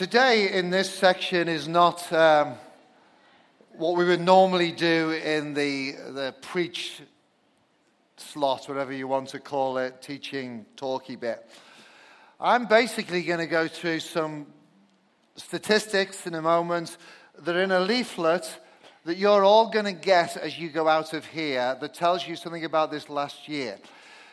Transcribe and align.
Today, 0.00 0.50
in 0.54 0.70
this 0.70 0.90
section, 0.90 1.46
is 1.46 1.68
not 1.68 2.10
um, 2.10 2.54
what 3.76 3.98
we 3.98 4.06
would 4.06 4.22
normally 4.22 4.72
do 4.72 5.10
in 5.10 5.52
the, 5.52 5.92
the 5.92 6.34
preach 6.40 7.02
slot, 8.16 8.66
whatever 8.66 8.94
you 8.94 9.06
want 9.06 9.28
to 9.28 9.38
call 9.38 9.76
it, 9.76 10.00
teaching, 10.00 10.64
talky 10.74 11.16
bit. 11.16 11.46
I'm 12.40 12.64
basically 12.64 13.22
going 13.24 13.40
to 13.40 13.46
go 13.46 13.68
through 13.68 14.00
some 14.00 14.46
statistics 15.36 16.26
in 16.26 16.34
a 16.34 16.40
moment 16.40 16.96
that 17.38 17.54
are 17.54 17.62
in 17.62 17.70
a 17.70 17.80
leaflet 17.80 18.58
that 19.04 19.18
you're 19.18 19.44
all 19.44 19.68
going 19.68 19.84
to 19.84 19.92
get 19.92 20.34
as 20.38 20.58
you 20.58 20.70
go 20.70 20.88
out 20.88 21.12
of 21.12 21.26
here 21.26 21.76
that 21.78 21.92
tells 21.92 22.26
you 22.26 22.36
something 22.36 22.64
about 22.64 22.90
this 22.90 23.10
last 23.10 23.50
year. 23.50 23.76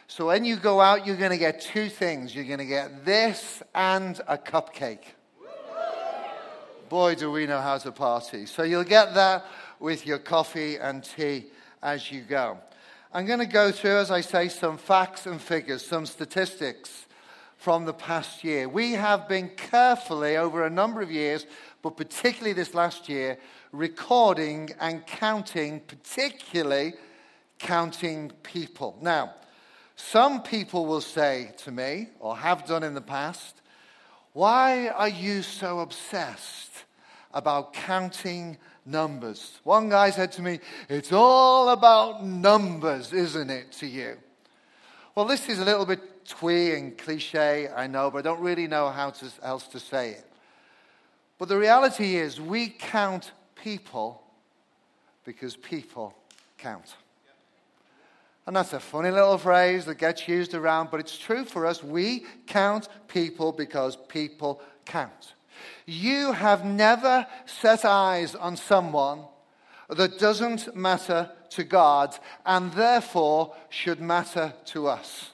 So 0.08 0.28
when 0.28 0.46
you 0.46 0.56
go 0.56 0.80
out, 0.80 1.06
you're 1.06 1.18
going 1.18 1.32
to 1.32 1.38
get 1.38 1.60
two 1.60 1.90
things. 1.90 2.34
You're 2.34 2.46
going 2.46 2.60
to 2.60 2.66
get 2.66 3.04
this 3.04 3.62
and 3.76 4.18
a 4.30 4.38
cupcake. 4.38 5.17
Boy, 6.90 7.16
do 7.16 7.32
we 7.32 7.46
know 7.46 7.60
how 7.60 7.78
to 7.80 7.92
party. 7.92 8.46
So 8.46 8.64
you'll 8.64 8.84
get 8.84 9.14
that 9.16 9.46
with 9.80 10.06
your 10.06 10.20
coffee 10.20 10.78
and 10.78 11.04
tea 11.04 11.48
as 11.84 12.12
you 12.12 12.22
go. 12.22 12.58
I'm 13.14 13.26
going 13.26 13.40
to 13.40 13.46
go 13.46 13.72
through, 13.72 13.98
as 13.98 14.10
I 14.10 14.22
say, 14.22 14.48
some 14.48 14.78
facts 14.78 15.26
and 15.26 15.42
figures, 15.42 15.86
some 15.86 16.06
statistics 16.06 17.06
from 17.58 17.86
the 17.86 17.94
past 17.94 18.44
year. 18.44 18.70
We 18.70 18.94
have 18.94 19.28
been 19.28 19.50
carefully, 19.50 20.38
over 20.38 20.66
a 20.66 20.70
number 20.70 21.02
of 21.02 21.12
years, 21.12 21.46
but 21.82 21.98
particularly 21.98 22.54
this 22.54 22.74
last 22.74 23.10
year, 23.10 23.38
recording 23.72 24.70
and 24.80 25.06
counting, 25.06 25.82
particularly 25.82 26.94
counting 27.60 28.32
people. 28.44 28.98
Now, 29.02 29.34
some 29.96 30.42
people 30.42 30.86
will 30.86 31.02
say 31.02 31.52
to 31.58 31.72
me, 31.72 32.10
or 32.20 32.38
have 32.38 32.66
done 32.66 32.84
in 32.84 32.94
the 32.94 33.02
past, 33.02 33.62
why 34.38 34.90
are 34.90 35.10
you 35.10 35.42
so 35.42 35.80
obsessed 35.80 36.86
about 37.34 37.74
counting 37.74 38.56
numbers? 38.86 39.60
One 39.64 39.90
guy 39.90 40.12
said 40.12 40.32
to 40.34 40.44
me, 40.44 40.60
It's 40.90 41.12
all 41.12 41.70
about 41.70 42.24
numbers, 42.24 43.14
isn't 43.14 43.50
it, 43.50 43.72
to 43.80 43.88
you? 43.88 44.16
Well, 45.16 45.26
this 45.26 45.50
is 45.50 45.58
a 45.58 45.66
little 45.66 45.88
bit 45.88 46.24
twee 46.28 46.76
and 46.76 46.96
cliche, 46.96 47.68
I 47.76 47.88
know, 47.88 48.12
but 48.12 48.20
I 48.20 48.22
don't 48.22 48.40
really 48.40 48.68
know 48.68 48.90
how 48.90 49.10
to, 49.10 49.26
else 49.42 49.66
to 49.70 49.80
say 49.80 50.12
it. 50.12 50.26
But 51.40 51.50
the 51.50 51.58
reality 51.58 52.18
is, 52.18 52.40
we 52.40 52.68
count 52.68 53.32
people 53.56 54.22
because 55.26 55.56
people 55.56 56.14
count. 56.60 56.94
And 58.48 58.56
that's 58.56 58.72
a 58.72 58.80
funny 58.80 59.12
little 59.12 59.38
phrase 59.38 59.84
that 59.86 59.98
gets 59.98 60.26
used 60.26 60.54
around, 60.54 60.90
but 60.90 61.02
it's 61.02 61.18
true 61.18 61.44
for 61.44 61.66
us. 61.66 61.84
We 61.84 62.26
count 62.48 62.88
people 63.10 63.52
because 63.52 63.98
people 64.08 64.62
count. 64.86 65.34
You 65.86 66.32
have 66.32 66.64
never 66.64 67.28
set 67.46 67.84
eyes 67.84 68.36
on 68.36 68.56
someone 68.56 69.26
that 69.90 70.18
doesn't 70.18 70.74
matter 70.74 71.30
to 71.52 71.66
God 71.66 72.18
and 72.46 72.72
therefore 72.72 73.54
should 73.70 74.00
matter 74.00 74.54
to 74.68 74.88
us. 74.88 75.32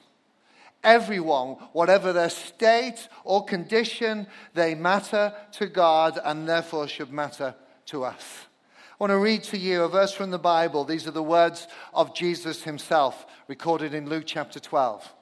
Everyone, 0.82 1.50
whatever 1.72 2.12
their 2.12 2.30
state 2.30 3.08
or 3.22 3.44
condition, 3.44 4.26
they 4.54 4.74
matter 4.74 5.32
to 5.52 5.66
God 5.66 6.18
and 6.24 6.48
therefore 6.48 6.88
should 6.88 7.12
matter 7.12 7.54
to 7.86 8.04
us. 8.04 8.46
I 8.94 8.96
want 9.02 9.10
to 9.10 9.18
read 9.18 9.42
to 9.44 9.58
you 9.58 9.82
a 9.82 9.88
verse 9.88 10.12
from 10.12 10.30
the 10.30 10.38
Bible. 10.38 10.84
These 10.84 11.08
are 11.08 11.10
the 11.10 11.20
words 11.20 11.66
of 11.92 12.14
Jesus 12.14 12.62
himself, 12.62 13.26
recorded 13.48 13.92
in 13.92 14.08
Luke 14.08 14.22
chapter 14.24 14.60
12. 14.60 15.12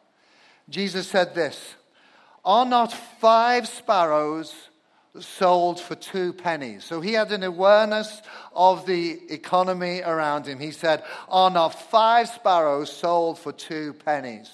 Jesus 0.68 1.08
said 1.08 1.34
this 1.34 1.74
Are 2.44 2.66
not 2.66 2.92
five 2.92 3.66
sparrows 3.66 4.54
sold 5.18 5.80
for 5.80 5.94
two 5.94 6.34
pennies? 6.34 6.84
So 6.84 7.00
he 7.00 7.14
had 7.14 7.32
an 7.32 7.42
awareness 7.44 8.20
of 8.54 8.84
the 8.84 9.18
economy 9.30 10.02
around 10.02 10.44
him. 10.44 10.58
He 10.58 10.72
said, 10.72 11.02
Are 11.30 11.50
not 11.50 11.70
five 11.70 12.28
sparrows 12.28 12.92
sold 12.92 13.38
for 13.38 13.52
two 13.52 13.94
pennies? 14.04 14.50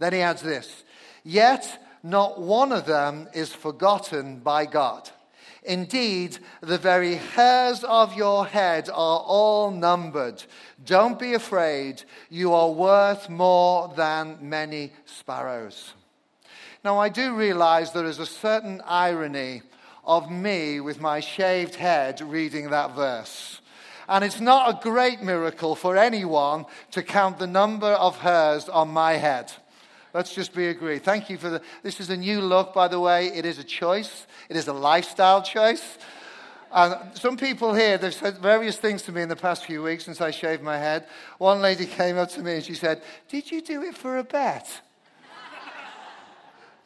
Then 0.00 0.12
he 0.12 0.20
adds 0.20 0.42
this 0.42 0.82
Yet 1.22 1.78
not 2.02 2.40
one 2.40 2.72
of 2.72 2.86
them 2.86 3.28
is 3.34 3.52
forgotten 3.52 4.40
by 4.40 4.66
God. 4.66 5.08
Indeed, 5.68 6.38
the 6.62 6.78
very 6.78 7.16
hairs 7.16 7.84
of 7.84 8.14
your 8.14 8.46
head 8.46 8.88
are 8.88 9.20
all 9.20 9.70
numbered. 9.70 10.42
Don't 10.82 11.18
be 11.18 11.34
afraid. 11.34 12.04
You 12.30 12.54
are 12.54 12.70
worth 12.70 13.28
more 13.28 13.92
than 13.94 14.38
many 14.40 14.92
sparrows. 15.04 15.92
Now, 16.82 16.98
I 16.98 17.10
do 17.10 17.34
realize 17.34 17.92
there 17.92 18.06
is 18.06 18.18
a 18.18 18.24
certain 18.24 18.80
irony 18.86 19.60
of 20.06 20.30
me 20.30 20.80
with 20.80 21.02
my 21.02 21.20
shaved 21.20 21.74
head 21.74 22.22
reading 22.22 22.70
that 22.70 22.96
verse. 22.96 23.60
And 24.08 24.24
it's 24.24 24.40
not 24.40 24.70
a 24.70 24.82
great 24.82 25.22
miracle 25.22 25.74
for 25.74 25.98
anyone 25.98 26.64
to 26.92 27.02
count 27.02 27.38
the 27.38 27.46
number 27.46 27.88
of 27.88 28.16
hairs 28.16 28.70
on 28.70 28.88
my 28.88 29.12
head. 29.18 29.52
Let's 30.14 30.34
just 30.34 30.54
be 30.54 30.68
agreed. 30.68 31.02
Thank 31.02 31.28
you 31.28 31.36
for 31.36 31.50
the. 31.50 31.62
This 31.82 32.00
is 32.00 32.10
a 32.10 32.16
new 32.16 32.40
look, 32.40 32.72
by 32.72 32.88
the 32.88 32.98
way. 32.98 33.28
It 33.28 33.44
is 33.44 33.58
a 33.58 33.64
choice, 33.64 34.26
it 34.48 34.56
is 34.56 34.68
a 34.68 34.72
lifestyle 34.72 35.42
choice. 35.42 35.98
And 36.70 37.16
some 37.16 37.36
people 37.36 37.72
here, 37.72 37.96
they've 37.96 38.12
said 38.12 38.38
various 38.38 38.76
things 38.76 39.02
to 39.02 39.12
me 39.12 39.22
in 39.22 39.28
the 39.28 39.36
past 39.36 39.64
few 39.64 39.82
weeks 39.82 40.04
since 40.04 40.20
I 40.20 40.30
shaved 40.30 40.62
my 40.62 40.76
head. 40.76 41.06
One 41.38 41.62
lady 41.62 41.86
came 41.86 42.18
up 42.18 42.28
to 42.30 42.42
me 42.42 42.56
and 42.56 42.64
she 42.64 42.74
said, 42.74 43.02
Did 43.28 43.50
you 43.50 43.62
do 43.62 43.82
it 43.82 43.96
for 43.96 44.18
a 44.18 44.24
bet? 44.24 44.82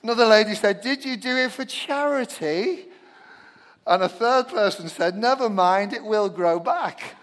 Another 0.02 0.26
lady 0.26 0.54
said, 0.54 0.80
Did 0.80 1.04
you 1.04 1.16
do 1.16 1.36
it 1.36 1.52
for 1.52 1.64
charity? 1.64 2.86
And 3.86 4.02
a 4.02 4.08
third 4.08 4.48
person 4.48 4.88
said, 4.88 5.16
Never 5.16 5.48
mind, 5.48 5.92
it 5.92 6.04
will 6.04 6.28
grow 6.28 6.60
back. 6.60 7.16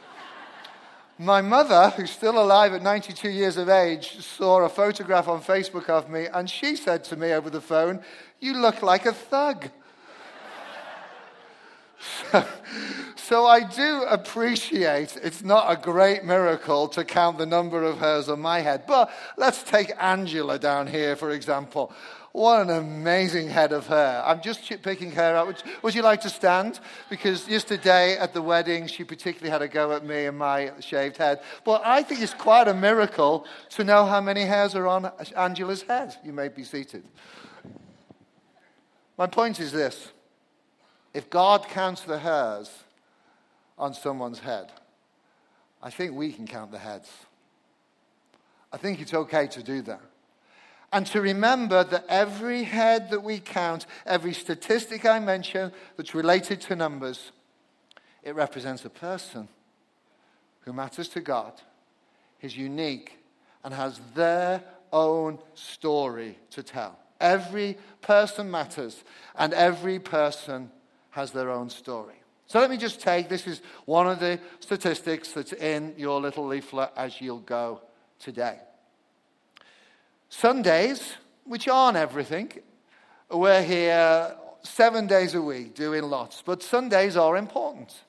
My 1.22 1.41
mother, 1.41 1.90
who's 1.97 2.12
still 2.12 2.41
alive 2.41 2.72
at 2.74 2.81
92 2.81 3.30
years 3.30 3.57
of 3.57 3.68
age, 3.68 4.22
saw 4.22 4.62
a 4.62 4.69
photograph 4.69 5.28
on 5.28 5.41
Facebook 5.41 5.90
of 5.90 6.09
me, 6.09 6.28
and 6.28 6.50
she 6.50 6.78
said 6.78 7.03
to 7.03 7.18
me 7.18 7.34
over 7.34 7.50
the 7.50 7.59
phone, 7.59 8.00
You 8.40 8.53
look 8.53 8.81
like 8.81 9.06
a 9.06 9.12
thug. 9.12 9.69
so, 12.31 12.46
so 13.18 13.46
I 13.46 13.63
do 13.63 14.03
appreciate 14.03 15.18
it's 15.22 15.44
not 15.44 15.69
a 15.69 15.75
great 15.75 16.24
miracle 16.24 16.88
to 16.88 17.03
count 17.03 17.38
the 17.38 17.46
number 17.46 17.84
of 17.84 17.97
hairs 17.97 18.30
on 18.30 18.40
my 18.40 18.62
head. 18.62 18.86
But 18.88 19.12
let's 19.36 19.62
take 19.62 19.91
Angela 20.00 20.57
down 20.57 20.88
here, 20.88 21.18
for 21.18 21.31
example. 21.31 21.91
What 22.31 22.62
an 22.62 22.69
amazing 22.69 23.50
head 23.50 23.72
of 23.72 23.88
hair. 23.88 24.22
I'm 24.23 24.41
just 24.41 24.62
picking 24.84 25.12
her 25.12 25.35
out. 25.35 25.47
Would, 25.47 25.63
would, 25.81 25.95
you 25.95 26.03
like 26.03 26.22
to 26.22 26.29
stand? 26.29 26.79
Because 27.09 27.47
yesterday 27.47 28.17
at 28.17 28.34
the 28.34 28.41
wedding, 28.41 28.85
she 28.85 29.03
particularly 29.03 29.50
had 29.50 29.63
a 29.63 29.67
go 29.67 29.94
at 29.94 30.06
me 30.06 30.25
and 30.25 30.38
my 30.38 30.72
shaved 30.79 31.18
head. 31.18 31.41
But 31.66 31.81
I 31.84 32.03
think 32.03 32.22
it's 32.22 32.35
quite 32.35 32.68
a 32.68 32.73
miracle 32.73 33.47
to 33.72 33.84
know 33.84 34.06
how 34.06 34.22
many 34.22 34.41
hairs 34.41 34.75
are 34.75 34.85
on 34.85 35.12
Angela's 35.35 35.81
head. 35.81 36.16
You 36.23 36.31
may 36.31 36.50
be 36.50 36.63
seated. 36.63 37.03
My 39.18 39.25
point 39.25 39.59
is 39.59 39.72
this 39.72 40.12
if 41.13 41.29
God 41.29 41.68
counts 41.68 42.01
the 42.01 42.19
hairs 42.19 42.69
on 43.78 43.95
someone's 43.95 44.39
head, 44.39 44.72
I 45.81 45.89
think 45.89 46.13
we 46.13 46.31
can 46.31 46.45
count 46.45 46.72
the 46.72 46.78
heads. 46.78 47.09
I 48.72 48.78
think 48.78 49.01
it's 49.01 49.16
okay 49.16 49.47
to 49.47 49.63
do 49.63 49.81
that. 49.84 50.01
And 50.91 51.05
to 51.07 51.22
remember 51.22 51.83
that 51.83 52.05
every 52.09 52.63
head 52.63 53.11
that 53.11 53.23
we 53.23 53.39
count, 53.39 53.85
every 54.05 54.33
statistic 54.33 55.05
I 55.05 55.19
mention 55.19 55.72
that's 55.97 56.16
related 56.16 56.61
to 56.61 56.75
numbers, 56.75 57.31
it 58.23 58.35
represents 58.35 58.83
a 58.85 58.89
person 58.89 59.47
who 60.61 60.73
matters 60.73 61.07
to 61.09 61.22
God, 61.22 61.53
is 62.41 62.57
unique, 62.57 63.17
and 63.63 63.73
has 63.73 64.00
their 64.16 64.63
own 64.91 65.39
story 65.53 66.38
to 66.51 66.63
tell. 66.63 66.97
Every 67.19 67.77
person 68.01 68.50
matters, 68.50 69.03
and 69.35 69.53
every 69.53 70.00
person 70.00 70.71
has 71.11 71.31
their 71.31 71.51
own 71.51 71.69
story. 71.69 72.15
So 72.47 72.59
let 72.59 72.69
me 72.69 72.77
just 72.77 73.00
take 73.00 73.30
this 73.30 73.45
is 73.45 73.62
one 73.85 74.07
of 74.07 74.19
the 74.19 74.39
statistics 74.59 75.33
that's 75.33 75.53
in 75.53 75.94
your 75.97 76.19
little 76.19 76.47
leaflet 76.47 76.92
as 76.95 77.21
you'll 77.21 77.39
go 77.39 77.81
today. 78.18 78.57
Sundays, 80.39 81.18
which 81.44 81.68
aren't 81.68 81.97
everything, 81.97 82.50
we're 83.30 83.62
here 83.62 84.33
seven 84.62 85.06
days 85.06 85.36
a 85.36 85.41
week 85.41 85.75
doing 85.75 86.03
lots, 86.03 86.41
but 86.45 86.63
Sundays 86.63 87.18
are 87.18 87.36
important. 87.36 88.03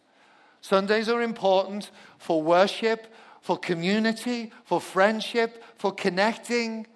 Sundays 0.60 1.08
are 1.08 1.22
important 1.22 1.90
for 2.18 2.40
worship, 2.40 3.12
for 3.40 3.58
community, 3.58 4.52
for 4.64 4.80
friendship, 4.80 5.64
for 5.76 5.90
connecting, 5.90 6.86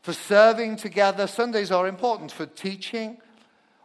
for 0.00 0.14
serving 0.14 0.76
together. 0.76 1.26
Sundays 1.26 1.70
are 1.70 1.86
important 1.86 2.32
for 2.32 2.46
teaching. 2.46 3.18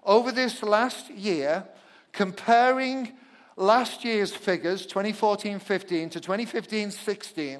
Over 0.05 0.31
this 0.31 0.63
last 0.63 1.09
year, 1.09 1.65
comparing 2.13 3.11
last 3.57 4.05
year's 4.05 4.33
figures, 4.33 4.85
2014 4.85 5.59
15 5.59 6.09
to 6.11 6.21
2015 6.21 6.91
16, 6.91 7.59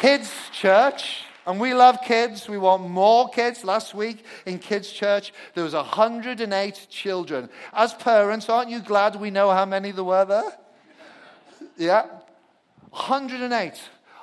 Kids' 0.01 0.31
church, 0.53 1.25
and 1.47 1.59
we 1.59 1.73
love 1.73 2.03
kids. 2.03 2.51
We 2.51 2.59
want 2.59 2.87
more 2.89 3.31
kids. 3.31 3.65
Last 3.65 3.95
week 3.95 4.27
in 4.45 4.59
kids' 4.59 4.93
church, 4.93 5.33
there 5.55 5.65
was 5.65 5.73
108 5.73 6.87
children. 6.91 7.49
As 7.73 7.95
parents, 7.95 8.51
aren't 8.51 8.69
you 8.69 8.81
glad 8.81 9.17
we 9.17 9.31
know 9.31 9.51
how 9.51 9.65
many 9.65 9.91
there 9.91 10.05
were 10.05 10.27
there? 10.27 10.53
Yeah? 11.77 12.07
108 12.91 13.81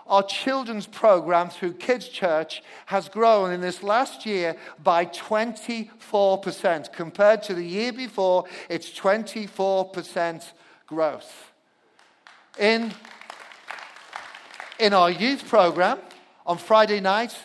our 0.08 0.24
children's 0.24 0.88
program 0.88 1.50
through 1.50 1.74
Kids 1.74 2.08
Church 2.08 2.64
has 2.86 3.10
grown 3.10 3.52
in 3.52 3.62
this 3.62 3.84
last 3.84 4.26
year 4.26 4.56
by 4.84 5.06
24%. 5.06 6.94
Compared 6.94 7.44
to 7.44 7.54
the 7.54 7.64
year 7.64 7.92
before, 7.92 8.46
it's 8.70 8.90
24% 8.92 10.44
growth. 10.86 11.52
In, 12.58 12.94
in 14.80 14.94
our 14.94 15.12
youth 15.12 15.48
program 15.48 16.00
on 16.46 16.58
Friday 16.58 17.00
nights, 17.02 17.38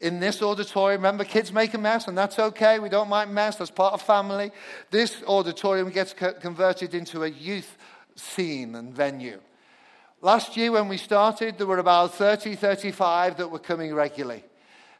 in 0.00 0.18
this 0.18 0.40
auditorium. 0.40 1.02
Remember, 1.02 1.24
kids 1.24 1.52
make 1.52 1.74
a 1.74 1.78
mess, 1.78 2.08
and 2.08 2.16
that's 2.16 2.38
okay. 2.38 2.78
We 2.78 2.88
don't 2.88 3.10
mind 3.10 3.34
mess, 3.34 3.56
that's 3.56 3.70
part 3.70 3.92
of 3.92 4.00
family. 4.00 4.50
This 4.90 5.22
auditorium 5.26 5.90
gets 5.90 6.14
converted 6.14 6.94
into 6.94 7.24
a 7.24 7.28
youth 7.28 7.76
scene 8.16 8.76
and 8.76 8.94
venue. 8.94 9.40
Last 10.22 10.54
year, 10.54 10.72
when 10.72 10.88
we 10.88 10.98
started, 10.98 11.56
there 11.56 11.66
were 11.66 11.78
about 11.78 12.14
30, 12.14 12.54
35 12.54 13.38
that 13.38 13.50
were 13.50 13.58
coming 13.58 13.94
regularly. 13.94 14.44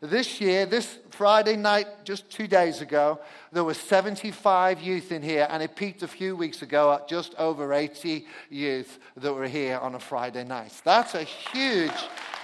This 0.00 0.40
year, 0.40 0.64
this 0.64 0.98
Friday 1.10 1.56
night, 1.56 1.86
just 2.04 2.30
two 2.30 2.46
days 2.46 2.80
ago, 2.80 3.20
there 3.52 3.62
were 3.62 3.74
75 3.74 4.80
youth 4.80 5.12
in 5.12 5.20
here, 5.20 5.46
and 5.50 5.62
it 5.62 5.76
peaked 5.76 6.02
a 6.02 6.08
few 6.08 6.34
weeks 6.34 6.62
ago 6.62 6.94
at 6.94 7.06
just 7.06 7.34
over 7.34 7.74
80 7.74 8.26
youth 8.48 8.98
that 9.18 9.34
were 9.34 9.46
here 9.46 9.76
on 9.76 9.94
a 9.94 10.00
Friday 10.00 10.42
night. 10.42 10.72
That's 10.84 11.14
a 11.14 11.22
huge 11.22 11.92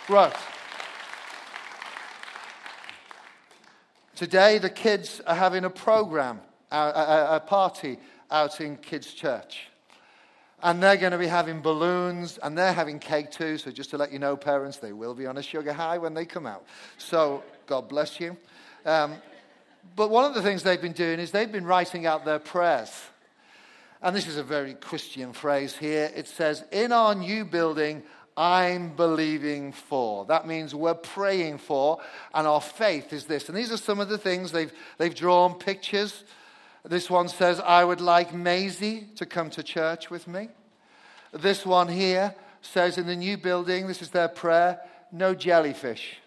growth. 0.06 0.38
Today, 4.16 4.58
the 4.58 4.68
kids 4.68 5.22
are 5.26 5.34
having 5.34 5.64
a 5.64 5.70
program, 5.70 6.42
a, 6.70 6.76
a, 6.76 7.36
a 7.36 7.40
party 7.40 7.98
out 8.30 8.60
in 8.60 8.76
Kids' 8.76 9.14
Church. 9.14 9.68
And 10.66 10.82
they're 10.82 10.96
going 10.96 11.12
to 11.12 11.18
be 11.18 11.28
having 11.28 11.60
balloons 11.60 12.38
and 12.42 12.58
they're 12.58 12.72
having 12.72 12.98
cake 12.98 13.30
too. 13.30 13.56
So, 13.56 13.70
just 13.70 13.90
to 13.90 13.98
let 13.98 14.10
you 14.10 14.18
know, 14.18 14.36
parents, 14.36 14.78
they 14.78 14.92
will 14.92 15.14
be 15.14 15.24
on 15.24 15.38
a 15.38 15.42
sugar 15.42 15.72
high 15.72 15.96
when 15.98 16.12
they 16.12 16.24
come 16.24 16.44
out. 16.44 16.66
So, 16.98 17.44
God 17.68 17.88
bless 17.88 18.18
you. 18.18 18.36
Um, 18.84 19.14
but 19.94 20.10
one 20.10 20.24
of 20.24 20.34
the 20.34 20.42
things 20.42 20.64
they've 20.64 20.82
been 20.82 20.90
doing 20.90 21.20
is 21.20 21.30
they've 21.30 21.52
been 21.52 21.66
writing 21.66 22.04
out 22.04 22.24
their 22.24 22.40
prayers. 22.40 22.90
And 24.02 24.16
this 24.16 24.26
is 24.26 24.38
a 24.38 24.42
very 24.42 24.74
Christian 24.74 25.32
phrase 25.32 25.76
here. 25.76 26.10
It 26.16 26.26
says, 26.26 26.64
In 26.72 26.90
our 26.90 27.14
new 27.14 27.44
building, 27.44 28.02
I'm 28.36 28.96
believing 28.96 29.70
for. 29.70 30.24
That 30.24 30.48
means 30.48 30.74
we're 30.74 30.94
praying 30.94 31.58
for, 31.58 32.00
and 32.34 32.44
our 32.44 32.60
faith 32.60 33.12
is 33.12 33.26
this. 33.26 33.48
And 33.48 33.56
these 33.56 33.70
are 33.70 33.76
some 33.76 34.00
of 34.00 34.08
the 34.08 34.18
things 34.18 34.50
they've, 34.50 34.72
they've 34.98 35.14
drawn 35.14 35.60
pictures 35.60 36.24
this 36.88 37.10
one 37.10 37.28
says, 37.28 37.60
I 37.60 37.84
would 37.84 38.00
like 38.00 38.32
Maisie 38.32 39.08
to 39.16 39.26
come 39.26 39.50
to 39.50 39.62
church 39.62 40.10
with 40.10 40.28
me. 40.28 40.48
This 41.32 41.66
one 41.66 41.88
here 41.88 42.34
says, 42.62 42.96
in 42.96 43.06
the 43.06 43.16
new 43.16 43.36
building, 43.36 43.88
this 43.88 44.02
is 44.02 44.10
their 44.10 44.28
prayer, 44.28 44.80
no 45.10 45.34
jellyfish. 45.34 46.18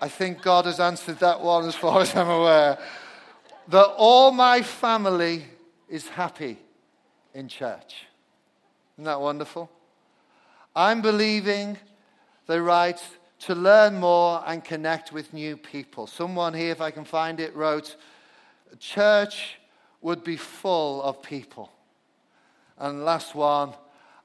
I 0.00 0.08
think 0.08 0.42
God 0.42 0.64
has 0.64 0.80
answered 0.80 1.20
that 1.20 1.40
one 1.40 1.64
as 1.66 1.76
far 1.76 2.00
as 2.02 2.14
I'm 2.16 2.28
aware. 2.28 2.78
That 3.68 3.86
all 3.96 4.32
my 4.32 4.62
family 4.62 5.44
is 5.88 6.08
happy 6.08 6.58
in 7.34 7.46
church. 7.46 8.06
Isn't 8.96 9.04
that 9.04 9.20
wonderful? 9.20 9.70
I'm 10.74 11.02
believing, 11.02 11.78
they 12.48 12.58
write, 12.58 13.00
to 13.40 13.54
learn 13.54 14.00
more 14.00 14.42
and 14.46 14.64
connect 14.64 15.12
with 15.12 15.32
new 15.32 15.56
people. 15.56 16.06
Someone 16.06 16.54
here, 16.54 16.72
if 16.72 16.80
I 16.80 16.90
can 16.90 17.04
find 17.04 17.38
it, 17.38 17.54
wrote, 17.54 17.96
church 18.78 19.58
would 20.00 20.24
be 20.24 20.36
full 20.36 21.02
of 21.02 21.22
people. 21.22 21.70
And 22.78 23.04
last 23.04 23.34
one, 23.34 23.74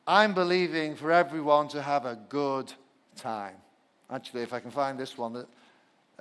I'm 0.07 0.33
believing 0.33 0.95
for 0.95 1.11
everyone 1.11 1.67
to 1.69 1.81
have 1.81 2.05
a 2.05 2.17
good 2.29 2.71
time. 3.15 3.55
Actually, 4.09 4.43
if 4.43 4.53
I 4.53 4.59
can 4.59 4.71
find 4.71 4.97
this 4.97 5.17
one, 5.17 5.33
that 5.33 5.47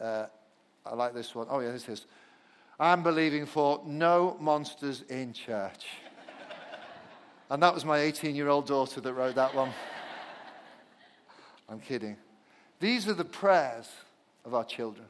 uh, 0.00 0.26
I 0.84 0.94
like 0.94 1.14
this 1.14 1.34
one. 1.34 1.46
Oh, 1.48 1.60
yeah, 1.60 1.70
this 1.70 1.88
is. 1.88 2.06
I'm 2.78 3.02
believing 3.02 3.46
for 3.46 3.80
no 3.86 4.36
monsters 4.40 5.02
in 5.08 5.32
church. 5.32 5.86
and 7.48 7.62
that 7.62 7.72
was 7.72 7.84
my 7.84 7.98
18 7.98 8.34
year 8.34 8.48
old 8.48 8.66
daughter 8.66 9.00
that 9.00 9.12
wrote 9.12 9.36
that 9.36 9.54
one. 9.54 9.70
I'm 11.68 11.80
kidding. 11.80 12.16
These 12.80 13.08
are 13.08 13.14
the 13.14 13.24
prayers 13.24 13.88
of 14.44 14.54
our 14.54 14.64
children. 14.64 15.06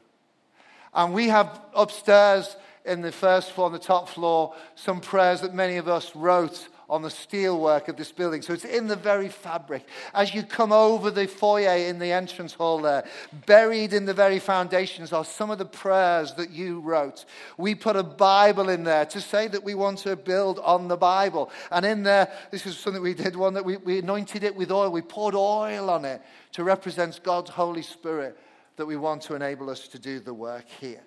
And 0.93 1.13
we 1.13 1.27
have 1.27 1.61
upstairs 1.75 2.55
in 2.87 3.01
the 3.01 3.11
first 3.11 3.51
floor, 3.51 3.67
on 3.67 3.73
the 3.73 3.79
top 3.79 4.09
floor, 4.09 4.53
some 4.75 5.01
prayers 5.01 5.41
that 5.41 5.53
many 5.53 5.77
of 5.77 5.87
us 5.87 6.15
wrote 6.15 6.67
on 6.89 7.01
the 7.01 7.09
steelwork 7.09 7.89
of 7.89 7.97
this 7.97 8.11
building. 8.13 8.41
So 8.41 8.53
it's 8.53 8.63
in 8.63 8.87
the 8.87 8.95
very 8.95 9.27
fabric. 9.27 9.85
As 10.13 10.33
you 10.33 10.43
come 10.43 10.71
over 10.71 11.11
the 11.11 11.27
foyer 11.27 11.75
in 11.75 11.99
the 11.99 12.11
entrance 12.11 12.53
hall 12.53 12.79
there, 12.79 13.03
buried 13.45 13.91
in 13.91 14.05
the 14.05 14.13
very 14.13 14.39
foundations 14.39 15.11
are 15.11 15.25
some 15.25 15.51
of 15.51 15.57
the 15.57 15.65
prayers 15.65 16.33
that 16.35 16.51
you 16.51 16.79
wrote. 16.79 17.25
We 17.57 17.75
put 17.75 17.97
a 17.97 18.03
Bible 18.03 18.69
in 18.69 18.85
there 18.85 19.05
to 19.07 19.19
say 19.19 19.49
that 19.49 19.63
we 19.63 19.75
want 19.75 19.99
to 19.99 20.15
build 20.15 20.59
on 20.59 20.87
the 20.87 20.95
Bible. 20.95 21.51
And 21.71 21.85
in 21.85 22.03
there, 22.03 22.31
this 22.51 22.65
is 22.65 22.77
something 22.77 23.01
we 23.01 23.13
did 23.13 23.35
one 23.35 23.53
that 23.55 23.65
we, 23.65 23.77
we 23.77 23.99
anointed 23.99 24.43
it 24.43 24.55
with 24.55 24.71
oil. 24.71 24.89
We 24.89 25.01
poured 25.01 25.35
oil 25.35 25.89
on 25.89 26.05
it 26.05 26.21
to 26.53 26.63
represent 26.63 27.21
God's 27.21 27.49
Holy 27.49 27.81
Spirit 27.81 28.37
that 28.77 28.85
we 28.85 28.95
want 28.95 29.23
to 29.23 29.35
enable 29.35 29.69
us 29.69 29.87
to 29.89 29.99
do 29.99 30.19
the 30.19 30.33
work 30.33 30.65
here. 30.79 31.01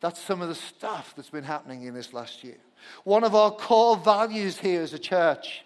That's 0.00 0.20
some 0.20 0.40
of 0.40 0.48
the 0.48 0.54
stuff 0.54 1.14
that's 1.16 1.30
been 1.30 1.44
happening 1.44 1.82
in 1.84 1.94
this 1.94 2.12
last 2.12 2.44
year. 2.44 2.58
One 3.04 3.24
of 3.24 3.34
our 3.34 3.50
core 3.50 3.96
values 3.96 4.58
here 4.58 4.82
as 4.82 4.92
a 4.92 4.98
church 4.98 5.64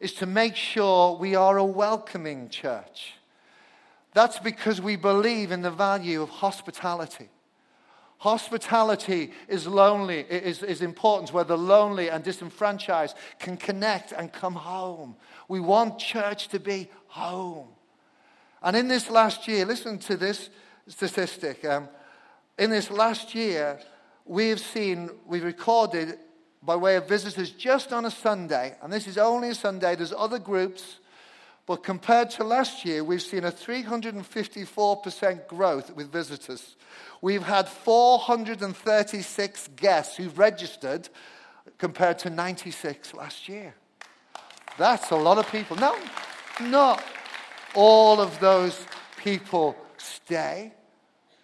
is 0.00 0.12
to 0.14 0.26
make 0.26 0.56
sure 0.56 1.16
we 1.16 1.34
are 1.34 1.58
a 1.58 1.64
welcoming 1.64 2.48
church. 2.48 3.14
That's 4.14 4.38
because 4.38 4.80
we 4.80 4.96
believe 4.96 5.52
in 5.52 5.62
the 5.62 5.70
value 5.70 6.22
of 6.22 6.30
hospitality. 6.30 7.28
Hospitality 8.18 9.32
is 9.46 9.66
lonely, 9.66 10.20
is, 10.20 10.62
is 10.62 10.82
important 10.82 11.32
where 11.32 11.44
the 11.44 11.58
lonely 11.58 12.10
and 12.10 12.24
disenfranchised 12.24 13.16
can 13.38 13.56
connect 13.56 14.12
and 14.12 14.32
come 14.32 14.54
home. 14.54 15.14
We 15.46 15.60
want 15.60 15.98
church 15.98 16.48
to 16.48 16.58
be 16.58 16.90
home. 17.06 17.68
And 18.60 18.76
in 18.76 18.88
this 18.88 19.08
last 19.08 19.46
year, 19.46 19.64
listen 19.64 19.98
to 20.00 20.16
this 20.16 20.50
statistic. 20.88 21.64
Um, 21.64 21.88
in 22.58 22.70
this 22.70 22.90
last 22.90 23.34
year, 23.34 23.78
we've 24.24 24.60
seen, 24.60 25.10
we've 25.26 25.44
recorded 25.44 26.18
by 26.62 26.76
way 26.76 26.96
of 26.96 27.08
visitors 27.08 27.50
just 27.50 27.92
on 27.92 28.04
a 28.04 28.10
Sunday, 28.10 28.74
and 28.82 28.92
this 28.92 29.06
is 29.06 29.16
only 29.16 29.50
a 29.50 29.54
Sunday, 29.54 29.94
there's 29.94 30.12
other 30.12 30.40
groups, 30.40 30.98
but 31.66 31.84
compared 31.84 32.30
to 32.30 32.42
last 32.44 32.84
year, 32.84 33.04
we've 33.04 33.22
seen 33.22 33.44
a 33.44 33.52
354% 33.52 35.46
growth 35.46 35.94
with 35.94 36.10
visitors. 36.10 36.74
We've 37.20 37.42
had 37.42 37.68
436 37.68 39.68
guests 39.76 40.16
who've 40.16 40.38
registered 40.38 41.08
compared 41.76 42.18
to 42.20 42.30
96 42.30 43.12
last 43.14 43.48
year. 43.48 43.74
That's 44.78 45.10
a 45.10 45.16
lot 45.16 45.36
of 45.38 45.50
people. 45.52 45.76
No, 45.76 45.94
not 46.60 47.04
all 47.74 48.20
of 48.20 48.40
those 48.40 48.86
people 49.18 49.76
stay, 49.98 50.72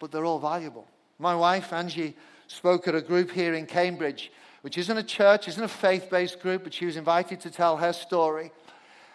but 0.00 0.10
they're 0.10 0.24
all 0.24 0.38
valuable. 0.38 0.88
My 1.24 1.34
wife, 1.34 1.72
Angie, 1.72 2.14
spoke 2.48 2.86
at 2.86 2.94
a 2.94 3.00
group 3.00 3.30
here 3.30 3.54
in 3.54 3.64
Cambridge, 3.64 4.30
which 4.60 4.76
isn't 4.76 4.98
a 4.98 5.02
church, 5.02 5.48
isn't 5.48 5.64
a 5.64 5.68
faith 5.68 6.10
based 6.10 6.38
group, 6.38 6.64
but 6.64 6.74
she 6.74 6.84
was 6.84 6.98
invited 6.98 7.40
to 7.40 7.50
tell 7.50 7.78
her 7.78 7.94
story. 7.94 8.52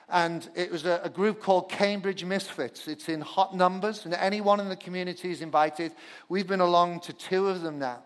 And 0.09 0.49
it 0.55 0.71
was 0.71 0.85
a, 0.85 1.01
a, 1.03 1.09
group 1.11 1.39
called 1.39 1.69
Cambridge 1.69 2.25
Misfits. 2.25 2.87
It's 2.87 3.09
in 3.09 3.21
hot 3.21 3.55
numbers, 3.55 4.05
and 4.05 4.15
anyone 4.15 4.59
in 4.59 4.69
the 4.69 4.75
community 4.75 5.29
is 5.29 5.43
invited. 5.43 5.91
We've 6.29 6.47
been 6.47 6.61
along 6.61 7.01
to 7.01 7.13
two 7.13 7.47
of 7.47 7.61
them 7.61 7.77
now. 7.77 7.99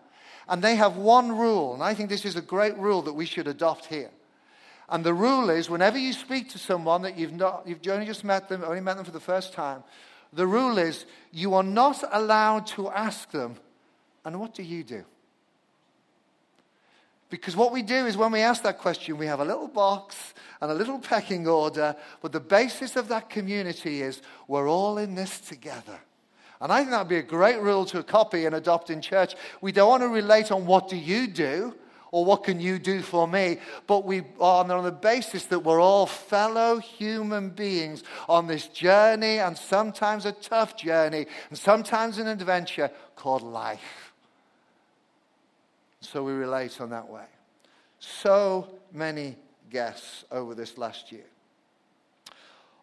And 0.50 0.60
they 0.60 0.74
have 0.76 0.98
one 0.98 1.32
rule, 1.34 1.72
and 1.72 1.82
I 1.82 1.94
think 1.94 2.10
this 2.10 2.26
is 2.26 2.36
a 2.36 2.42
great 2.42 2.76
rule 2.76 3.00
that 3.00 3.14
we 3.14 3.24
should 3.24 3.48
adopt 3.48 3.86
here. 3.86 4.10
And 4.90 5.02
the 5.02 5.14
rule 5.14 5.48
is 5.48 5.70
whenever 5.70 5.96
you 5.96 6.12
speak 6.12 6.50
to 6.50 6.58
someone 6.58 7.00
that 7.02 7.16
you've, 7.16 7.32
not, 7.32 7.62
you've 7.66 7.80
only 7.88 8.04
just 8.04 8.22
met 8.22 8.50
them, 8.50 8.64
only 8.64 8.82
met 8.82 8.96
them 8.96 9.06
for 9.06 9.12
the 9.12 9.18
first 9.18 9.54
time, 9.54 9.82
the 10.34 10.46
rule 10.46 10.76
is 10.76 11.06
you 11.32 11.54
are 11.54 11.62
not 11.62 12.04
allowed 12.12 12.66
to 12.66 12.90
ask 12.90 13.30
them, 13.30 13.56
and 14.24 14.38
what 14.40 14.54
do 14.54 14.62
you 14.62 14.82
do? 14.84 15.04
Because 17.30 17.56
what 17.56 17.72
we 17.72 17.82
do 17.82 18.06
is 18.06 18.16
when 18.16 18.32
we 18.32 18.40
ask 18.40 18.62
that 18.62 18.78
question, 18.78 19.16
we 19.16 19.26
have 19.26 19.40
a 19.40 19.44
little 19.44 19.66
box 19.66 20.34
and 20.60 20.70
a 20.70 20.74
little 20.74 20.98
pecking 20.98 21.48
order, 21.48 21.96
but 22.22 22.32
the 22.32 22.40
basis 22.40 22.96
of 22.96 23.08
that 23.08 23.28
community 23.28 24.02
is 24.02 24.22
we're 24.46 24.68
all 24.68 24.98
in 24.98 25.14
this 25.14 25.40
together. 25.40 25.98
And 26.60 26.72
I 26.72 26.78
think 26.78 26.90
that 26.90 27.00
would 27.00 27.08
be 27.08 27.16
a 27.16 27.22
great 27.22 27.60
rule 27.60 27.84
to 27.86 28.02
copy 28.02 28.46
and 28.46 28.54
adopt 28.54 28.90
in 28.90 29.00
church. 29.00 29.34
We 29.60 29.72
don't 29.72 29.88
want 29.88 30.02
to 30.02 30.08
relate 30.08 30.52
on 30.52 30.64
what 30.64 30.88
do 30.88 30.96
you 30.96 31.26
do 31.26 31.74
or 32.12 32.24
what 32.24 32.44
can 32.44 32.60
you 32.60 32.78
do 32.78 33.02
for 33.02 33.26
me, 33.26 33.58
but 33.88 34.04
we 34.04 34.22
are 34.40 34.64
on 34.64 34.84
the 34.84 34.92
basis 34.92 35.46
that 35.46 35.58
we're 35.58 35.80
all 35.80 36.06
fellow 36.06 36.78
human 36.78 37.50
beings 37.50 38.04
on 38.28 38.46
this 38.46 38.68
journey 38.68 39.40
and 39.40 39.58
sometimes 39.58 40.24
a 40.24 40.30
tough 40.30 40.76
journey 40.76 41.26
and 41.48 41.58
sometimes 41.58 42.18
an 42.18 42.28
adventure 42.28 42.88
called 43.16 43.42
life. 43.42 44.03
So 46.14 46.22
we 46.22 46.30
relate 46.30 46.80
on 46.80 46.90
that 46.90 47.08
way. 47.08 47.24
So 47.98 48.68
many 48.92 49.34
guests 49.68 50.24
over 50.30 50.54
this 50.54 50.78
last 50.78 51.10
year. 51.10 51.24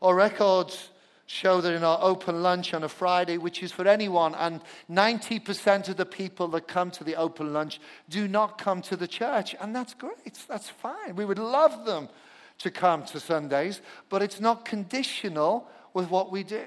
Our 0.01 0.13
records 0.13 0.89
show 1.27 1.61
that 1.61 1.73
in 1.73 1.81
our 1.81 1.97
open 2.01 2.43
lunch 2.43 2.73
on 2.73 2.83
a 2.83 2.89
Friday, 2.89 3.37
which 3.37 3.63
is 3.63 3.71
for 3.71 3.87
anyone, 3.87 4.35
and 4.35 4.59
90% 4.91 5.87
of 5.87 5.95
the 5.95 6.05
people 6.05 6.49
that 6.49 6.67
come 6.67 6.91
to 6.91 7.05
the 7.05 7.15
open 7.15 7.53
lunch 7.53 7.79
do 8.09 8.27
not 8.27 8.57
come 8.57 8.81
to 8.81 8.97
the 8.97 9.07
church. 9.07 9.55
And 9.61 9.73
that's 9.73 9.93
great, 9.93 10.37
that's 10.49 10.69
fine. 10.69 11.15
We 11.15 11.23
would 11.23 11.39
love 11.39 11.85
them 11.85 12.09
to 12.57 12.69
come 12.69 13.05
to 13.05 13.19
Sundays, 13.21 13.79
but 14.09 14.21
it's 14.21 14.41
not 14.41 14.65
conditional 14.65 15.69
with 15.93 16.09
what 16.09 16.33
we 16.33 16.43
do. 16.43 16.65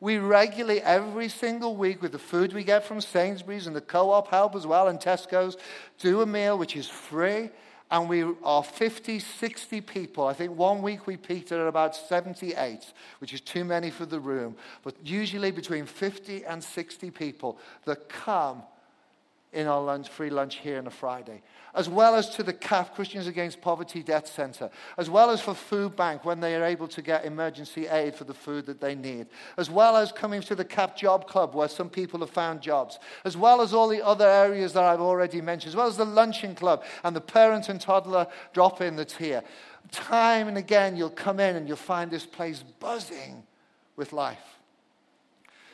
We 0.00 0.16
regularly, 0.16 0.80
every 0.80 1.28
single 1.28 1.76
week, 1.76 2.00
with 2.00 2.12
the 2.12 2.18
food 2.18 2.54
we 2.54 2.64
get 2.64 2.84
from 2.84 3.00
Sainsbury's 3.00 3.66
and 3.66 3.76
the 3.76 3.82
co 3.82 4.10
op 4.10 4.28
help 4.28 4.54
as 4.54 4.66
well, 4.66 4.88
and 4.88 4.98
Tesco's, 4.98 5.56
do 5.98 6.22
a 6.22 6.26
meal 6.26 6.56
which 6.56 6.74
is 6.74 6.88
free 6.88 7.50
and 7.90 8.08
we 8.08 8.24
are 8.44 8.62
50, 8.62 9.18
60 9.18 9.80
people. 9.80 10.26
I 10.26 10.32
think 10.32 10.56
one 10.56 10.80
week 10.80 11.06
we 11.06 11.16
peaked 11.16 11.50
at 11.50 11.58
about 11.58 11.96
78, 11.96 12.92
which 13.18 13.34
is 13.34 13.40
too 13.40 13.64
many 13.64 13.90
for 13.90 14.06
the 14.06 14.20
room, 14.20 14.54
but 14.84 14.94
usually 15.04 15.50
between 15.50 15.86
50 15.86 16.44
and 16.44 16.62
60 16.62 17.10
people 17.10 17.58
that 17.84 18.08
come 18.08 18.62
in 19.52 19.66
our 19.66 19.82
lunch, 19.82 20.08
free 20.08 20.30
lunch 20.30 20.56
here 20.56 20.78
on 20.78 20.86
a 20.86 20.90
Friday, 20.90 21.42
as 21.74 21.88
well 21.88 22.14
as 22.14 22.30
to 22.30 22.42
the 22.44 22.52
CAP, 22.52 22.94
Christians 22.94 23.26
Against 23.26 23.60
Poverty 23.60 24.02
Debt 24.02 24.28
Center, 24.28 24.70
as 24.96 25.10
well 25.10 25.30
as 25.30 25.40
for 25.40 25.54
Food 25.54 25.96
Bank 25.96 26.24
when 26.24 26.38
they 26.38 26.54
are 26.54 26.64
able 26.64 26.86
to 26.88 27.02
get 27.02 27.24
emergency 27.24 27.88
aid 27.88 28.14
for 28.14 28.24
the 28.24 28.34
food 28.34 28.66
that 28.66 28.80
they 28.80 28.94
need, 28.94 29.26
as 29.56 29.68
well 29.68 29.96
as 29.96 30.12
coming 30.12 30.40
to 30.42 30.54
the 30.54 30.64
CAP 30.64 30.96
Job 30.96 31.26
Club 31.26 31.54
where 31.54 31.68
some 31.68 31.90
people 31.90 32.20
have 32.20 32.30
found 32.30 32.60
jobs, 32.60 33.00
as 33.24 33.36
well 33.36 33.60
as 33.60 33.74
all 33.74 33.88
the 33.88 34.04
other 34.04 34.28
areas 34.28 34.72
that 34.74 34.84
I've 34.84 35.00
already 35.00 35.40
mentioned, 35.40 35.70
as 35.70 35.76
well 35.76 35.88
as 35.88 35.96
the 35.96 36.04
Luncheon 36.04 36.54
Club 36.54 36.84
and 37.02 37.14
the 37.14 37.20
parent 37.20 37.68
and 37.68 37.80
toddler 37.80 38.28
drop 38.52 38.80
in 38.80 38.94
that's 38.94 39.16
here. 39.16 39.42
Time 39.90 40.46
and 40.46 40.58
again, 40.58 40.96
you'll 40.96 41.10
come 41.10 41.40
in 41.40 41.56
and 41.56 41.66
you'll 41.66 41.76
find 41.76 42.10
this 42.10 42.26
place 42.26 42.62
buzzing 42.78 43.42
with 43.96 44.12
life. 44.12 44.38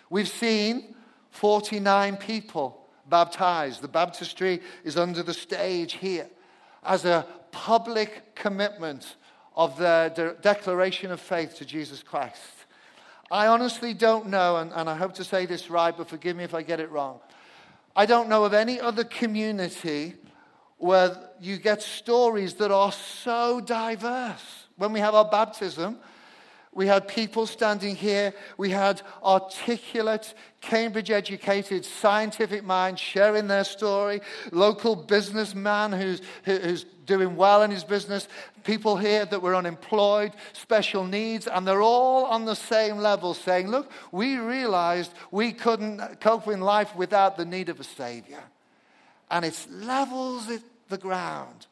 We've 0.08 0.28
seen 0.28 0.94
49 1.30 2.16
people 2.16 2.85
baptized. 3.08 3.80
The 3.80 3.88
baptistry 3.88 4.60
is 4.84 4.96
under 4.96 5.22
the 5.22 5.34
stage 5.34 5.94
here 5.94 6.28
as 6.84 7.04
a 7.04 7.26
public 7.50 8.34
commitment 8.34 9.16
of 9.56 9.76
the 9.78 10.12
de- 10.14 10.34
declaration 10.42 11.10
of 11.10 11.20
faith 11.20 11.56
to 11.56 11.64
Jesus 11.64 12.02
Christ. 12.02 12.40
I 13.30 13.48
honestly 13.48 13.94
don't 13.94 14.28
know, 14.28 14.56
and, 14.56 14.72
and 14.72 14.88
I 14.88 14.94
hope 14.94 15.14
to 15.14 15.24
say 15.24 15.46
this 15.46 15.68
right, 15.70 15.96
but 15.96 16.08
forgive 16.08 16.36
me 16.36 16.44
if 16.44 16.54
I 16.54 16.62
get 16.62 16.78
it 16.78 16.90
wrong. 16.90 17.20
I 17.96 18.06
don't 18.06 18.28
know 18.28 18.44
of 18.44 18.52
any 18.52 18.80
other 18.80 19.04
community 19.04 20.14
where 20.78 21.16
you 21.40 21.56
get 21.56 21.82
stories 21.82 22.54
that 22.54 22.70
are 22.70 22.92
so 22.92 23.60
diverse. 23.60 24.66
When 24.76 24.92
we 24.92 25.00
have 25.00 25.14
our 25.14 25.24
baptism, 25.24 25.98
we 26.76 26.86
had 26.86 27.08
people 27.08 27.46
standing 27.46 27.96
here. 27.96 28.34
We 28.58 28.68
had 28.68 29.00
articulate, 29.24 30.34
Cambridge 30.60 31.10
educated, 31.10 31.86
scientific 31.86 32.64
minds 32.64 33.00
sharing 33.00 33.46
their 33.46 33.64
story. 33.64 34.20
Local 34.52 34.94
businessman 34.94 35.90
who's, 35.90 36.20
who's 36.44 36.84
doing 37.06 37.34
well 37.34 37.62
in 37.62 37.70
his 37.70 37.82
business. 37.82 38.28
People 38.62 38.98
here 38.98 39.24
that 39.24 39.40
were 39.40 39.54
unemployed, 39.54 40.32
special 40.52 41.06
needs. 41.06 41.46
And 41.46 41.66
they're 41.66 41.80
all 41.80 42.26
on 42.26 42.44
the 42.44 42.54
same 42.54 42.98
level 42.98 43.32
saying, 43.32 43.68
look, 43.68 43.90
we 44.12 44.36
realized 44.36 45.14
we 45.30 45.52
couldn't 45.52 46.20
cope 46.20 46.46
in 46.46 46.60
life 46.60 46.94
without 46.94 47.38
the 47.38 47.46
need 47.46 47.70
of 47.70 47.80
a 47.80 47.84
savior. 47.84 48.44
And 49.30 49.46
it 49.46 49.66
levels 49.70 50.52
the 50.90 50.98
ground 50.98 51.68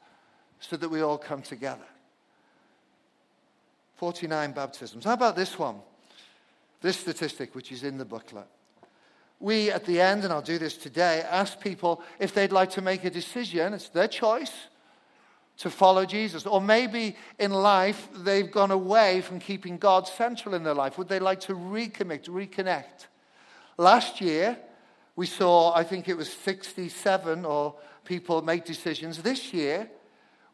so 0.61 0.79
that 0.79 0.89
we 0.89 1.03
all 1.03 1.19
come 1.19 1.43
together. 1.43 1.85
49 3.97 4.53
baptisms. 4.53 5.05
How 5.05 5.13
about 5.13 5.37
this 5.37 5.59
one? 5.59 5.77
This 6.81 6.99
statistic, 6.99 7.55
which 7.55 7.73
is 7.73 7.83
in 7.83 7.99
the 7.99 8.05
booklet. 8.05 8.47
We, 9.41 9.71
at 9.71 9.85
the 9.85 10.01
end, 10.01 10.25
and 10.25 10.33
I'll 10.33 10.43
do 10.43 10.59
this 10.59 10.77
today, 10.77 11.25
ask 11.29 11.61
people 11.61 12.03
if 12.19 12.35
they'd 12.35 12.53
like 12.53 12.71
to 12.71 12.83
make 12.83 13.05
a 13.05 13.11
decision. 13.11 13.75
It's 13.75 13.89
their 13.89 14.09
choice 14.09 14.53
to 15.59 15.71
follow 15.71 16.05
Jesus. 16.05 16.47
Or 16.47 16.61
maybe 16.61 17.17
in 17.39 17.53
life, 17.53 18.09
they've 18.15 18.51
gone 18.51 18.71
away 18.71 19.21
from 19.21 19.41
keeping 19.41 19.79
God 19.79 20.09
central 20.09 20.55
in 20.55 20.63
their 20.63 20.75
life. 20.75 20.99
Would 20.99 21.09
they 21.09 21.21
like 21.21 21.41
to 21.41 21.55
recommit, 21.55 22.29
reconnect? 22.29 23.07
Last 23.77 24.21
year, 24.21 24.59
we 25.17 25.27
saw, 25.27 25.75
I 25.75 25.85
think 25.85 26.09
it 26.09 26.17
was 26.17 26.33
67 26.33 27.45
or 27.45 27.75
people 28.05 28.43
make 28.43 28.65
decisions. 28.65 29.23
This 29.23 29.53
year, 29.53 29.89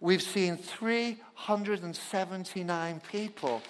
we've 0.00 0.22
seen 0.22 0.56
379 0.56 3.02
people 3.10 3.60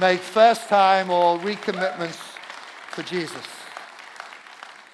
make 0.00 0.20
first 0.20 0.68
time 0.68 1.10
or 1.10 1.38
recommitments 1.38 2.18
for 2.90 3.02
Jesus. 3.02 3.46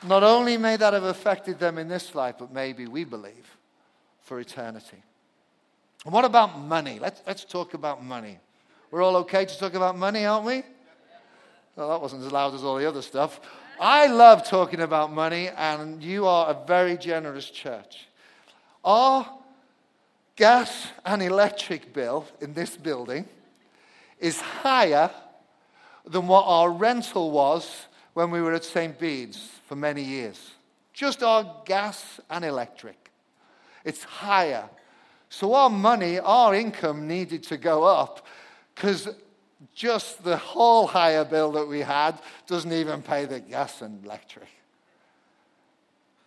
Not 0.06 0.22
only 0.22 0.56
may 0.56 0.76
that 0.76 0.92
have 0.92 1.02
affected 1.04 1.58
them 1.58 1.78
in 1.78 1.88
this 1.88 2.14
life, 2.14 2.36
but 2.38 2.52
maybe 2.52 2.86
we 2.86 3.02
believe 3.04 3.56
for 4.20 4.38
eternity. 4.40 5.02
And 6.04 6.14
what 6.14 6.24
about 6.24 6.58
money? 6.58 6.98
Let's, 7.00 7.22
let's 7.26 7.44
talk 7.44 7.74
about 7.74 8.04
money. 8.04 8.38
We're 8.90 9.02
all 9.02 9.16
okay 9.16 9.44
to 9.44 9.58
talk 9.58 9.74
about 9.74 9.98
money, 9.98 10.24
aren't 10.24 10.46
we? 10.46 10.62
Well, 11.76 11.90
that 11.90 12.00
wasn't 12.00 12.24
as 12.24 12.32
loud 12.32 12.54
as 12.54 12.64
all 12.64 12.76
the 12.76 12.86
other 12.86 13.02
stuff. 13.02 13.40
I 13.80 14.06
love 14.06 14.44
talking 14.44 14.80
about 14.80 15.12
money, 15.12 15.48
and 15.48 16.02
you 16.02 16.26
are 16.26 16.50
a 16.50 16.66
very 16.66 16.96
generous 16.96 17.50
church. 17.50 18.08
Our 18.84 19.28
gas 20.38 20.86
and 21.04 21.20
electric 21.20 21.92
bill 21.92 22.24
in 22.40 22.54
this 22.54 22.76
building 22.76 23.26
is 24.20 24.40
higher 24.40 25.10
than 26.06 26.28
what 26.28 26.44
our 26.46 26.70
rental 26.70 27.32
was 27.32 27.86
when 28.14 28.30
we 28.30 28.40
were 28.40 28.54
at 28.54 28.64
St. 28.64 28.96
Bede's 28.96 29.50
for 29.66 29.74
many 29.74 30.00
years. 30.00 30.52
Just 30.92 31.24
our 31.24 31.56
gas 31.64 32.20
and 32.30 32.44
electric. 32.44 33.10
It's 33.84 34.04
higher. 34.04 34.70
So 35.28 35.54
our 35.54 35.68
money, 35.68 36.20
our 36.20 36.54
income 36.54 37.08
needed 37.08 37.42
to 37.44 37.56
go 37.56 37.82
up 37.82 38.24
because 38.74 39.08
just 39.74 40.22
the 40.22 40.36
whole 40.36 40.86
higher 40.86 41.24
bill 41.24 41.50
that 41.52 41.66
we 41.66 41.80
had 41.80 42.16
doesn't 42.46 42.72
even 42.72 43.02
pay 43.02 43.24
the 43.24 43.40
gas 43.40 43.82
and 43.82 44.04
electric. 44.04 44.48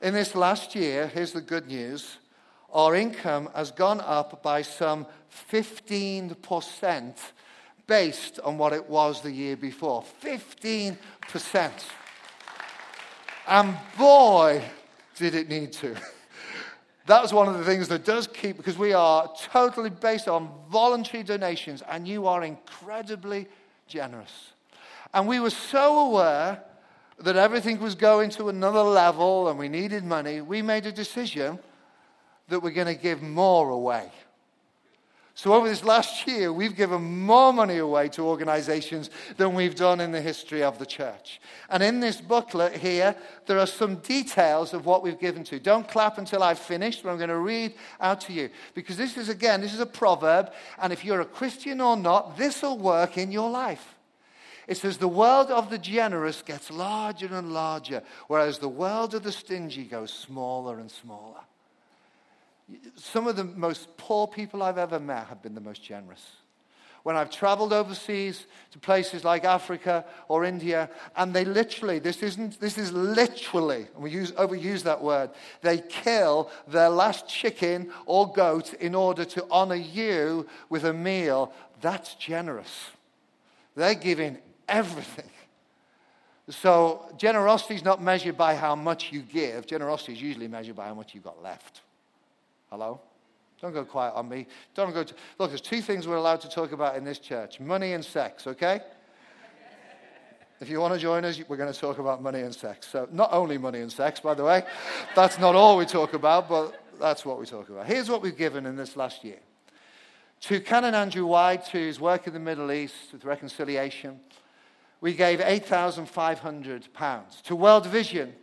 In 0.01 0.13
this 0.13 0.35
last 0.35 0.75
year, 0.75 1.07
here's 1.07 1.31
the 1.31 1.39
good 1.39 1.67
news 1.67 2.17
our 2.71 2.95
income 2.95 3.49
has 3.53 3.71
gone 3.71 4.01
up 4.01 4.41
by 4.41 4.61
some 4.61 5.05
15% 5.51 7.13
based 7.87 8.39
on 8.39 8.57
what 8.57 8.73
it 8.73 8.89
was 8.89 9.21
the 9.21 9.31
year 9.31 9.57
before. 9.57 10.03
15%. 10.23 10.97
And 13.47 13.77
boy, 13.97 14.63
did 15.15 15.35
it 15.35 15.49
need 15.49 15.73
to. 15.73 15.95
That 17.07 17.23
was 17.23 17.33
one 17.33 17.47
of 17.47 17.57
the 17.57 17.65
things 17.65 17.87
that 17.87 18.05
does 18.05 18.27
keep, 18.27 18.57
because 18.57 18.77
we 18.77 18.93
are 18.93 19.29
totally 19.35 19.89
based 19.89 20.27
on 20.27 20.49
voluntary 20.69 21.23
donations, 21.23 21.81
and 21.89 22.07
you 22.07 22.27
are 22.27 22.43
incredibly 22.43 23.47
generous. 23.87 24.53
And 25.13 25.27
we 25.27 25.39
were 25.39 25.49
so 25.49 26.07
aware 26.07 26.63
that 27.19 27.35
everything 27.35 27.81
was 27.81 27.95
going 27.95 28.29
to 28.31 28.49
another 28.49 28.83
level 28.83 29.49
and 29.49 29.59
we 29.59 29.67
needed 29.67 30.03
money, 30.03 30.41
we 30.41 30.61
made 30.61 30.85
a 30.85 30.91
decision 30.91 31.59
that 32.51 32.61
we're 32.61 32.71
going 32.71 32.87
to 32.87 33.01
give 33.01 33.21
more 33.21 33.69
away. 33.69 34.11
So, 35.33 35.53
over 35.53 35.67
this 35.67 35.83
last 35.83 36.27
year, 36.27 36.51
we've 36.51 36.75
given 36.75 37.25
more 37.25 37.51
money 37.53 37.77
away 37.77 38.09
to 38.09 38.21
organizations 38.21 39.09
than 39.37 39.55
we've 39.55 39.75
done 39.75 40.01
in 40.01 40.11
the 40.11 40.21
history 40.21 40.61
of 40.61 40.77
the 40.77 40.85
church. 40.85 41.39
And 41.69 41.81
in 41.81 42.01
this 42.01 42.19
booklet 42.19 42.75
here, 42.75 43.15
there 43.47 43.57
are 43.57 43.65
some 43.65 43.95
details 43.95 44.73
of 44.73 44.85
what 44.85 45.01
we've 45.01 45.19
given 45.19 45.43
to. 45.45 45.59
Don't 45.59 45.87
clap 45.87 46.17
until 46.17 46.43
I've 46.43 46.59
finished, 46.59 47.01
but 47.01 47.09
I'm 47.09 47.17
going 47.17 47.29
to 47.29 47.37
read 47.37 47.73
out 48.01 48.21
to 48.21 48.33
you. 48.33 48.49
Because 48.75 48.97
this 48.97 49.17
is, 49.17 49.29
again, 49.29 49.61
this 49.61 49.73
is 49.73 49.79
a 49.79 49.85
proverb, 49.85 50.51
and 50.81 50.91
if 50.91 51.05
you're 51.05 51.21
a 51.21 51.25
Christian 51.25 51.79
or 51.79 51.95
not, 51.95 52.37
this 52.37 52.61
will 52.61 52.77
work 52.77 53.17
in 53.17 53.31
your 53.31 53.49
life. 53.49 53.95
It 54.67 54.77
says, 54.77 54.97
The 54.97 55.07
world 55.07 55.49
of 55.49 55.69
the 55.69 55.79
generous 55.79 56.41
gets 56.41 56.69
larger 56.69 57.33
and 57.33 57.53
larger, 57.53 58.03
whereas 58.27 58.59
the 58.59 58.69
world 58.69 59.15
of 59.15 59.23
the 59.23 59.31
stingy 59.31 59.85
goes 59.85 60.13
smaller 60.13 60.77
and 60.79 60.91
smaller. 60.91 61.41
Some 62.95 63.27
of 63.27 63.35
the 63.35 63.43
most 63.43 63.95
poor 63.97 64.27
people 64.27 64.63
I've 64.63 64.77
ever 64.77 64.99
met 64.99 65.27
have 65.27 65.41
been 65.41 65.55
the 65.55 65.61
most 65.61 65.83
generous. 65.83 66.25
When 67.03 67.15
I've 67.15 67.31
traveled 67.31 67.73
overseas 67.73 68.45
to 68.71 68.79
places 68.79 69.23
like 69.23 69.43
Africa 69.43 70.05
or 70.27 70.45
India, 70.45 70.89
and 71.15 71.33
they 71.33 71.45
literally, 71.45 71.97
this 71.97 72.21
isn't, 72.21 72.59
this 72.59 72.77
is 72.77 72.91
literally, 72.91 73.87
and 73.95 74.03
we 74.03 74.11
use, 74.11 74.31
overuse 74.33 74.83
that 74.83 75.01
word, 75.01 75.31
they 75.61 75.79
kill 75.79 76.51
their 76.67 76.89
last 76.89 77.27
chicken 77.27 77.91
or 78.05 78.31
goat 78.31 78.73
in 78.75 78.93
order 78.93 79.25
to 79.25 79.45
honor 79.49 79.75
you 79.75 80.47
with 80.69 80.85
a 80.85 80.93
meal. 80.93 81.51
That's 81.81 82.13
generous. 82.15 82.91
They're 83.75 83.95
giving 83.95 84.37
everything. 84.67 85.29
So 86.49 87.11
generosity 87.17 87.75
is 87.75 87.83
not 87.83 88.01
measured 88.01 88.37
by 88.37 88.55
how 88.55 88.75
much 88.75 89.11
you 89.11 89.21
give. 89.21 89.65
Generosity 89.65 90.13
is 90.13 90.21
usually 90.21 90.47
measured 90.47 90.75
by 90.75 90.85
how 90.85 90.93
much 90.93 91.15
you've 91.15 91.23
got 91.23 91.41
left. 91.41 91.81
Hello? 92.71 93.01
Don't 93.61 93.73
go 93.73 93.83
quiet 93.83 94.13
on 94.15 94.29
me. 94.29 94.47
Don't 94.73 94.93
go. 94.93 95.05
Look, 95.37 95.49
there's 95.49 95.61
two 95.61 95.81
things 95.81 96.07
we're 96.07 96.15
allowed 96.15 96.41
to 96.41 96.49
talk 96.49 96.71
about 96.71 96.95
in 96.95 97.03
this 97.03 97.19
church 97.19 97.59
money 97.59 97.93
and 97.93 98.03
sex, 98.03 98.47
okay? 98.47 98.79
If 100.61 100.69
you 100.69 100.79
want 100.79 100.93
to 100.93 100.99
join 100.99 101.25
us, 101.25 101.41
we're 101.47 101.57
going 101.57 101.73
to 101.73 101.79
talk 101.79 101.97
about 101.97 102.21
money 102.21 102.41
and 102.41 102.53
sex. 102.53 102.87
So, 102.87 103.07
not 103.11 103.33
only 103.33 103.57
money 103.57 103.81
and 103.81 103.91
sex, 103.91 104.19
by 104.19 104.35
the 104.35 104.43
way. 104.43 104.63
That's 105.15 105.37
not 105.37 105.55
all 105.55 105.75
we 105.75 105.85
talk 105.85 106.13
about, 106.13 106.47
but 106.47 106.79
that's 106.99 107.25
what 107.25 107.39
we 107.39 107.45
talk 107.45 107.69
about. 107.69 107.87
Here's 107.87 108.09
what 108.09 108.21
we've 108.21 108.37
given 108.37 108.65
in 108.65 108.75
this 108.75 108.95
last 108.95 109.23
year. 109.23 109.39
To 110.41 110.59
Canon 110.59 110.95
Andrew 110.95 111.25
White, 111.25 111.67
who's 111.67 111.99
work 111.99 112.27
in 112.27 112.33
the 112.33 112.39
Middle 112.39 112.71
East 112.71 112.95
with 113.11 113.25
reconciliation, 113.25 114.19
we 115.01 115.13
gave 115.13 115.39
£8,500. 115.39 117.41
To 117.43 117.55
World 117.55 117.87
Vision, 117.87 118.33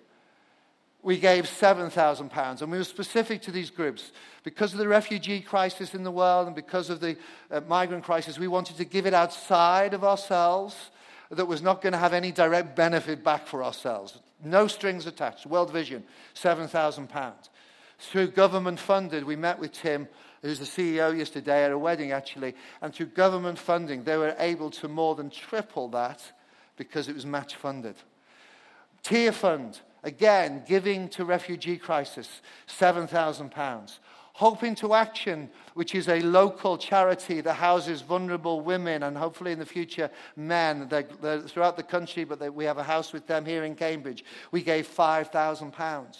we 1.02 1.18
gave 1.18 1.44
£7,000. 1.44 2.62
And 2.62 2.72
we 2.72 2.78
were 2.78 2.84
specific 2.84 3.42
to 3.42 3.50
these 3.50 3.70
groups. 3.70 4.12
Because 4.42 4.72
of 4.72 4.78
the 4.78 4.88
refugee 4.88 5.40
crisis 5.40 5.94
in 5.94 6.02
the 6.02 6.10
world 6.10 6.46
and 6.46 6.56
because 6.56 6.90
of 6.90 7.00
the 7.00 7.16
uh, 7.50 7.60
migrant 7.68 8.04
crisis, 8.04 8.38
we 8.38 8.48
wanted 8.48 8.76
to 8.76 8.84
give 8.84 9.06
it 9.06 9.14
outside 9.14 9.94
of 9.94 10.04
ourselves 10.04 10.90
that 11.30 11.46
was 11.46 11.62
not 11.62 11.82
going 11.82 11.92
to 11.92 11.98
have 11.98 12.14
any 12.14 12.32
direct 12.32 12.74
benefit 12.74 13.22
back 13.22 13.46
for 13.46 13.62
ourselves. 13.62 14.18
No 14.42 14.66
strings 14.66 15.06
attached. 15.06 15.46
World 15.46 15.72
Vision, 15.72 16.04
£7,000. 16.34 17.32
Through 17.98 18.28
government 18.28 18.78
funded, 18.78 19.24
we 19.24 19.36
met 19.36 19.58
with 19.58 19.72
Tim 19.72 20.08
who's 20.42 20.58
the 20.58 20.64
CEO 20.64 21.16
yesterday 21.16 21.64
at 21.64 21.72
a 21.72 21.78
wedding 21.78 22.12
actually, 22.12 22.54
and 22.80 22.94
through 22.94 23.06
government 23.06 23.58
funding, 23.58 24.04
they 24.04 24.16
were 24.16 24.34
able 24.38 24.70
to 24.70 24.88
more 24.88 25.14
than 25.14 25.30
triple 25.30 25.88
that 25.88 26.32
because 26.76 27.08
it 27.08 27.14
was 27.14 27.26
match 27.26 27.56
funded. 27.56 27.96
Tear 29.02 29.32
Fund, 29.32 29.80
again, 30.02 30.62
giving 30.66 31.08
to 31.10 31.24
refugee 31.24 31.78
crisis, 31.78 32.42
£7,000. 32.68 33.98
Hope 34.38 34.62
into 34.62 34.94
Action, 34.94 35.50
which 35.74 35.96
is 35.96 36.08
a 36.08 36.20
local 36.20 36.78
charity 36.78 37.40
that 37.40 37.54
houses 37.54 38.02
vulnerable 38.02 38.60
women 38.60 39.02
and 39.02 39.16
hopefully 39.16 39.50
in 39.50 39.58
the 39.58 39.66
future 39.66 40.08
men. 40.36 40.86
They're, 40.88 41.08
they're 41.20 41.40
throughout 41.40 41.76
the 41.76 41.82
country, 41.82 42.22
but 42.22 42.38
they, 42.38 42.48
we 42.48 42.64
have 42.64 42.78
a 42.78 42.84
house 42.84 43.12
with 43.12 43.26
them 43.26 43.44
here 43.44 43.64
in 43.64 43.74
Cambridge. 43.74 44.24
We 44.52 44.62
gave 44.62 44.86
£5,000 44.86 46.16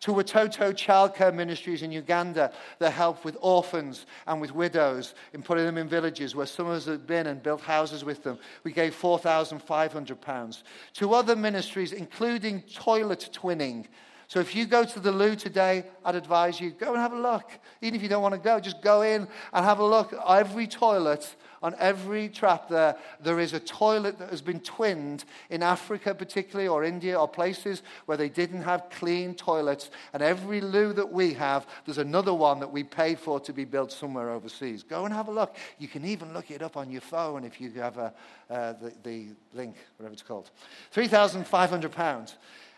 to 0.00 0.12
Watoto 0.12 0.74
Childcare 0.74 1.32
Ministries 1.32 1.80
in 1.80 1.90
Uganda 1.90 2.52
that 2.80 2.90
help 2.90 3.24
with 3.24 3.34
orphans 3.40 4.04
and 4.26 4.42
with 4.42 4.54
widows 4.54 5.14
in 5.32 5.42
putting 5.42 5.64
them 5.64 5.78
in 5.78 5.88
villages 5.88 6.34
where 6.34 6.44
some 6.44 6.66
of 6.66 6.72
us 6.72 6.84
have 6.84 7.06
been 7.06 7.28
and 7.28 7.42
built 7.42 7.62
houses 7.62 8.04
with 8.04 8.22
them. 8.22 8.38
We 8.64 8.72
gave 8.72 8.94
£4,500. 8.94 10.62
To 10.92 11.14
other 11.14 11.34
ministries, 11.34 11.94
including 11.94 12.60
toilet 12.74 13.30
twinning, 13.32 13.86
so 14.28 14.40
if 14.40 14.54
you 14.54 14.66
go 14.66 14.84
to 14.84 15.00
the 15.00 15.12
loo 15.12 15.36
today, 15.36 15.84
I'd 16.04 16.14
advise 16.14 16.60
you 16.60 16.70
go 16.70 16.92
and 16.92 16.98
have 16.98 17.12
a 17.12 17.18
look. 17.18 17.50
Even 17.82 17.96
if 17.96 18.02
you 18.02 18.08
don't 18.08 18.22
want 18.22 18.34
to 18.34 18.40
go, 18.40 18.58
just 18.60 18.82
go 18.82 19.02
in 19.02 19.28
and 19.52 19.64
have 19.64 19.78
a 19.78 19.84
look. 19.84 20.14
Every 20.26 20.66
toilet 20.66 21.34
on 21.64 21.74
every 21.78 22.28
trap 22.28 22.68
there, 22.68 22.94
there 23.22 23.40
is 23.40 23.54
a 23.54 23.60
toilet 23.60 24.18
that 24.18 24.28
has 24.28 24.42
been 24.42 24.60
twinned 24.60 25.24
in 25.48 25.62
Africa, 25.62 26.14
particularly, 26.14 26.68
or 26.68 26.84
India, 26.84 27.18
or 27.18 27.26
places 27.26 27.82
where 28.04 28.18
they 28.18 28.28
didn't 28.28 28.62
have 28.62 28.90
clean 28.90 29.34
toilets. 29.34 29.90
And 30.12 30.22
every 30.22 30.60
loo 30.60 30.92
that 30.92 31.10
we 31.10 31.32
have, 31.32 31.66
there's 31.86 31.96
another 31.96 32.34
one 32.34 32.60
that 32.60 32.70
we 32.70 32.84
paid 32.84 33.18
for 33.18 33.40
to 33.40 33.52
be 33.54 33.64
built 33.64 33.92
somewhere 33.92 34.28
overseas. 34.28 34.82
Go 34.82 35.06
and 35.06 35.14
have 35.14 35.28
a 35.28 35.32
look. 35.32 35.56
You 35.78 35.88
can 35.88 36.04
even 36.04 36.34
look 36.34 36.50
it 36.50 36.60
up 36.60 36.76
on 36.76 36.90
your 36.90 37.00
phone 37.00 37.44
if 37.44 37.58
you 37.58 37.70
have 37.72 37.96
a, 37.96 38.12
uh, 38.50 38.74
the, 38.74 38.92
the 39.02 39.26
link, 39.54 39.76
whatever 39.96 40.12
it's 40.12 40.22
called. 40.22 40.50
£3,500. 40.94 42.34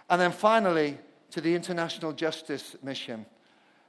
And 0.09 0.21
then 0.21 0.31
finally, 0.31 0.97
to 1.37 1.43
the 1.43 1.55
International 1.55 2.15
Justice 2.15 2.77
Mission. 2.83 3.27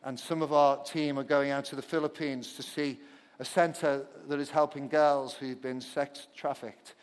And 0.03 0.19
some 0.19 0.41
of 0.41 0.51
our 0.51 0.83
team 0.83 1.17
are 1.17 1.23
going 1.23 1.49
out 1.49 1.63
to 1.65 1.77
the 1.77 1.81
Philippines 1.81 2.51
to 2.55 2.61
see 2.61 2.99
a 3.39 3.45
center 3.45 4.05
that 4.27 4.37
is 4.37 4.49
helping 4.49 4.89
girls 4.89 5.33
who've 5.33 5.61
been 5.61 5.79
sex 5.79 6.27
trafficked 6.35 6.95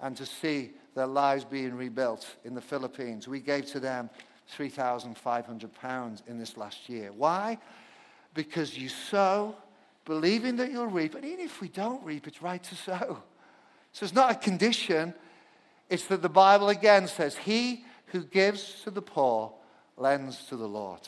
and 0.00 0.16
to 0.16 0.26
see 0.26 0.72
their 0.96 1.06
lives 1.06 1.44
being 1.44 1.76
rebuilt 1.76 2.26
in 2.42 2.52
the 2.52 2.60
Philippines. 2.60 3.28
We 3.28 3.38
gave 3.38 3.66
to 3.66 3.78
them 3.78 4.10
£3,500 4.58 6.28
in 6.28 6.36
this 6.36 6.56
last 6.56 6.88
year. 6.88 7.12
Why? 7.12 7.58
Because 8.34 8.76
you 8.76 8.88
sow, 8.88 9.54
believing 10.04 10.56
that 10.56 10.72
you'll 10.72 10.88
reap. 10.88 11.14
And 11.14 11.24
even 11.24 11.44
if 11.44 11.60
we 11.60 11.68
don't 11.68 12.02
reap, 12.02 12.26
it's 12.26 12.42
right 12.42 12.60
to 12.60 12.74
sow. 12.74 13.22
So 13.92 14.02
it's 14.02 14.14
not 14.16 14.32
a 14.32 14.34
condition. 14.34 15.14
It's 15.88 16.06
that 16.06 16.22
the 16.22 16.28
Bible 16.28 16.70
again 16.70 17.06
says, 17.06 17.36
He 17.36 17.84
who 18.06 18.24
gives 18.24 18.82
to 18.82 18.90
the 18.90 19.00
poor 19.00 19.52
lends 19.96 20.44
to 20.46 20.56
the 20.56 20.68
Lord. 20.68 21.00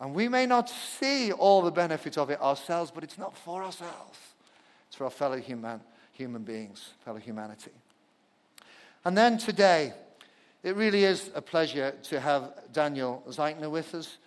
And 0.00 0.14
we 0.14 0.28
may 0.28 0.46
not 0.46 0.70
see 0.70 1.32
all 1.32 1.62
the 1.62 1.70
benefits 1.70 2.16
of 2.16 2.30
it 2.30 2.40
ourselves, 2.40 2.90
but 2.90 3.02
it's 3.02 3.18
not 3.18 3.36
for 3.36 3.62
ourselves. 3.62 4.18
It's 4.88 4.96
for 4.96 5.04
our 5.04 5.10
fellow 5.10 5.38
human, 5.38 5.80
human 6.12 6.42
beings, 6.42 6.90
fellow 7.04 7.18
humanity. 7.18 7.72
And 9.04 9.16
then 9.16 9.38
today, 9.38 9.92
it 10.62 10.76
really 10.76 11.04
is 11.04 11.30
a 11.34 11.42
pleasure 11.42 11.94
to 12.04 12.20
have 12.20 12.52
Daniel 12.72 13.22
Zeichner 13.28 13.70
with 13.70 13.94
us. 13.94 14.18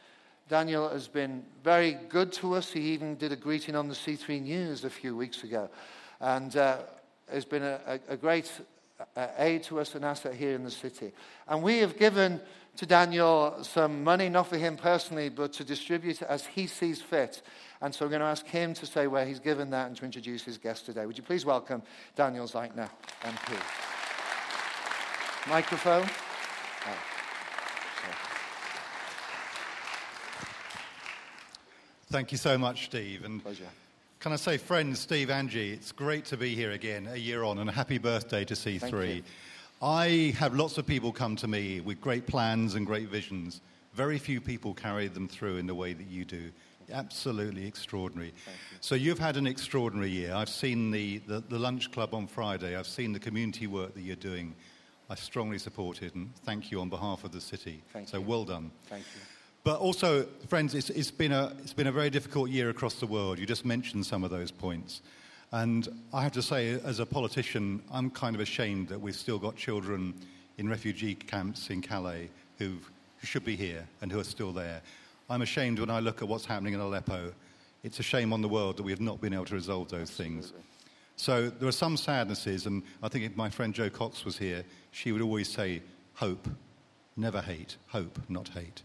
Daniel 0.49 0.89
has 0.89 1.07
been 1.07 1.43
very 1.63 1.93
good 2.09 2.33
to 2.33 2.55
us. 2.55 2.71
He 2.71 2.81
even 2.93 3.15
did 3.15 3.31
a 3.31 3.37
greeting 3.37 3.75
on 3.75 3.87
the 3.87 3.95
C3 3.95 4.41
News 4.41 4.83
a 4.83 4.89
few 4.89 5.15
weeks 5.15 5.43
ago. 5.43 5.69
And 6.19 6.55
uh, 6.57 6.77
has 7.31 7.45
been 7.45 7.63
a, 7.63 7.79
a, 7.87 8.13
a 8.13 8.17
great 8.17 8.51
uh, 9.15 9.27
aid 9.37 9.63
to 9.63 9.79
us 9.79 9.95
and 9.95 10.05
asset 10.05 10.35
here 10.35 10.53
in 10.55 10.63
the 10.63 10.71
city. 10.71 11.11
And 11.47 11.63
we 11.63 11.79
have 11.79 11.97
given 11.97 12.41
to 12.77 12.85
Daniel 12.85 13.57
some 13.63 14.03
money, 14.03 14.29
not 14.29 14.47
for 14.47 14.57
him 14.57 14.77
personally, 14.77 15.29
but 15.29 15.53
to 15.53 15.63
distribute 15.63 16.21
as 16.23 16.45
he 16.45 16.67
sees 16.67 17.01
fit. 17.01 17.41
And 17.81 17.93
so 17.93 18.05
we're 18.05 18.11
going 18.11 18.21
to 18.21 18.27
ask 18.27 18.45
him 18.45 18.73
to 18.75 18.85
say 18.85 19.07
where 19.07 19.25
he's 19.25 19.39
given 19.39 19.69
that 19.71 19.87
and 19.87 19.97
to 19.97 20.05
introduce 20.05 20.43
his 20.43 20.57
guest 20.57 20.85
today. 20.85 21.05
Would 21.05 21.17
you 21.17 21.23
please 21.23 21.45
welcome 21.45 21.81
Daniel 22.15 22.47
Zeichner, 22.47 22.89
MP? 23.23 23.57
Microphone. 25.49 26.07
Oh. 26.85 26.97
Thank 32.11 32.31
you 32.31 32.37
so 32.37 32.57
much, 32.57 32.85
Steve. 32.85 33.23
And 33.25 33.41
Pleasure. 33.41 33.69
Can 34.19 34.33
I 34.33 34.35
say, 34.35 34.57
friends, 34.57 34.99
Steve, 34.99 35.31
Angie, 35.31 35.71
it's 35.71 35.91
great 35.91 36.25
to 36.25 36.37
be 36.37 36.53
here 36.53 36.71
again 36.71 37.07
a 37.11 37.15
year 37.15 37.43
on, 37.43 37.57
and 37.57 37.69
a 37.69 37.73
happy 37.73 37.97
birthday 37.97 38.45
to 38.45 38.53
C3. 38.53 39.23
I 39.81 40.35
have 40.37 40.53
lots 40.53 40.77
of 40.77 40.85
people 40.85 41.11
come 41.11 41.35
to 41.37 41.47
me 41.47 41.79
with 41.81 41.99
great 41.99 42.27
plans 42.27 42.75
and 42.75 42.85
great 42.85 43.09
visions. 43.09 43.61
Very 43.95 44.19
few 44.19 44.39
people 44.39 44.75
carry 44.75 45.07
them 45.07 45.27
through 45.27 45.57
in 45.57 45.65
the 45.65 45.73
way 45.73 45.93
that 45.93 46.05
you 46.05 46.23
do. 46.23 46.51
Absolutely 46.91 47.65
extraordinary. 47.65 48.27
You. 48.27 48.53
So 48.79 48.93
you've 48.93 49.17
had 49.17 49.37
an 49.37 49.47
extraordinary 49.47 50.11
year. 50.11 50.35
I've 50.35 50.49
seen 50.49 50.91
the, 50.91 51.17
the, 51.19 51.39
the, 51.39 51.57
lunch 51.57 51.91
club 51.91 52.13
on 52.13 52.27
Friday. 52.27 52.75
I've 52.75 52.85
seen 52.85 53.11
the 53.11 53.19
community 53.19 53.65
work 53.65 53.95
that 53.95 54.01
you're 54.01 54.15
doing. 54.15 54.53
I 55.09 55.15
strongly 55.15 55.57
support 55.57 56.03
it 56.03 56.13
and 56.13 56.35
thank 56.43 56.69
you 56.69 56.79
on 56.79 56.89
behalf 56.89 57.23
of 57.23 57.31
the 57.31 57.41
city. 57.41 57.81
Thank 57.91 58.09
so 58.09 58.19
you. 58.19 58.23
well 58.23 58.45
done. 58.45 58.71
Thank 58.87 59.05
you. 59.15 59.21
But 59.63 59.79
also, 59.79 60.27
friends, 60.47 60.75
it's, 60.75 60.89
it's, 60.91 61.11
been 61.11 61.31
a, 61.31 61.53
it's 61.59 61.73
been 61.73 61.87
a 61.87 61.91
very 61.91 62.09
difficult 62.09 62.49
year 62.49 62.69
across 62.69 62.95
the 62.95 63.07
world. 63.07 63.39
You 63.39 63.45
just 63.45 63.65
mentioned 63.65 64.05
some 64.05 64.23
of 64.23 64.29
those 64.29 64.51
points. 64.51 65.01
And 65.51 65.87
I 66.13 66.23
have 66.23 66.31
to 66.33 66.41
say, 66.41 66.79
as 66.83 66.99
a 66.99 67.05
politician, 67.05 67.81
I'm 67.91 68.09
kind 68.09 68.35
of 68.35 68.41
ashamed 68.41 68.87
that 68.87 69.01
we've 69.01 69.15
still 69.15 69.37
got 69.37 69.57
children 69.57 70.13
in 70.57 70.69
refugee 70.69 71.15
camps 71.15 71.69
in 71.69 71.81
Calais 71.81 72.29
who 72.57 72.77
should 73.21 73.43
be 73.43 73.55
here 73.55 73.85
and 74.01 74.11
who 74.11 74.19
are 74.19 74.23
still 74.23 74.53
there. 74.53 74.81
I'm 75.29 75.41
ashamed 75.41 75.79
when 75.79 75.89
I 75.89 75.99
look 75.99 76.21
at 76.21 76.27
what's 76.27 76.45
happening 76.45 76.73
in 76.73 76.79
Aleppo. 76.79 77.33
It's 77.83 77.99
a 77.99 78.03
shame 78.03 78.31
on 78.31 78.41
the 78.41 78.47
world 78.47 78.77
that 78.77 78.83
we 78.83 78.91
have 78.91 79.01
not 79.01 79.19
been 79.19 79.33
able 79.33 79.45
to 79.45 79.53
resolve 79.55 79.89
those 79.89 80.09
Absolutely. 80.09 80.41
things. 80.41 80.53
So 81.17 81.49
there 81.49 81.67
are 81.67 81.73
some 81.73 81.97
sadnesses, 81.97 82.65
and 82.65 82.83
I 83.03 83.09
think 83.09 83.25
if 83.25 83.35
my 83.35 83.49
friend 83.49 83.73
Jo 83.73 83.89
Cox 83.89 84.23
was 84.23 84.37
here, 84.37 84.63
she 84.91 85.11
would 85.11 85.21
always 85.21 85.49
say, 85.49 85.81
hope, 86.13 86.47
never 87.17 87.41
hate, 87.41 87.75
hope, 87.87 88.19
not 88.29 88.47
hate. 88.49 88.83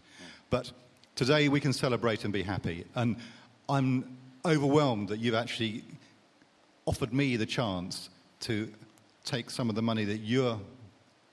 But 0.49 0.71
today 1.15 1.49
we 1.49 1.59
can 1.59 1.73
celebrate 1.73 2.23
and 2.25 2.33
be 2.33 2.43
happy. 2.43 2.85
And 2.95 3.15
I'm 3.69 4.17
overwhelmed 4.45 5.09
that 5.09 5.19
you've 5.19 5.35
actually 5.35 5.83
offered 6.87 7.13
me 7.13 7.35
the 7.35 7.45
chance 7.45 8.09
to 8.39 8.71
take 9.25 9.49
some 9.51 9.69
of 9.69 9.75
the 9.75 9.81
money 9.81 10.05
that 10.05 10.19
you're 10.19 10.59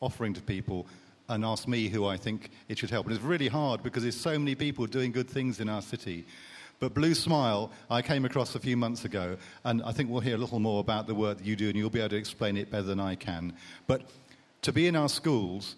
offering 0.00 0.34
to 0.34 0.42
people 0.42 0.86
and 1.28 1.44
ask 1.44 1.68
me 1.68 1.88
who 1.88 2.04
I 2.04 2.16
think 2.16 2.50
it 2.68 2.76
should 2.76 2.90
help. 2.90 3.06
And 3.06 3.14
it's 3.14 3.24
really 3.24 3.48
hard 3.48 3.82
because 3.82 4.02
there's 4.02 4.20
so 4.20 4.38
many 4.38 4.54
people 4.54 4.84
doing 4.86 5.12
good 5.12 5.30
things 5.30 5.60
in 5.60 5.68
our 5.68 5.80
city. 5.80 6.26
But 6.80 6.92
Blue 6.92 7.14
Smile, 7.14 7.70
I 7.88 8.02
came 8.02 8.24
across 8.24 8.56
a 8.56 8.58
few 8.58 8.76
months 8.76 9.04
ago, 9.04 9.36
and 9.62 9.80
I 9.84 9.92
think 9.92 10.10
we'll 10.10 10.20
hear 10.20 10.34
a 10.34 10.38
little 10.38 10.58
more 10.58 10.80
about 10.80 11.06
the 11.06 11.14
work 11.14 11.38
that 11.38 11.46
you 11.46 11.54
do, 11.56 11.68
and 11.68 11.78
you'll 11.78 11.88
be 11.88 12.00
able 12.00 12.10
to 12.10 12.16
explain 12.16 12.56
it 12.56 12.70
better 12.70 12.82
than 12.82 13.00
I 13.00 13.14
can. 13.14 13.54
But 13.86 14.02
to 14.62 14.72
be 14.72 14.88
in 14.88 14.96
our 14.96 15.08
schools 15.08 15.76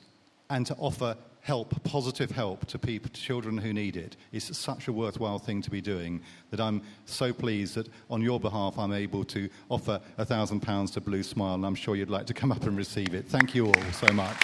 and 0.48 0.64
to 0.66 0.74
offer 0.76 1.16
help, 1.46 1.80
positive 1.84 2.32
help 2.32 2.66
to 2.66 2.76
people, 2.76 3.08
to 3.08 3.20
children 3.20 3.56
who 3.56 3.72
need 3.72 3.96
it, 3.96 4.16
is 4.32 4.44
such 4.44 4.88
a 4.88 4.92
worthwhile 4.92 5.38
thing 5.38 5.62
to 5.62 5.70
be 5.70 5.80
doing 5.80 6.20
that 6.50 6.60
I'm 6.60 6.82
so 7.04 7.32
pleased 7.32 7.76
that 7.76 7.88
on 8.10 8.20
your 8.20 8.40
behalf 8.40 8.76
I'm 8.76 8.92
able 8.92 9.22
to 9.26 9.48
offer 9.68 10.00
a 10.18 10.24
thousand 10.24 10.58
pounds 10.58 10.90
to 10.92 11.00
Blue 11.00 11.22
Smile, 11.22 11.54
and 11.54 11.64
I'm 11.64 11.76
sure 11.76 11.94
you'd 11.94 12.10
like 12.10 12.26
to 12.26 12.34
come 12.34 12.50
up 12.50 12.64
and 12.64 12.76
receive 12.76 13.14
it. 13.14 13.28
Thank 13.28 13.54
you 13.54 13.66
all 13.66 13.82
so 13.92 14.12
much. 14.12 14.36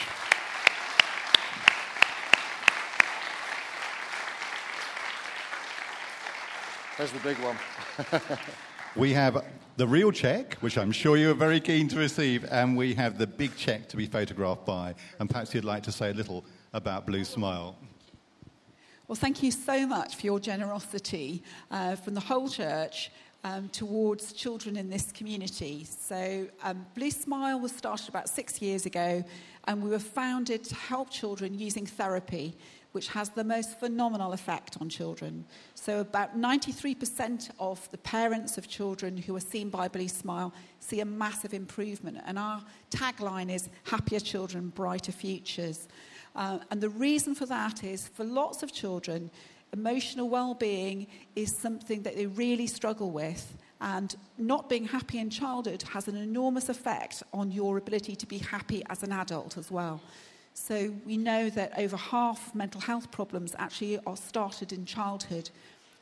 There's 6.98 7.10
the 7.10 7.18
big 7.18 7.36
one. 7.38 7.56
we 8.94 9.12
have 9.12 9.44
the 9.76 9.88
real 9.88 10.12
check, 10.12 10.54
which 10.60 10.78
I'm 10.78 10.92
sure 10.92 11.16
you're 11.16 11.34
very 11.34 11.58
keen 11.58 11.88
to 11.88 11.98
receive, 11.98 12.44
and 12.52 12.76
we 12.76 12.94
have 12.94 13.18
the 13.18 13.26
big 13.26 13.56
check 13.56 13.88
to 13.88 13.96
be 13.96 14.06
photographed 14.06 14.64
by. 14.64 14.94
And 15.18 15.28
perhaps 15.28 15.52
you'd 15.52 15.64
like 15.64 15.82
to 15.82 15.92
say 15.92 16.10
a 16.10 16.14
little 16.14 16.44
about 16.72 17.06
Blue 17.06 17.24
Smile. 17.24 17.76
Well, 19.08 19.16
thank 19.16 19.42
you 19.42 19.50
so 19.50 19.86
much 19.86 20.16
for 20.16 20.24
your 20.24 20.40
generosity 20.40 21.42
uh, 21.70 21.96
from 21.96 22.14
the 22.14 22.20
whole 22.20 22.48
church 22.48 23.10
um, 23.44 23.68
towards 23.68 24.32
children 24.32 24.76
in 24.76 24.88
this 24.88 25.12
community. 25.12 25.84
So, 25.84 26.46
um, 26.62 26.86
Blue 26.94 27.10
Smile 27.10 27.60
was 27.60 27.72
started 27.72 28.08
about 28.08 28.28
six 28.28 28.62
years 28.62 28.86
ago, 28.86 29.24
and 29.66 29.82
we 29.82 29.90
were 29.90 29.98
founded 29.98 30.64
to 30.64 30.74
help 30.74 31.10
children 31.10 31.58
using 31.58 31.84
therapy, 31.84 32.56
which 32.92 33.08
has 33.08 33.30
the 33.30 33.44
most 33.44 33.78
phenomenal 33.80 34.32
effect 34.32 34.78
on 34.80 34.88
children. 34.88 35.44
So, 35.74 36.00
about 36.00 36.38
93% 36.38 37.50
of 37.58 37.90
the 37.90 37.98
parents 37.98 38.56
of 38.56 38.68
children 38.68 39.16
who 39.16 39.34
are 39.36 39.40
seen 39.40 39.68
by 39.68 39.88
Blue 39.88 40.08
Smile 40.08 40.54
see 40.78 41.00
a 41.00 41.04
massive 41.04 41.52
improvement. 41.52 42.18
And 42.24 42.38
our 42.38 42.62
tagline 42.90 43.52
is 43.52 43.68
Happier 43.84 44.20
Children, 44.20 44.68
Brighter 44.68 45.12
Futures. 45.12 45.88
Uh, 46.34 46.58
and 46.70 46.80
the 46.80 46.88
reason 46.88 47.34
for 47.34 47.46
that 47.46 47.84
is 47.84 48.08
for 48.08 48.24
lots 48.24 48.62
of 48.62 48.72
children, 48.72 49.30
emotional 49.72 50.28
well 50.28 50.54
being 50.54 51.06
is 51.36 51.54
something 51.54 52.02
that 52.02 52.16
they 52.16 52.26
really 52.26 52.66
struggle 52.66 53.10
with. 53.10 53.54
And 53.80 54.14
not 54.38 54.68
being 54.68 54.84
happy 54.84 55.18
in 55.18 55.28
childhood 55.28 55.82
has 55.82 56.06
an 56.06 56.16
enormous 56.16 56.68
effect 56.68 57.22
on 57.32 57.50
your 57.50 57.78
ability 57.78 58.14
to 58.16 58.26
be 58.26 58.38
happy 58.38 58.82
as 58.88 59.02
an 59.02 59.12
adult 59.12 59.58
as 59.58 59.70
well. 59.70 60.00
So 60.54 60.94
we 61.04 61.16
know 61.16 61.50
that 61.50 61.76
over 61.78 61.96
half 61.96 62.54
mental 62.54 62.80
health 62.80 63.10
problems 63.10 63.54
actually 63.58 63.98
are 64.06 64.16
started 64.16 64.72
in 64.72 64.84
childhood. 64.84 65.50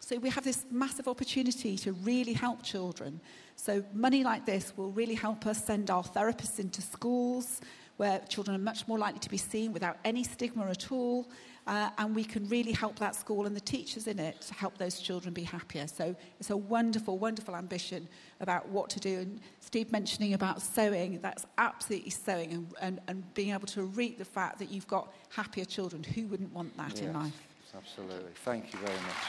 So 0.01 0.17
we 0.19 0.29
have 0.31 0.45
this 0.45 0.67
massive 0.71 1.09
opportunity 1.09 1.77
to 1.79 1.93
really 1.93 2.33
help 2.33 2.63
children. 2.63 3.21
So 3.57 3.85
money 3.95 4.25
like 4.25 4.45
this 4.45 4.73
will 4.77 4.91
really 4.91 5.15
help 5.15 5.47
us 5.47 5.65
send 5.65 5.91
our 5.91 6.03
therapists 6.03 6.59
into 6.59 6.83
schools 6.83 7.61
where 8.01 8.19
children 8.31 8.57
are 8.57 8.59
much 8.59 8.89
more 8.89 8.99
likely 8.99 9.19
to 9.19 9.29
be 9.29 9.37
seen 9.37 9.75
without 9.75 9.99
any 10.07 10.25
stigma 10.25 10.65
at 10.71 10.91
all. 10.91 11.29
Uh, 11.67 11.91
and 11.99 12.17
we 12.17 12.25
can 12.25 12.49
really 12.49 12.73
help 12.73 12.99
that 12.99 13.15
school 13.15 13.45
and 13.45 13.55
the 13.55 13.61
teachers 13.61 14.07
in 14.07 14.19
it 14.19 14.41
to 14.41 14.55
help 14.55 14.79
those 14.79 14.99
children 15.01 15.35
be 15.35 15.43
happier. 15.43 15.87
So 15.87 16.17
it's 16.39 16.49
a 16.49 16.57
wonderful, 16.57 17.19
wonderful 17.19 17.55
ambition 17.55 18.09
about 18.41 18.67
what 18.71 18.89
to 18.89 19.01
do. 19.01 19.19
And 19.19 19.41
Steve 19.61 19.93
mentioning 19.93 20.33
about 20.33 20.63
sewing, 20.63 21.21
that's 21.21 21.45
absolutely 21.59 22.09
sewing 22.09 22.55
and, 22.55 22.67
and, 22.81 23.01
and 23.07 23.35
being 23.35 23.51
able 23.51 23.67
to 23.67 23.83
reap 23.83 24.17
the 24.17 24.25
fact 24.25 24.59
that 24.61 24.71
you've 24.71 24.89
got 24.89 25.13
happier 25.29 25.67
children. 25.67 26.03
Who 26.03 26.27
wouldn't 26.29 26.55
want 26.55 26.75
that 26.79 26.93
yes, 26.93 27.01
in 27.01 27.13
life? 27.13 27.35
Absolutely. 27.77 28.33
Thank 28.47 28.73
you 28.73 28.79
very 28.79 28.97
much. 28.97 29.25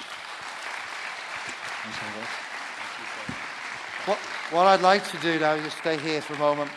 What, 4.06 4.18
what 4.50 4.68
I'd 4.68 4.82
like 4.82 5.06
to 5.12 5.18
do 5.18 5.40
now 5.42 5.56
is 5.56 5.66
just 5.66 5.80
stay 5.80 5.98
here 5.98 6.22
for 6.22 6.36
a 6.36 6.40
moment. 6.40 6.72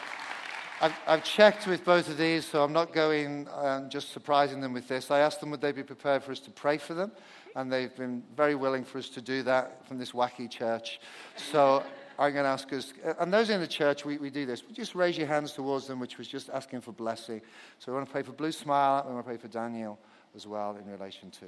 I've, 0.84 0.94
I've, 1.06 1.24
checked 1.24 1.66
with 1.66 1.82
both 1.82 2.10
of 2.10 2.18
these, 2.18 2.44
so 2.44 2.62
I'm 2.62 2.74
not 2.74 2.92
going 2.92 3.48
and 3.54 3.90
just 3.90 4.12
surprising 4.12 4.60
them 4.60 4.74
with 4.74 4.86
this. 4.86 5.10
I 5.10 5.20
asked 5.20 5.40
them 5.40 5.50
would 5.50 5.62
they 5.62 5.72
be 5.72 5.82
prepared 5.82 6.22
for 6.22 6.30
us 6.30 6.40
to 6.40 6.50
pray 6.50 6.76
for 6.76 6.92
them, 6.92 7.10
and 7.56 7.72
they've 7.72 7.96
been 7.96 8.22
very 8.36 8.54
willing 8.54 8.84
for 8.84 8.98
us 8.98 9.08
to 9.08 9.22
do 9.22 9.42
that 9.44 9.88
from 9.88 9.96
this 9.96 10.12
wacky 10.12 10.50
church. 10.50 11.00
So 11.36 11.82
I'm 12.18 12.34
going 12.34 12.44
to 12.44 12.50
ask 12.50 12.70
us, 12.74 12.92
uh, 13.02 13.14
and 13.18 13.32
those 13.32 13.48
in 13.48 13.62
the 13.62 13.66
church, 13.66 14.04
we, 14.04 14.18
we 14.18 14.28
do 14.28 14.44
this. 14.44 14.62
We 14.62 14.74
Just 14.74 14.94
raise 14.94 15.16
your 15.16 15.26
hands 15.26 15.52
towards 15.52 15.86
them, 15.86 16.00
which 16.00 16.18
was 16.18 16.28
just 16.28 16.50
asking 16.50 16.82
for 16.82 16.92
blessing. 16.92 17.40
So 17.78 17.90
we 17.90 17.96
want 17.96 18.06
to 18.06 18.12
pray 18.12 18.22
for 18.22 18.32
Blue 18.32 18.52
Smile, 18.52 19.06
we 19.08 19.14
want 19.14 19.24
to 19.24 19.28
pray 19.30 19.38
for 19.38 19.48
Daniel 19.48 19.98
as 20.36 20.46
well 20.46 20.76
in 20.76 20.86
relation 20.92 21.30
to 21.30 21.46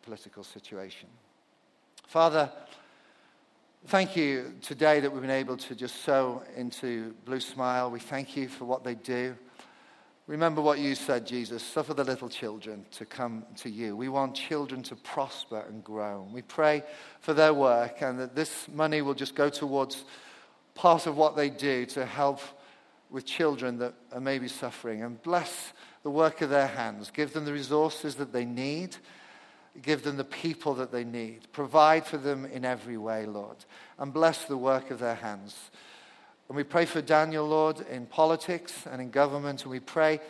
political 0.00 0.42
situation. 0.42 1.10
Father, 2.06 2.50
Thank 3.88 4.16
you 4.16 4.52
today 4.62 4.98
that 4.98 5.12
we've 5.12 5.22
been 5.22 5.30
able 5.30 5.56
to 5.58 5.76
just 5.76 6.02
sow 6.02 6.42
into 6.56 7.14
Blue 7.24 7.38
Smile. 7.38 7.88
We 7.88 8.00
thank 8.00 8.36
you 8.36 8.48
for 8.48 8.64
what 8.64 8.82
they 8.82 8.96
do. 8.96 9.36
Remember 10.26 10.60
what 10.60 10.80
you 10.80 10.96
said, 10.96 11.24
Jesus 11.24 11.62
suffer 11.62 11.94
the 11.94 12.02
little 12.02 12.28
children 12.28 12.84
to 12.90 13.06
come 13.06 13.44
to 13.58 13.70
you. 13.70 13.94
We 13.94 14.08
want 14.08 14.34
children 14.34 14.82
to 14.82 14.96
prosper 14.96 15.64
and 15.68 15.84
grow. 15.84 16.26
We 16.32 16.42
pray 16.42 16.82
for 17.20 17.32
their 17.32 17.54
work 17.54 18.02
and 18.02 18.18
that 18.18 18.34
this 18.34 18.66
money 18.74 19.02
will 19.02 19.14
just 19.14 19.36
go 19.36 19.48
towards 19.48 20.04
part 20.74 21.06
of 21.06 21.16
what 21.16 21.36
they 21.36 21.48
do 21.48 21.86
to 21.86 22.04
help 22.04 22.40
with 23.08 23.24
children 23.24 23.78
that 23.78 23.94
are 24.10 24.20
maybe 24.20 24.48
suffering. 24.48 25.04
And 25.04 25.22
bless 25.22 25.72
the 26.02 26.10
work 26.10 26.40
of 26.40 26.50
their 26.50 26.66
hands. 26.66 27.12
Give 27.12 27.32
them 27.32 27.44
the 27.44 27.52
resources 27.52 28.16
that 28.16 28.32
they 28.32 28.44
need 28.44 28.96
Give 29.82 30.02
them 30.02 30.16
the 30.16 30.24
people 30.24 30.74
that 30.74 30.92
they 30.92 31.04
need. 31.04 31.52
Provide 31.52 32.06
for 32.06 32.16
them 32.16 32.44
in 32.46 32.64
every 32.64 32.96
way, 32.96 33.26
Lord. 33.26 33.56
And 33.98 34.12
bless 34.12 34.44
the 34.44 34.56
work 34.56 34.90
of 34.90 34.98
their 34.98 35.14
hands. 35.14 35.70
And 36.48 36.56
we 36.56 36.62
pray 36.62 36.84
for 36.84 37.02
Daniel, 37.02 37.46
Lord, 37.46 37.80
in 37.90 38.06
politics 38.06 38.84
and 38.90 39.00
in 39.00 39.10
government. 39.10 39.62
And 39.62 39.70
we 39.70 39.80
pray 39.80 40.20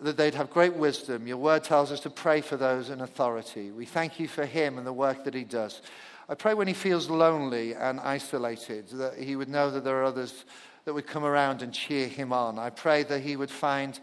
that 0.00 0.16
they'd 0.16 0.34
have 0.34 0.50
great 0.50 0.74
wisdom. 0.74 1.26
Your 1.26 1.36
word 1.36 1.64
tells 1.64 1.92
us 1.92 2.00
to 2.00 2.10
pray 2.10 2.40
for 2.40 2.56
those 2.56 2.90
in 2.90 3.00
authority. 3.00 3.70
We 3.70 3.86
thank 3.86 4.18
you 4.18 4.28
for 4.28 4.44
him 4.44 4.78
and 4.78 4.86
the 4.86 4.92
work 4.92 5.24
that 5.24 5.34
he 5.34 5.44
does. 5.44 5.80
I 6.28 6.34
pray 6.34 6.54
when 6.54 6.68
he 6.68 6.74
feels 6.74 7.10
lonely 7.10 7.74
and 7.74 8.00
isolated 8.00 8.88
that 8.90 9.18
he 9.18 9.36
would 9.36 9.48
know 9.48 9.70
that 9.70 9.84
there 9.84 10.00
are 10.00 10.04
others 10.04 10.44
that 10.84 10.94
would 10.94 11.06
come 11.06 11.24
around 11.24 11.62
and 11.62 11.72
cheer 11.72 12.08
him 12.08 12.32
on. 12.32 12.58
I 12.58 12.70
pray 12.70 13.02
that 13.04 13.20
he 13.20 13.36
would 13.36 13.50
find 13.50 13.98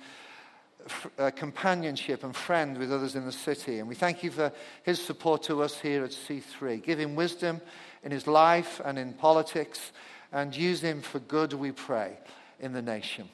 companionship 1.35 2.23
and 2.23 2.35
friend 2.35 2.77
with 2.77 2.91
others 2.91 3.15
in 3.15 3.25
the 3.25 3.31
city. 3.31 3.79
And 3.79 3.87
we 3.87 3.95
thank 3.95 4.23
you 4.23 4.31
for 4.31 4.51
his 4.83 5.03
support 5.03 5.43
to 5.43 5.61
us 5.61 5.79
here 5.79 6.03
at 6.03 6.11
C3. 6.11 6.83
Give 6.83 6.99
him 6.99 7.15
wisdom 7.15 7.61
in 8.03 8.11
his 8.11 8.27
life 8.27 8.81
and 8.83 8.97
in 8.97 9.13
politics, 9.13 9.91
and 10.31 10.55
use 10.55 10.81
him 10.81 11.01
for 11.01 11.19
good, 11.19 11.53
we 11.53 11.71
pray, 11.71 12.17
in 12.59 12.73
the 12.73 12.81
nation. 12.81 13.27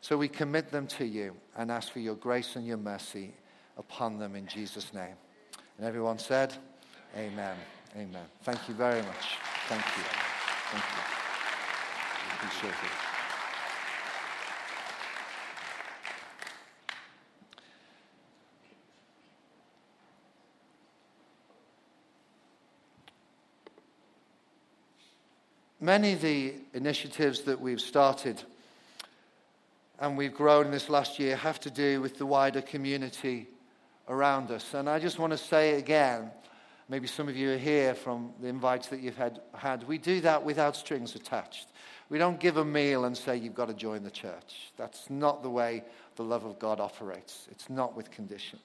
So 0.00 0.16
we 0.16 0.28
commit 0.28 0.70
them 0.70 0.86
to 0.88 1.04
you 1.04 1.34
and 1.56 1.70
ask 1.70 1.92
for 1.92 2.00
your 2.00 2.14
grace 2.14 2.56
and 2.56 2.66
your 2.66 2.76
mercy 2.76 3.34
upon 3.76 4.18
them 4.18 4.34
in 4.34 4.46
Jesus' 4.46 4.92
name. 4.94 5.14
And 5.76 5.86
everyone 5.86 6.18
said, 6.18 6.54
Amen. 7.16 7.56
Amen. 7.96 8.24
Thank 8.42 8.68
you 8.68 8.74
very 8.74 9.02
much. 9.02 9.38
Thank 9.68 9.84
you. 9.96 10.04
Thank 10.70 10.84
you. 10.84 11.18
Appreciate 12.34 12.70
it. 12.70 13.17
Many 25.80 26.14
of 26.14 26.20
the 26.20 26.54
initiatives 26.74 27.42
that 27.42 27.60
we've 27.60 27.80
started 27.80 28.42
and 30.00 30.16
we've 30.16 30.34
grown 30.34 30.72
this 30.72 30.88
last 30.88 31.20
year 31.20 31.36
have 31.36 31.60
to 31.60 31.70
do 31.70 32.00
with 32.00 32.18
the 32.18 32.26
wider 32.26 32.60
community 32.60 33.46
around 34.08 34.50
us. 34.50 34.74
And 34.74 34.88
I 34.88 34.98
just 34.98 35.20
want 35.20 35.32
to 35.32 35.38
say 35.38 35.74
again, 35.74 36.32
maybe 36.88 37.06
some 37.06 37.28
of 37.28 37.36
you 37.36 37.52
are 37.52 37.58
here 37.58 37.94
from 37.94 38.32
the 38.40 38.48
invites 38.48 38.88
that 38.88 38.98
you've 38.98 39.16
had, 39.16 39.40
had. 39.54 39.86
We 39.86 39.98
do 39.98 40.20
that 40.22 40.44
without 40.44 40.74
strings 40.74 41.14
attached. 41.14 41.68
We 42.08 42.18
don't 42.18 42.40
give 42.40 42.56
a 42.56 42.64
meal 42.64 43.04
and 43.04 43.16
say, 43.16 43.36
you've 43.36 43.54
got 43.54 43.68
to 43.68 43.74
join 43.74 44.02
the 44.02 44.10
church. 44.10 44.72
That's 44.76 45.08
not 45.08 45.44
the 45.44 45.50
way 45.50 45.84
the 46.16 46.24
love 46.24 46.44
of 46.44 46.58
God 46.58 46.80
operates. 46.80 47.46
It's 47.52 47.70
not 47.70 47.96
with 47.96 48.10
condition. 48.10 48.58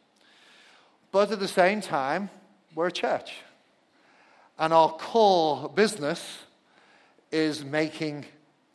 But 1.11 1.31
at 1.31 1.39
the 1.39 1.47
same 1.47 1.79
time, 1.79 2.31
we're 2.73 2.87
a 2.87 2.91
church. 2.91 3.35
And 4.57 4.73
our 4.73 4.89
core 4.89 5.69
business 5.69 6.39
is 7.33 7.65
making 7.65 8.25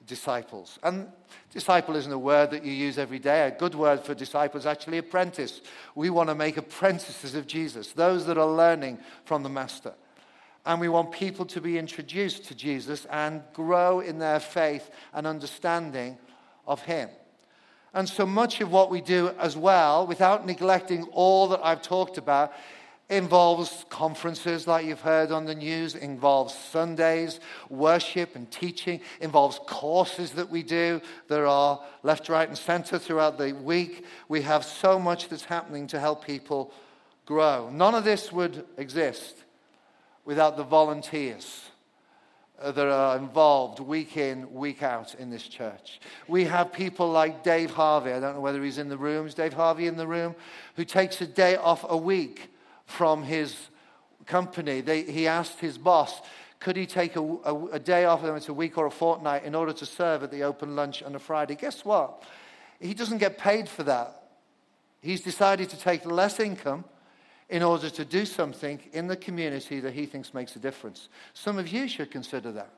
disciples. 0.06 0.78
And 0.82 1.08
disciple 1.52 1.94
isn't 1.94 2.12
a 2.12 2.18
word 2.18 2.50
that 2.50 2.64
you 2.64 2.72
use 2.72 2.98
every 2.98 3.18
day. 3.18 3.46
A 3.46 3.50
good 3.50 3.74
word 3.74 4.00
for 4.00 4.14
disciple 4.14 4.58
is 4.58 4.66
actually 4.66 4.98
apprentice. 4.98 5.60
We 5.94 6.10
want 6.10 6.28
to 6.28 6.34
make 6.34 6.56
apprentices 6.56 7.34
of 7.34 7.46
Jesus, 7.46 7.92
those 7.92 8.26
that 8.26 8.38
are 8.38 8.50
learning 8.50 8.98
from 9.24 9.42
the 9.42 9.48
Master. 9.48 9.94
And 10.66 10.80
we 10.80 10.88
want 10.88 11.12
people 11.12 11.46
to 11.46 11.60
be 11.60 11.78
introduced 11.78 12.46
to 12.46 12.54
Jesus 12.54 13.06
and 13.10 13.42
grow 13.52 14.00
in 14.00 14.18
their 14.18 14.40
faith 14.40 14.90
and 15.14 15.26
understanding 15.26 16.18
of 16.66 16.82
Him. 16.82 17.08
And 17.94 18.08
so 18.08 18.26
much 18.26 18.60
of 18.60 18.70
what 18.70 18.90
we 18.90 19.00
do 19.00 19.30
as 19.38 19.56
well, 19.56 20.06
without 20.06 20.46
neglecting 20.46 21.04
all 21.04 21.48
that 21.48 21.60
I've 21.62 21.80
talked 21.80 22.18
about, 22.18 22.52
involves 23.10 23.86
conferences 23.88 24.66
like 24.66 24.84
you've 24.84 25.00
heard 25.00 25.32
on 25.32 25.46
the 25.46 25.54
news, 25.54 25.94
involves 25.94 26.54
Sundays, 26.54 27.40
worship 27.70 28.36
and 28.36 28.50
teaching, 28.50 29.00
involves 29.20 29.58
courses 29.66 30.32
that 30.32 30.50
we 30.50 30.62
do. 30.62 31.00
There 31.28 31.46
are 31.46 31.80
left, 32.02 32.28
right, 32.28 32.48
and 32.48 32.58
center 32.58 32.98
throughout 32.98 33.38
the 33.38 33.52
week. 33.52 34.04
We 34.28 34.42
have 34.42 34.64
so 34.64 34.98
much 34.98 35.28
that's 35.28 35.44
happening 35.44 35.86
to 35.88 35.98
help 35.98 36.24
people 36.24 36.72
grow. 37.24 37.70
None 37.70 37.94
of 37.94 38.04
this 38.04 38.30
would 38.30 38.66
exist 38.76 39.44
without 40.26 40.58
the 40.58 40.64
volunteers 40.64 41.70
that 42.62 42.78
are 42.78 43.16
involved 43.16 43.78
week 43.78 44.16
in, 44.16 44.52
week 44.52 44.82
out 44.82 45.14
in 45.14 45.30
this 45.30 45.44
church. 45.44 46.00
We 46.26 46.44
have 46.44 46.72
people 46.72 47.08
like 47.08 47.44
Dave 47.44 47.70
Harvey. 47.70 48.12
I 48.12 48.20
don't 48.20 48.34
know 48.34 48.40
whether 48.40 48.62
he's 48.62 48.78
in 48.78 48.88
the 48.88 48.98
room. 48.98 49.26
Is 49.26 49.34
Dave 49.34 49.52
Harvey 49.52 49.86
in 49.86 49.96
the 49.96 50.06
room? 50.06 50.34
Who 50.74 50.84
takes 50.84 51.20
a 51.20 51.26
day 51.26 51.56
off 51.56 51.86
a 51.88 51.96
week 51.96 52.50
from 52.88 53.22
his 53.22 53.54
company. 54.26 54.80
They, 54.80 55.02
he 55.02 55.28
asked 55.28 55.60
his 55.60 55.78
boss, 55.78 56.20
could 56.58 56.74
he 56.74 56.86
take 56.86 57.16
a, 57.16 57.20
a, 57.20 57.66
a 57.66 57.78
day 57.78 58.06
off, 58.06 58.22
whether 58.22 58.36
it's 58.36 58.48
a 58.48 58.54
week 58.54 58.78
or 58.78 58.86
a 58.86 58.90
fortnight, 58.90 59.44
in 59.44 59.54
order 59.54 59.72
to 59.74 59.86
serve 59.86 60.22
at 60.24 60.30
the 60.30 60.42
open 60.42 60.74
lunch 60.74 61.02
on 61.02 61.14
a 61.14 61.18
Friday? 61.18 61.54
Guess 61.54 61.84
what? 61.84 62.24
He 62.80 62.94
doesn't 62.94 63.18
get 63.18 63.38
paid 63.38 63.68
for 63.68 63.84
that. 63.84 64.22
He's 65.02 65.20
decided 65.20 65.68
to 65.70 65.78
take 65.78 66.04
less 66.06 66.40
income 66.40 66.84
in 67.48 67.62
order 67.62 67.90
to 67.90 68.04
do 68.04 68.24
something 68.24 68.80
in 68.92 69.06
the 69.06 69.16
community 69.16 69.80
that 69.80 69.92
he 69.92 70.06
thinks 70.06 70.34
makes 70.34 70.56
a 70.56 70.58
difference. 70.58 71.08
Some 71.34 71.58
of 71.58 71.68
you 71.68 71.88
should 71.88 72.10
consider 72.10 72.52
that. 72.52 72.70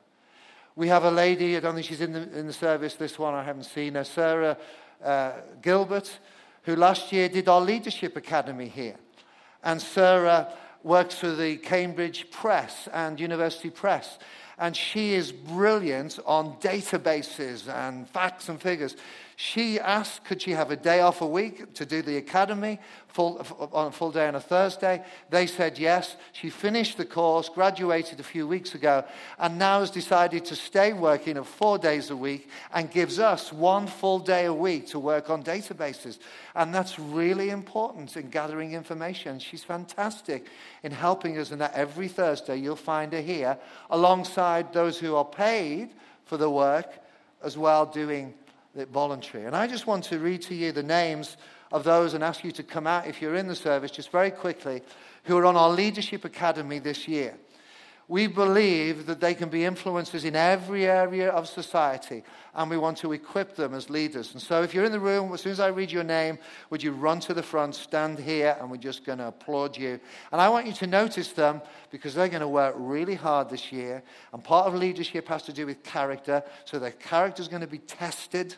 We 0.75 0.89
have 0.89 1.03
a 1.05 1.11
lady, 1.11 1.57
I 1.57 1.61
don't 1.61 1.73
think 1.73 1.87
she's 1.87 2.01
in 2.01 2.13
the, 2.13 2.37
in 2.37 2.47
the 2.47 2.53
service, 2.53 2.95
this 2.95 3.17
one, 3.17 3.33
I 3.33 3.43
haven't 3.43 3.63
seen 3.63 3.95
her, 3.95 4.03
Sarah 4.03 4.57
uh, 5.03 5.31
Gilbert, 5.61 6.19
who 6.63 6.75
last 6.75 7.11
year 7.11 7.27
did 7.27 7.49
our 7.49 7.61
leadership 7.61 8.15
academy 8.15 8.67
here. 8.67 8.95
And 9.63 9.81
Sarah 9.81 10.53
works 10.83 11.15
for 11.15 11.31
the 11.31 11.57
Cambridge 11.57 12.29
Press 12.31 12.87
and 12.91 13.19
University 13.19 13.69
Press. 13.69 14.17
And 14.57 14.75
she 14.75 15.13
is 15.13 15.31
brilliant 15.31 16.19
on 16.25 16.53
databases 16.57 17.67
and 17.67 18.07
facts 18.09 18.49
and 18.49 18.61
figures. 18.61 18.95
She 19.43 19.79
asked, 19.79 20.23
could 20.23 20.39
she 20.39 20.51
have 20.51 20.69
a 20.69 20.75
day 20.75 20.99
off 20.99 21.21
a 21.21 21.25
week 21.25 21.73
to 21.73 21.83
do 21.83 22.03
the 22.03 22.17
academy 22.17 22.79
full, 23.07 23.43
on 23.73 23.87
a 23.87 23.91
full 23.91 24.11
day 24.11 24.27
on 24.27 24.35
a 24.35 24.39
Thursday? 24.39 25.03
They 25.31 25.47
said 25.47 25.79
yes. 25.79 26.15
She 26.31 26.51
finished 26.51 26.97
the 26.97 27.05
course, 27.05 27.49
graduated 27.49 28.19
a 28.19 28.23
few 28.23 28.47
weeks 28.47 28.75
ago, 28.75 29.03
and 29.39 29.57
now 29.57 29.79
has 29.79 29.89
decided 29.89 30.45
to 30.45 30.55
stay 30.55 30.93
working 30.93 31.37
of 31.37 31.47
four 31.47 31.79
days 31.79 32.11
a 32.11 32.15
week 32.15 32.51
and 32.71 32.91
gives 32.91 33.17
us 33.17 33.51
one 33.51 33.87
full 33.87 34.19
day 34.19 34.45
a 34.45 34.53
week 34.53 34.85
to 34.89 34.99
work 34.99 35.31
on 35.31 35.41
databases. 35.41 36.19
And 36.53 36.71
that's 36.71 36.99
really 36.99 37.49
important 37.49 38.15
in 38.17 38.29
gathering 38.29 38.73
information. 38.73 39.39
She's 39.39 39.63
fantastic 39.63 40.45
in 40.83 40.91
helping 40.91 41.39
us, 41.39 41.49
and 41.49 41.61
that 41.61 41.73
every 41.73 42.09
Thursday 42.09 42.57
you'll 42.57 42.75
find 42.75 43.11
her 43.11 43.21
here 43.21 43.57
alongside 43.89 44.71
those 44.71 44.99
who 44.99 45.15
are 45.15 45.25
paid 45.25 45.89
for 46.25 46.37
the 46.37 46.51
work 46.51 46.99
as 47.43 47.57
well 47.57 47.87
doing 47.87 48.35
voluntary. 48.75 49.45
And 49.45 49.55
I 49.55 49.67
just 49.67 49.87
want 49.87 50.03
to 50.05 50.19
read 50.19 50.41
to 50.43 50.55
you 50.55 50.71
the 50.71 50.83
names 50.83 51.37
of 51.71 51.83
those 51.83 52.13
and 52.13 52.23
ask 52.23 52.43
you 52.43 52.51
to 52.51 52.63
come 52.63 52.87
out 52.87 53.07
if 53.07 53.21
you're 53.21 53.35
in 53.35 53.47
the 53.47 53.55
service 53.55 53.91
just 53.91 54.11
very 54.11 54.31
quickly 54.31 54.81
who 55.23 55.37
are 55.37 55.45
on 55.45 55.55
our 55.55 55.69
leadership 55.69 56.25
academy 56.25 56.79
this 56.79 57.07
year. 57.07 57.37
We 58.07 58.27
believe 58.27 59.05
that 59.05 59.21
they 59.21 59.33
can 59.33 59.49
be 59.49 59.59
influencers 59.59 60.25
in 60.25 60.35
every 60.35 60.85
area 60.85 61.29
of 61.29 61.47
society, 61.47 62.23
and 62.53 62.69
we 62.69 62.77
want 62.77 62.97
to 62.97 63.13
equip 63.13 63.55
them 63.55 63.73
as 63.73 63.89
leaders. 63.89 64.33
And 64.33 64.41
so, 64.41 64.63
if 64.63 64.73
you're 64.73 64.83
in 64.83 64.91
the 64.91 64.99
room, 64.99 65.33
as 65.33 65.41
soon 65.41 65.53
as 65.53 65.59
I 65.59 65.67
read 65.67 65.91
your 65.91 66.03
name, 66.03 66.37
would 66.69 66.83
you 66.83 66.91
run 66.91 67.19
to 67.21 67.33
the 67.33 67.43
front, 67.43 67.75
stand 67.75 68.19
here, 68.19 68.57
and 68.59 68.69
we're 68.69 68.77
just 68.77 69.05
going 69.05 69.19
to 69.19 69.27
applaud 69.27 69.77
you. 69.77 69.99
And 70.31 70.41
I 70.41 70.49
want 70.49 70.67
you 70.67 70.73
to 70.73 70.87
notice 70.87 71.31
them 71.31 71.61
because 71.89 72.13
they're 72.13 72.27
going 72.27 72.41
to 72.41 72.47
work 72.47 72.75
really 72.77 73.15
hard 73.15 73.49
this 73.49 73.71
year. 73.71 74.03
And 74.33 74.43
part 74.43 74.67
of 74.67 74.73
leadership 74.73 75.27
has 75.29 75.43
to 75.43 75.53
do 75.53 75.65
with 75.65 75.81
character, 75.83 76.43
so 76.65 76.79
their 76.79 76.91
character 76.91 77.41
is 77.41 77.47
going 77.47 77.61
to 77.61 77.67
be 77.67 77.79
tested, 77.79 78.55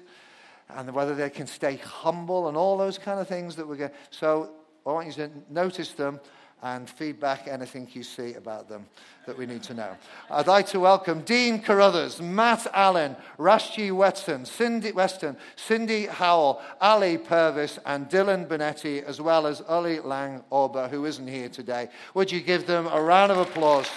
and 0.69 0.91
whether 0.93 1.13
they 1.13 1.29
can 1.29 1.45
stay 1.45 1.75
humble 1.75 2.47
and 2.47 2.57
all 2.57 2.77
those 2.77 2.97
kind 2.97 3.19
of 3.19 3.27
things 3.27 3.55
that 3.57 3.67
we're 3.67 3.75
going. 3.75 3.91
So, 4.09 4.51
I 4.85 4.91
want 4.91 5.07
you 5.07 5.13
to 5.13 5.29
notice 5.49 5.93
them 5.93 6.19
and 6.63 6.89
feedback 6.89 7.47
anything 7.47 7.87
you 7.91 8.03
see 8.03 8.33
about 8.33 8.69
them 8.69 8.85
that 9.25 9.37
we 9.37 9.45
need 9.45 9.61
to 9.63 9.73
know. 9.73 9.95
I'd 10.31 10.47
like 10.47 10.65
to 10.67 10.79
welcome 10.79 11.21
Dean 11.21 11.61
Carruthers, 11.61 12.21
Matt 12.21 12.65
Allen, 12.73 13.15
Rashji 13.37 13.91
Weston, 13.91 14.45
Cindy 14.45 14.93
Weston, 14.93 15.37
Cindy 15.57 16.05
Howell, 16.05 16.61
Ali 16.81 17.17
Purvis, 17.17 17.79
and 17.85 18.09
Dylan 18.09 18.47
Benetti, 18.47 19.03
as 19.03 19.19
well 19.19 19.45
as 19.45 19.61
Uli 19.69 19.99
Lang 19.99 20.43
Orba, 20.51 20.89
who 20.89 21.05
isn't 21.05 21.27
here 21.27 21.49
today. 21.49 21.89
Would 22.13 22.31
you 22.31 22.39
give 22.39 22.65
them 22.65 22.87
a 22.87 23.01
round 23.01 23.31
of 23.31 23.37
applause? 23.37 23.89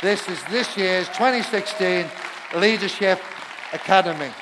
This 0.00 0.28
is 0.28 0.42
this 0.50 0.76
year's 0.76 1.06
2016 1.08 2.06
Leadership 2.56 3.20
Academy. 3.72 4.32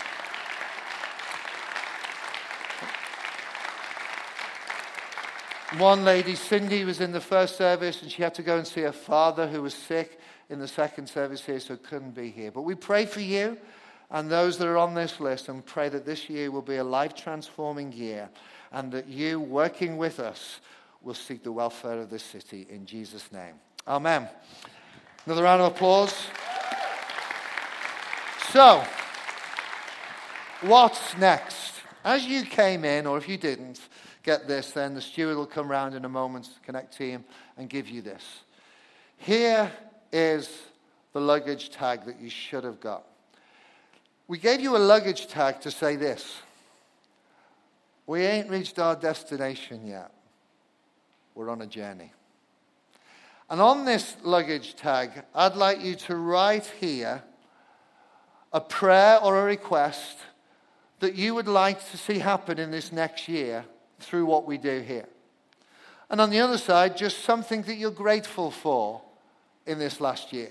One 5.78 6.04
lady, 6.04 6.34
Cindy, 6.34 6.84
was 6.84 7.00
in 7.00 7.12
the 7.12 7.20
first 7.20 7.56
service 7.56 8.02
and 8.02 8.10
she 8.10 8.22
had 8.22 8.34
to 8.34 8.42
go 8.42 8.58
and 8.58 8.66
see 8.66 8.80
her 8.80 8.90
father 8.90 9.46
who 9.46 9.62
was 9.62 9.72
sick 9.72 10.18
in 10.48 10.58
the 10.58 10.66
second 10.66 11.08
service 11.08 11.46
here, 11.46 11.60
so 11.60 11.76
couldn't 11.76 12.10
be 12.10 12.28
here. 12.28 12.50
But 12.50 12.62
we 12.62 12.74
pray 12.74 13.06
for 13.06 13.20
you 13.20 13.56
and 14.10 14.28
those 14.28 14.58
that 14.58 14.66
are 14.66 14.76
on 14.76 14.94
this 14.94 15.20
list 15.20 15.48
and 15.48 15.64
pray 15.64 15.88
that 15.88 16.04
this 16.04 16.28
year 16.28 16.50
will 16.50 16.60
be 16.60 16.76
a 16.76 16.84
life 16.84 17.14
transforming 17.14 17.92
year 17.92 18.28
and 18.72 18.90
that 18.90 19.06
you, 19.06 19.38
working 19.38 19.96
with 19.96 20.18
us, 20.18 20.60
will 21.02 21.14
seek 21.14 21.44
the 21.44 21.52
welfare 21.52 22.00
of 22.00 22.10
this 22.10 22.24
city 22.24 22.66
in 22.68 22.84
Jesus' 22.84 23.30
name. 23.30 23.54
Amen. 23.86 24.28
Another 25.24 25.44
round 25.44 25.62
of 25.62 25.72
applause. 25.72 26.26
So, 28.50 28.82
what's 30.62 31.16
next? 31.16 31.74
As 32.04 32.26
you 32.26 32.42
came 32.42 32.84
in, 32.84 33.06
or 33.06 33.18
if 33.18 33.28
you 33.28 33.36
didn't, 33.38 33.80
get 34.22 34.46
this, 34.46 34.72
then 34.72 34.94
the 34.94 35.00
steward 35.00 35.36
will 35.36 35.46
come 35.46 35.70
round 35.70 35.94
in 35.94 36.04
a 36.04 36.08
moment, 36.08 36.48
connect 36.64 36.96
team, 36.96 37.24
and 37.56 37.68
give 37.68 37.88
you 37.88 38.02
this. 38.02 38.40
Here 39.16 39.70
is 40.12 40.50
the 41.12 41.20
luggage 41.20 41.70
tag 41.70 42.04
that 42.06 42.20
you 42.20 42.30
should 42.30 42.64
have 42.64 42.80
got. 42.80 43.04
We 44.28 44.38
gave 44.38 44.60
you 44.60 44.76
a 44.76 44.78
luggage 44.78 45.26
tag 45.26 45.60
to 45.62 45.70
say 45.70 45.96
this 45.96 46.38
We 48.06 48.22
ain't 48.22 48.48
reached 48.48 48.78
our 48.78 48.96
destination 48.96 49.86
yet. 49.86 50.12
We're 51.34 51.50
on 51.50 51.62
a 51.62 51.66
journey. 51.66 52.12
And 53.48 53.60
on 53.60 53.84
this 53.84 54.16
luggage 54.22 54.76
tag, 54.76 55.24
I'd 55.34 55.56
like 55.56 55.82
you 55.82 55.96
to 55.96 56.14
write 56.14 56.66
here 56.80 57.22
a 58.52 58.60
prayer 58.60 59.18
or 59.18 59.40
a 59.40 59.44
request 59.44 60.18
that 61.00 61.14
you 61.16 61.34
would 61.34 61.48
like 61.48 61.90
to 61.90 61.96
see 61.96 62.18
happen 62.18 62.58
in 62.58 62.70
this 62.70 62.92
next 62.92 63.28
year 63.28 63.64
through 64.02 64.26
what 64.26 64.46
we 64.46 64.58
do 64.58 64.80
here. 64.80 65.06
And 66.08 66.20
on 66.20 66.30
the 66.30 66.40
other 66.40 66.58
side, 66.58 66.96
just 66.96 67.24
something 67.24 67.62
that 67.62 67.76
you're 67.76 67.90
grateful 67.90 68.50
for 68.50 69.00
in 69.66 69.78
this 69.78 70.00
last 70.00 70.32
year. 70.32 70.50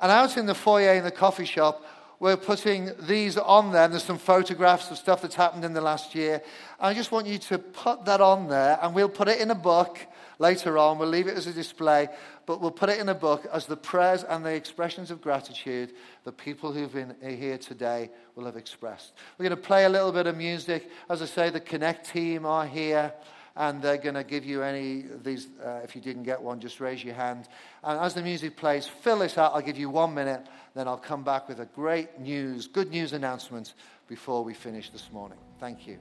And 0.00 0.10
out 0.10 0.38
in 0.38 0.46
the 0.46 0.54
foyer 0.54 0.94
in 0.94 1.04
the 1.04 1.10
coffee 1.10 1.44
shop, 1.44 1.84
we're 2.18 2.36
putting 2.36 2.90
these 3.00 3.38
on 3.38 3.72
there. 3.72 3.88
There's 3.88 4.04
some 4.04 4.18
photographs 4.18 4.90
of 4.90 4.98
stuff 4.98 5.22
that's 5.22 5.34
happened 5.34 5.64
in 5.64 5.72
the 5.72 5.80
last 5.80 6.14
year. 6.14 6.42
I 6.78 6.92
just 6.92 7.12
want 7.12 7.26
you 7.26 7.38
to 7.38 7.58
put 7.58 8.04
that 8.04 8.20
on 8.20 8.48
there, 8.48 8.78
and 8.82 8.94
we'll 8.94 9.08
put 9.08 9.28
it 9.28 9.40
in 9.40 9.50
a 9.50 9.54
book 9.54 9.98
later 10.38 10.76
on. 10.76 10.98
We'll 10.98 11.08
leave 11.08 11.28
it 11.28 11.36
as 11.36 11.46
a 11.46 11.52
display, 11.52 12.08
but 12.50 12.60
we'll 12.60 12.72
put 12.72 12.88
it 12.88 12.98
in 12.98 13.08
a 13.08 13.14
book 13.14 13.46
as 13.52 13.66
the 13.66 13.76
prayers 13.76 14.24
and 14.24 14.44
the 14.44 14.52
expressions 14.52 15.12
of 15.12 15.22
gratitude 15.22 15.92
the 16.24 16.32
people 16.32 16.72
who've 16.72 16.92
been 16.92 17.14
here 17.22 17.56
today 17.56 18.10
will 18.34 18.44
have 18.44 18.56
expressed. 18.56 19.12
We're 19.38 19.44
going 19.44 19.56
to 19.56 19.68
play 19.68 19.84
a 19.84 19.88
little 19.88 20.10
bit 20.10 20.26
of 20.26 20.36
music. 20.36 20.90
As 21.08 21.22
I 21.22 21.26
say, 21.26 21.50
the 21.50 21.60
Connect 21.60 22.10
team 22.10 22.44
are 22.44 22.66
here. 22.66 23.14
And 23.54 23.80
they're 23.80 23.98
going 23.98 24.16
to 24.16 24.24
give 24.24 24.44
you 24.44 24.64
any 24.64 25.02
of 25.12 25.22
these. 25.22 25.46
Uh, 25.64 25.78
if 25.84 25.94
you 25.94 26.00
didn't 26.00 26.24
get 26.24 26.42
one, 26.42 26.58
just 26.58 26.80
raise 26.80 27.04
your 27.04 27.14
hand. 27.14 27.46
And 27.84 28.00
as 28.00 28.14
the 28.14 28.22
music 28.22 28.56
plays, 28.56 28.84
fill 28.84 29.20
this 29.20 29.38
out. 29.38 29.52
I'll 29.54 29.60
give 29.60 29.78
you 29.78 29.88
one 29.88 30.12
minute. 30.12 30.44
Then 30.74 30.88
I'll 30.88 30.96
come 30.96 31.22
back 31.22 31.48
with 31.48 31.60
a 31.60 31.66
great 31.66 32.18
news, 32.18 32.66
good 32.66 32.90
news 32.90 33.12
announcement 33.12 33.74
before 34.08 34.42
we 34.42 34.54
finish 34.54 34.90
this 34.90 35.08
morning. 35.12 35.38
Thank 35.60 35.86
you. 35.86 35.98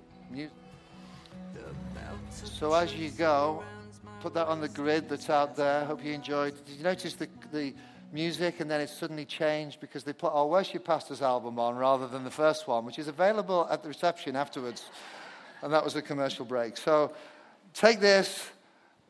So 2.31 2.73
as 2.73 2.91
you 2.95 3.11
go, 3.11 3.63
put 4.19 4.33
that 4.33 4.47
on 4.47 4.59
the 4.59 4.67
grid 4.67 5.07
that's 5.07 5.29
out 5.29 5.55
there. 5.55 5.85
Hope 5.85 6.03
you 6.03 6.11
enjoyed. 6.11 6.53
Did 6.65 6.75
you 6.75 6.83
notice 6.83 7.13
the, 7.13 7.29
the 7.53 7.73
music 8.11 8.59
and 8.59 8.69
then 8.69 8.81
it 8.81 8.89
suddenly 8.89 9.23
changed 9.23 9.79
because 9.79 10.03
they 10.03 10.11
put 10.11 10.31
oh, 10.33 10.39
our 10.39 10.47
Worship 10.47 10.83
Pastors 10.83 11.21
album 11.21 11.57
on 11.57 11.75
rather 11.75 12.05
than 12.07 12.25
the 12.25 12.31
first 12.31 12.67
one, 12.67 12.85
which 12.85 12.99
is 12.99 13.07
available 13.07 13.65
at 13.71 13.81
the 13.81 13.87
reception 13.87 14.35
afterwards. 14.35 14.89
And 15.61 15.71
that 15.71 15.83
was 15.83 15.95
a 15.95 16.01
commercial 16.01 16.43
break. 16.43 16.75
So 16.75 17.13
take 17.73 18.01
this, 18.01 18.49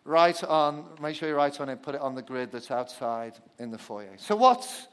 write 0.04 0.44
on, 0.44 0.86
make 1.02 1.16
sure 1.16 1.28
you 1.28 1.36
write 1.36 1.60
on 1.60 1.70
it, 1.70 1.82
put 1.82 1.96
it 1.96 2.02
on 2.02 2.14
the 2.14 2.22
grid 2.22 2.52
that's 2.52 2.70
outside 2.70 3.34
in 3.58 3.72
the 3.72 3.80
foyer. 3.80 4.14
So 4.18 4.36
what's, 4.36 4.88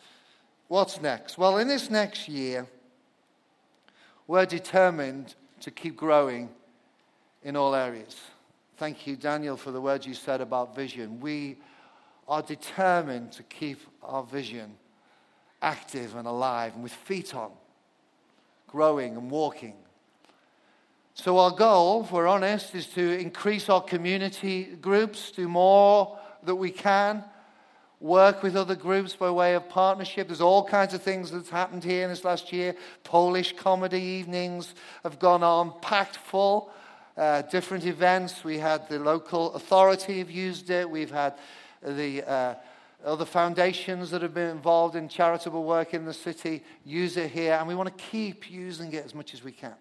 what's 0.69 1.01
next? 1.01 1.37
Well, 1.37 1.59
in 1.59 1.69
this 1.69 1.91
next 1.91 2.27
year, 2.27 2.67
we're 4.27 4.47
determined 4.47 5.35
to 5.61 5.71
keep 5.71 5.95
growing 5.95 6.49
in 7.43 7.55
all 7.55 7.75
areas 7.75 8.17
Thank 8.77 9.07
you, 9.07 9.17
Daniel, 9.17 9.57
for 9.57 9.71
the 9.71 9.81
words 9.81 10.07
you 10.07 10.13
said 10.13 10.43
about 10.43 10.77
vision. 10.77 11.19
We 11.19 11.57
are 12.29 12.43
determined 12.43 13.33
to 13.33 13.43
keep 13.45 13.81
our 14.03 14.23
vision 14.23 14.75
active 15.63 16.15
and 16.15 16.29
alive 16.29 16.75
and 16.75 16.83
with 16.83 16.93
feet 16.93 17.35
on, 17.35 17.53
growing 18.67 19.17
and 19.17 19.31
walking. 19.31 19.73
So, 21.15 21.39
our 21.39 21.53
goal, 21.53 22.05
if 22.05 22.13
we're 22.13 22.27
honest, 22.27 22.75
is 22.75 22.87
to 22.89 23.19
increase 23.19 23.71
our 23.71 23.81
community 23.81 24.65
groups, 24.65 25.31
do 25.31 25.49
more 25.49 26.19
that 26.43 26.57
we 26.57 26.71
can, 26.71 27.25
work 27.99 28.43
with 28.43 28.57
other 28.57 28.75
groups 28.75 29.17
by 29.17 29.31
way 29.31 29.55
of 29.55 29.71
partnership. 29.71 30.27
There's 30.27 30.43
all 30.43 30.63
kinds 30.63 30.93
of 30.93 31.01
things 31.01 31.31
that's 31.31 31.49
happened 31.49 31.83
here 31.83 32.05
in 32.05 32.11
this 32.11 32.27
last 32.27 32.53
year. 32.53 32.77
Polish 33.05 33.57
comedy 33.57 34.03
evenings 34.03 34.75
have 35.03 35.19
gone 35.19 35.43
on, 35.43 35.73
packed 35.81 36.17
full. 36.17 36.71
Uh, 37.17 37.41
different 37.43 37.87
events. 37.87 38.45
We 38.45 38.59
had 38.59 38.89
the 38.91 38.99
local 38.99 39.55
authority 39.55 40.19
have 40.19 40.31
used 40.31 40.69
it. 40.69 40.91
We've 40.91 41.11
had 41.11 41.35
the 41.83 42.23
uh, 42.23 42.55
other 43.07 43.25
foundations 43.25 44.11
that 44.11 44.21
have 44.21 44.35
been 44.35 44.51
involved 44.51 44.97
in 44.97 45.09
charitable 45.09 45.65
work 45.65 45.95
in 45.95 46.05
the 46.05 46.13
city 46.13 46.63
use 46.85 47.17
it 47.17 47.31
here, 47.31 47.55
and 47.55 47.67
we 47.67 47.75
want 47.75 47.97
to 47.97 48.05
keep 48.05 48.51
using 48.51 48.93
it 48.93 49.05
as 49.05 49.15
much 49.15 49.33
as 49.33 49.43
we 49.43 49.53
can. 49.53 49.75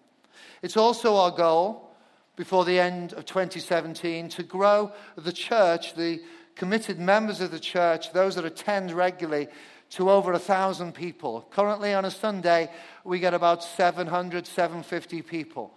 It's 0.62 0.78
also 0.78 1.16
our 1.16 1.30
goal 1.30 1.90
before 2.36 2.64
the 2.64 2.78
end 2.78 3.12
of 3.12 3.26
2017 3.26 4.30
to 4.30 4.42
grow 4.42 4.92
the 5.16 5.32
church, 5.32 5.94
the 5.94 6.22
committed 6.54 6.98
members 6.98 7.40
of 7.40 7.50
the 7.50 7.60
church, 7.60 8.12
those 8.12 8.36
that 8.36 8.44
attend 8.44 8.92
regularly, 8.92 9.48
to 9.90 10.10
over 10.10 10.32
a 10.32 10.38
thousand 10.38 10.94
people. 10.94 11.46
Currently, 11.50 11.94
on 11.94 12.04
a 12.04 12.10
Sunday, 12.10 12.70
we 13.04 13.18
get 13.18 13.34
about 13.34 13.62
700, 13.62 14.46
750 14.46 15.22
people. 15.22 15.76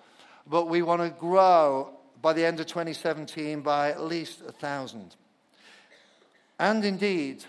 But 0.50 0.68
we 0.68 0.82
want 0.82 1.02
to 1.02 1.10
grow 1.10 1.92
by 2.22 2.34
the 2.34 2.44
end 2.44 2.60
of 2.60 2.66
2017 2.66 3.62
by 3.62 3.92
at 3.92 4.02
least 4.02 4.42
a 4.48 4.52
thousand. 4.52 5.16
And 6.58 6.84
indeed, 6.84 7.46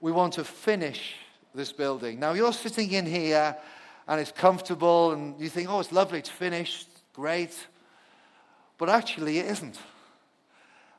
we 0.00 0.10
want 0.10 0.32
to 0.34 0.44
finish 0.44 1.14
this 1.54 1.72
building. 1.72 2.18
Now, 2.18 2.32
you're 2.32 2.52
sitting 2.52 2.90
in 2.92 3.06
here 3.06 3.56
and 4.08 4.20
it's 4.20 4.32
comfortable, 4.32 5.12
and 5.12 5.38
you 5.40 5.48
think, 5.48 5.68
oh, 5.68 5.80
it's 5.80 5.90
lovely, 5.90 6.20
it's 6.20 6.28
finished, 6.28 6.88
great. 7.12 7.66
But 8.78 8.88
actually, 8.88 9.38
it 9.38 9.46
isn't. 9.46 9.78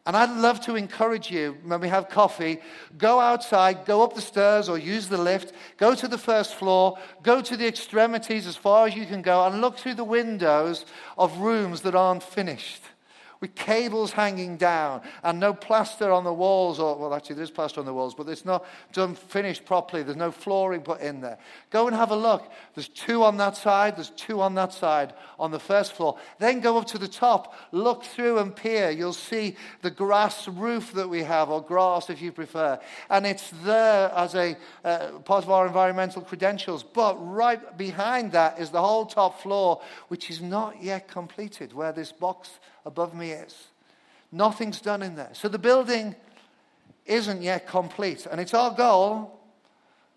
And 0.07 0.15
I'd 0.15 0.37
love 0.37 0.61
to 0.61 0.77
encourage 0.77 1.29
you 1.29 1.57
when 1.65 1.81
we 1.81 1.89
have 1.89 2.07
coffee, 2.07 2.59
go 2.97 3.19
outside, 3.19 3.83
go 3.83 4.01
up 4.01 4.15
the 4.15 4.21
stairs 4.21 4.69
or 4.69 4.77
use 4.77 5.09
the 5.09 5.17
lift, 5.17 5.53
go 5.75 5.93
to 5.95 6.07
the 6.07 6.17
first 6.17 6.55
floor, 6.55 6.97
go 7.23 7.41
to 7.41 7.57
the 7.57 7.67
extremities 7.67 8.47
as 8.47 8.55
far 8.55 8.87
as 8.87 8.95
you 8.95 9.05
can 9.05 9.21
go, 9.21 9.45
and 9.45 9.59
look 9.59 9.77
through 9.77 9.95
the 9.95 10.05
windows 10.05 10.85
of 11.17 11.39
rooms 11.39 11.81
that 11.81 11.93
aren't 11.93 12.23
finished 12.23 12.83
with 13.39 13.55
cables 13.55 14.11
hanging 14.11 14.57
down 14.57 15.01
and 15.23 15.39
no 15.39 15.53
plaster 15.53 16.11
on 16.11 16.23
the 16.23 16.33
walls. 16.33 16.79
Or, 16.79 16.97
well, 16.97 17.13
actually, 17.13 17.35
there's 17.35 17.51
plaster 17.51 17.79
on 17.79 17.85
the 17.85 17.93
walls, 17.93 18.15
but 18.15 18.27
it's 18.27 18.45
not 18.45 18.65
done 18.93 19.15
finished 19.15 19.65
properly. 19.65 20.03
There's 20.03 20.17
no 20.17 20.31
flooring 20.31 20.81
put 20.81 21.01
in 21.01 21.21
there. 21.21 21.37
Go 21.69 21.87
and 21.87 21.95
have 21.95 22.11
a 22.11 22.15
look. 22.15 22.51
There's 22.75 22.87
two 22.87 23.23
on 23.23 23.37
that 23.37 23.57
side, 23.57 23.97
there's 23.97 24.09
two 24.11 24.41
on 24.41 24.55
that 24.55 24.73
side 24.73 25.13
on 25.39 25.51
the 25.51 25.59
first 25.59 25.93
floor. 25.93 26.17
Then 26.39 26.59
go 26.59 26.77
up 26.77 26.87
to 26.87 26.97
the 26.97 27.07
top, 27.07 27.55
look 27.71 28.03
through 28.03 28.39
and 28.39 28.55
peer. 28.55 28.89
You'll 28.89 29.13
see 29.13 29.55
the 29.81 29.91
grass 29.91 30.47
roof 30.47 30.93
that 30.93 31.09
we 31.09 31.23
have, 31.23 31.49
or 31.49 31.61
grass 31.61 32.09
if 32.09 32.21
you 32.21 32.31
prefer. 32.31 32.79
And 33.09 33.25
it's 33.25 33.51
there 33.63 34.11
as 34.15 34.35
a 34.35 34.57
uh, 34.83 35.19
part 35.19 35.43
of 35.43 35.49
our 35.49 35.67
environmental 35.67 36.21
credentials. 36.21 36.83
But 36.83 37.15
right 37.17 37.77
behind 37.77 38.31
that 38.31 38.59
is 38.59 38.69
the 38.69 38.81
whole 38.81 39.05
top 39.05 39.41
floor, 39.41 39.81
which 40.07 40.29
is 40.29 40.41
not 40.41 40.81
yet 40.81 41.07
completed, 41.07 41.73
where 41.73 41.91
this 41.91 42.11
box 42.11 42.59
above 42.87 43.13
me 43.13 43.31
is. 43.31 43.67
Nothing's 44.31 44.81
done 44.81 45.03
in 45.03 45.15
there. 45.15 45.29
So 45.33 45.47
the 45.47 45.59
building 45.59 46.15
isn't 47.05 47.41
yet 47.41 47.67
complete, 47.67 48.25
and 48.29 48.41
it's 48.41 48.53
our 48.53 48.71
goal 48.71 49.39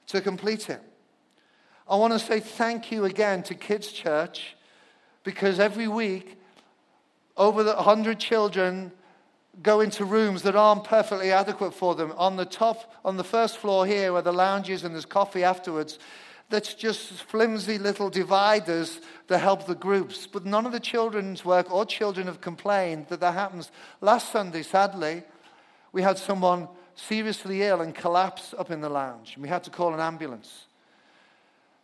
to 0.07 0.21
complete 0.21 0.71
it. 0.71 0.81
I 1.89 1.97
want 1.97 2.13
to 2.13 2.19
say 2.19 2.41
thank 2.41 2.91
you 2.93 3.05
again 3.05 3.43
to 3.45 3.55
Kids 3.55 3.91
Church 3.93 4.57
because 5.25 5.59
every 5.59 5.89
week, 5.89 6.37
over 7.37 7.63
the 7.63 7.75
100 7.75 8.19
children 8.19 8.93
go 9.63 9.81
into 9.81 10.05
rooms 10.05 10.43
that 10.43 10.55
aren't 10.55 10.85
perfectly 10.85 11.33
adequate 11.33 11.73
for 11.73 11.95
them. 11.95 12.13
On 12.17 12.37
the 12.37 12.45
top, 12.45 12.95
on 13.05 13.17
the 13.17 13.25
first 13.25 13.59
floor 13.59 13.85
here, 13.85 14.13
where 14.13 14.23
the 14.23 14.33
lounge 14.33 14.71
is 14.71 14.85
and 14.85 14.95
there's 14.95 15.05
coffee 15.05 15.43
afterwards, 15.43 15.99
that's 16.51 16.75
just 16.75 17.01
flimsy 17.25 17.79
little 17.79 18.11
dividers 18.11 19.01
that 19.29 19.39
help 19.39 19.67
the 19.67 19.75
groups. 19.75 20.27
But 20.27 20.45
none 20.45 20.67
of 20.67 20.73
the 20.73 20.81
children's 20.81 21.45
work 21.45 21.73
or 21.73 21.87
children 21.87 22.27
have 22.27 22.41
complained 22.41 23.07
that 23.09 23.21
that 23.21 23.35
happens. 23.35 23.71
Last 24.01 24.33
Sunday, 24.33 24.63
sadly, 24.63 25.23
we 25.93 26.03
had 26.03 26.19
someone 26.19 26.69
seriously 26.97 27.63
ill 27.63 27.81
and 27.81 27.95
collapse 27.95 28.53
up 28.59 28.71
in 28.71 28.81
the 28.81 28.89
lounge. 28.89 29.37
We 29.39 29.49
had 29.49 29.65
to 29.65 29.71
call 29.71 29.95
an 29.95 30.01
ambulance. 30.01 30.67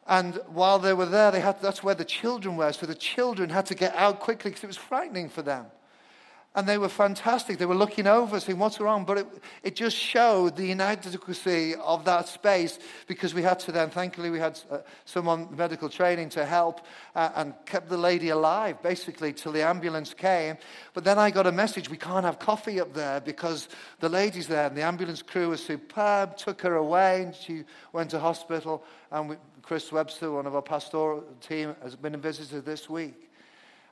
And 0.06 0.38
while 0.48 0.78
they 0.78 0.92
were 0.92 1.06
there, 1.06 1.30
they 1.30 1.40
had, 1.40 1.60
that's 1.60 1.82
where 1.82 1.94
the 1.94 2.04
children 2.04 2.56
were. 2.56 2.72
So 2.72 2.86
the 2.86 2.94
children 2.94 3.50
had 3.50 3.66
to 3.66 3.74
get 3.74 3.94
out 3.94 4.20
quickly 4.20 4.50
because 4.50 4.64
it 4.64 4.68
was 4.68 4.76
frightening 4.76 5.28
for 5.28 5.42
them. 5.42 5.66
And 6.56 6.66
they 6.66 6.78
were 6.78 6.88
fantastic. 6.88 7.58
They 7.58 7.66
were 7.66 7.74
looking 7.74 8.06
over, 8.06 8.40
saying, 8.40 8.58
What's 8.58 8.80
wrong? 8.80 9.04
But 9.04 9.18
it, 9.18 9.26
it 9.62 9.76
just 9.76 9.94
showed 9.94 10.56
the 10.56 10.70
inadequacy 10.70 11.74
of 11.74 12.06
that 12.06 12.28
space 12.28 12.78
because 13.06 13.34
we 13.34 13.42
had 13.42 13.60
to 13.60 13.72
then, 13.72 13.90
thankfully, 13.90 14.30
we 14.30 14.38
had 14.38 14.58
uh, 14.70 14.78
someone 15.04 15.54
medical 15.54 15.90
training 15.90 16.30
to 16.30 16.46
help 16.46 16.80
uh, 17.14 17.28
and 17.34 17.52
kept 17.66 17.90
the 17.90 17.98
lady 17.98 18.30
alive 18.30 18.82
basically 18.82 19.34
till 19.34 19.52
the 19.52 19.62
ambulance 19.62 20.14
came. 20.14 20.56
But 20.94 21.04
then 21.04 21.18
I 21.18 21.30
got 21.30 21.46
a 21.46 21.52
message 21.52 21.90
we 21.90 21.98
can't 21.98 22.24
have 22.24 22.38
coffee 22.38 22.80
up 22.80 22.94
there 22.94 23.20
because 23.20 23.68
the 24.00 24.08
lady's 24.08 24.48
there. 24.48 24.68
And 24.68 24.76
the 24.76 24.82
ambulance 24.82 25.20
crew 25.20 25.50
was 25.50 25.62
superb, 25.62 26.38
took 26.38 26.62
her 26.62 26.76
away, 26.76 27.24
and 27.24 27.34
she 27.34 27.64
went 27.92 28.08
to 28.12 28.18
hospital. 28.18 28.82
And 29.12 29.28
we, 29.28 29.36
Chris 29.60 29.92
Webster, 29.92 30.32
one 30.32 30.46
of 30.46 30.54
our 30.54 30.62
pastoral 30.62 31.22
team, 31.42 31.76
has 31.82 31.96
been 31.96 32.14
a 32.14 32.18
visitor 32.18 32.62
this 32.62 32.88
week. 32.88 33.30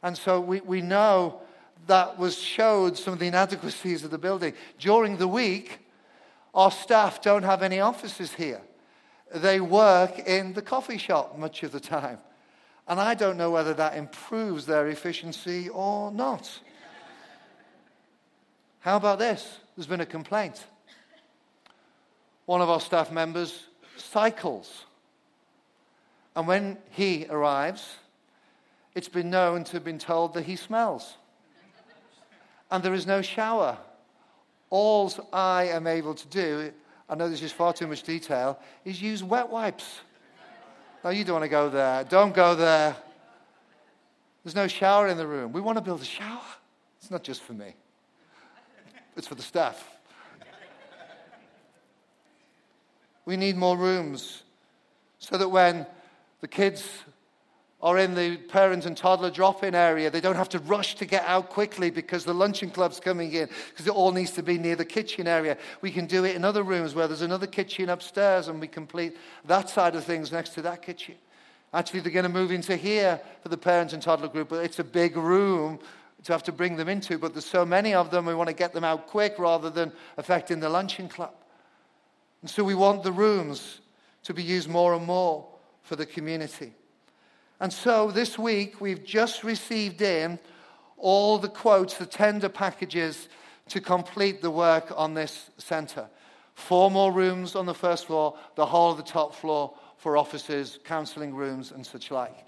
And 0.03 0.16
so 0.16 0.40
we, 0.40 0.62
we 0.62 0.81
know 0.81 1.42
that 1.87 2.18
was 2.18 2.38
showed 2.38 2.96
some 2.96 3.12
of 3.14 3.20
the 3.20 3.26
inadequacies 3.26 4.04
of 4.04 4.10
the 4.10 4.18
building. 4.18 4.54
During 4.78 5.16
the 5.16 5.28
week, 5.28 5.80
our 6.54 6.70
staff 6.70 7.20
don't 7.20 7.42
have 7.42 7.62
any 7.62 7.80
offices 7.80 8.32
here. 8.32 8.60
They 9.34 9.60
work 9.60 10.20
in 10.20 10.52
the 10.52 10.62
coffee 10.62 10.98
shop 10.98 11.37
much 11.37 11.62
of 11.62 11.72
the 11.72 11.80
time. 11.80 12.18
And 12.87 13.00
I 13.00 13.14
don't 13.14 13.37
know 13.37 13.50
whether 13.50 13.74
that 13.74 13.96
improves 13.96 14.66
their 14.66 14.88
efficiency 14.88 15.68
or 15.68 16.10
not. 16.10 16.60
How 18.80 18.96
about 18.96 19.18
this? 19.18 19.58
There's 19.76 19.87
been 19.87 20.00
a 20.00 20.06
complaint. 20.06 20.64
One 22.46 22.60
of 22.60 22.68
our 22.68 22.80
staff 22.80 23.10
members 23.10 23.66
cycles. 23.96 24.84
And 26.37 26.46
when 26.46 26.78
he 26.90 27.26
arrives, 27.30 27.96
it's 28.94 29.08
been 29.08 29.30
known 29.30 29.64
to 29.64 29.72
have 29.72 29.84
been 29.84 29.98
told 29.98 30.34
that 30.34 30.44
he 30.44 30.56
smells 30.56 31.14
and 32.74 32.82
there 32.82 32.94
is 32.94 33.06
no 33.06 33.22
shower. 33.22 33.78
All 34.68 35.12
I 35.32 35.68
am 35.68 35.87
able 35.87 36.12
to 36.12 36.26
do, 36.26 36.72
I 37.08 37.14
know 37.14 37.28
this 37.28 37.40
is 37.40 37.52
far 37.52 37.72
too 37.72 37.87
much 37.87 38.02
detail, 38.02 38.58
is 38.84 39.00
use 39.00 39.22
wet 39.22 39.48
wipes. 39.48 40.00
Now, 41.04 41.10
you 41.10 41.22
don't 41.22 41.34
want 41.34 41.44
to 41.44 41.48
go 41.48 41.68
there. 41.68 42.02
Don't 42.02 42.34
go 42.34 42.56
there. 42.56 42.96
There's 44.42 44.56
no 44.56 44.66
shower 44.66 45.06
in 45.06 45.16
the 45.16 45.26
room. 45.26 45.52
We 45.52 45.60
want 45.60 45.78
to 45.78 45.82
build 45.82 46.00
a 46.02 46.04
shower. 46.04 46.42
It's 46.98 47.12
not 47.12 47.22
just 47.22 47.42
for 47.42 47.52
me, 47.52 47.76
it's 49.16 49.28
for 49.28 49.37
the 49.37 49.42
staff. 49.42 49.88
We 53.24 53.37
need 53.37 53.56
more 53.56 53.76
rooms 53.76 54.42
so 55.20 55.38
that 55.38 55.48
when 55.48 55.87
the 56.40 56.48
kids 56.48 56.87
or 57.85 57.99
in 57.99 58.14
the 58.14 58.38
parent 58.38 58.87
and 58.87 58.97
toddler 58.97 59.31
drop 59.31 59.62
in 59.62 59.75
area. 59.75 60.11
They 60.11 60.23
don't 60.23 60.37
have 60.37 60.49
to 60.49 60.59
rush 60.61 60.94
to 60.94 61.05
get 61.05 61.23
out 61.27 61.51
quickly 61.51 61.90
because 61.90 62.25
the 62.25 62.33
luncheon 62.33 62.70
club's 62.70 62.99
coming 62.99 63.31
in, 63.35 63.47
because 63.68 63.87
it 63.87 63.92
all 63.92 64.11
needs 64.11 64.31
to 64.33 64.42
be 64.42 64.57
near 64.57 64.75
the 64.75 64.87
kitchen 64.87 65.29
area. 65.29 65.59
We 65.83 65.90
can 65.90 66.07
do 66.07 66.25
it 66.25 66.35
in 66.35 66.47
other 66.47 66.62
rooms 66.62 66.94
where 66.94 67.07
there's 67.07 67.20
another 67.20 67.47
kitchen 67.47 67.90
upstairs 67.90 68.49
and 68.49 68.59
we 68.59 68.68
complete 68.68 69.18
that 69.44 69.68
side 69.68 69.94
of 69.97 70.05
things 70.05 70.33
next 70.33 70.55
to 70.55 70.62
that 70.62 70.81
kitchen. 70.81 71.16
Actually, 71.75 72.00
they're 72.00 72.11
going 72.11 72.23
to 72.23 72.31
move 72.31 72.52
into 72.52 72.75
here 72.75 73.21
for 73.42 73.50
the 73.50 73.58
parent 73.58 73.92
and 73.92 74.00
toddler 74.00 74.29
group, 74.29 74.48
but 74.48 74.65
it's 74.65 74.79
a 74.79 74.85
big 74.85 75.19
room 75.19 75.79
to 76.23 76.33
have 76.33 76.44
to 76.44 76.52
bring 76.52 76.77
them 76.77 76.88
into. 76.88 77.19
But 77.19 77.35
there's 77.35 77.44
so 77.44 77.67
many 77.67 77.92
of 77.92 78.11
them, 78.11 78.25
we 78.25 78.35
want 78.35 78.48
to 78.48 78.56
get 78.56 78.73
them 78.73 78.85
out 78.85 79.08
quick 79.08 79.38
rather 79.38 79.69
than 79.69 79.92
affecting 80.17 80.58
the 80.58 80.71
luncheon 80.71 81.06
club. 81.06 81.35
And 82.40 82.48
so 82.48 82.65
we 82.65 82.75
want 82.75 83.02
the 83.02 83.13
rooms 83.13 83.83
to 84.23 84.33
be 84.33 84.42
used 84.42 84.71
more 84.71 84.94
and 84.94 85.04
more 85.04 85.46
for 85.83 85.96
the 85.96 86.06
community. 86.06 86.73
And 87.61 87.73
so 87.73 88.11
this 88.11 88.38
week, 88.38 88.81
we've 88.81 89.05
just 89.05 89.44
received 89.44 90.02
in 90.02 90.38
all 90.96 91.38
the 91.38 91.48
quotes, 91.48 91.94
the 91.94 92.07
tender 92.07 92.48
packages 92.48 93.29
to 93.69 93.81
complete 93.81 94.42
the 94.42 94.50
work 94.50 94.92
on 94.96 95.15
this 95.15 95.50
centre. 95.59 96.09
Four 96.55 96.90
more 96.90 97.13
rooms 97.13 97.55
on 97.55 97.67
the 97.67 97.75
first 97.75 98.07
floor, 98.07 98.37
the 98.55 98.67
whole 98.67 98.92
of 98.92 98.96
the 98.96 99.02
top 99.02 99.35
floor 99.35 99.75
for 99.96 100.17
offices, 100.17 100.79
counselling 100.85 101.35
rooms, 101.35 101.73
and 101.73 101.85
such 101.85 102.11
like. 102.11 102.46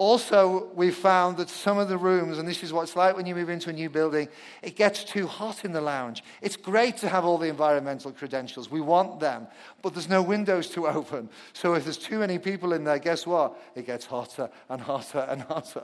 Also, 0.00 0.70
we 0.74 0.90
found 0.90 1.36
that 1.36 1.50
some 1.50 1.76
of 1.76 1.90
the 1.90 1.98
rooms, 1.98 2.38
and 2.38 2.48
this 2.48 2.62
is 2.62 2.72
what 2.72 2.84
it's 2.84 2.96
like 2.96 3.14
when 3.14 3.26
you 3.26 3.34
move 3.34 3.50
into 3.50 3.68
a 3.68 3.72
new 3.74 3.90
building, 3.90 4.30
it 4.62 4.74
gets 4.74 5.04
too 5.04 5.26
hot 5.26 5.62
in 5.62 5.72
the 5.72 5.80
lounge. 5.82 6.24
It's 6.40 6.56
great 6.56 6.96
to 6.98 7.08
have 7.10 7.26
all 7.26 7.36
the 7.36 7.50
environmental 7.50 8.10
credentials. 8.10 8.70
We 8.70 8.80
want 8.80 9.20
them, 9.20 9.46
but 9.82 9.92
there's 9.92 10.08
no 10.08 10.22
windows 10.22 10.70
to 10.70 10.86
open. 10.88 11.28
So 11.52 11.74
if 11.74 11.84
there's 11.84 11.98
too 11.98 12.18
many 12.18 12.38
people 12.38 12.72
in 12.72 12.84
there, 12.84 12.98
guess 12.98 13.26
what? 13.26 13.60
It 13.74 13.84
gets 13.84 14.06
hotter 14.06 14.48
and 14.70 14.80
hotter 14.80 15.26
and 15.28 15.42
hotter. 15.42 15.82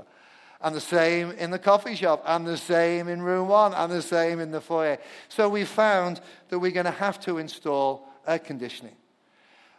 And 0.62 0.74
the 0.74 0.80
same 0.80 1.32
in 1.32 1.50
the 1.50 1.58
coffee 1.58 1.94
shop, 1.94 2.22
and 2.24 2.46
the 2.46 2.56
same 2.56 3.08
in 3.08 3.20
room 3.20 3.48
one, 3.48 3.74
and 3.74 3.92
the 3.92 4.00
same 4.00 4.40
in 4.40 4.50
the 4.50 4.62
foyer. 4.62 4.96
So 5.28 5.50
we 5.50 5.66
found 5.66 6.22
that 6.48 6.58
we're 6.58 6.70
going 6.70 6.86
to 6.86 6.90
have 6.90 7.20
to 7.20 7.36
install 7.36 8.08
air 8.26 8.38
conditioning. 8.38 8.96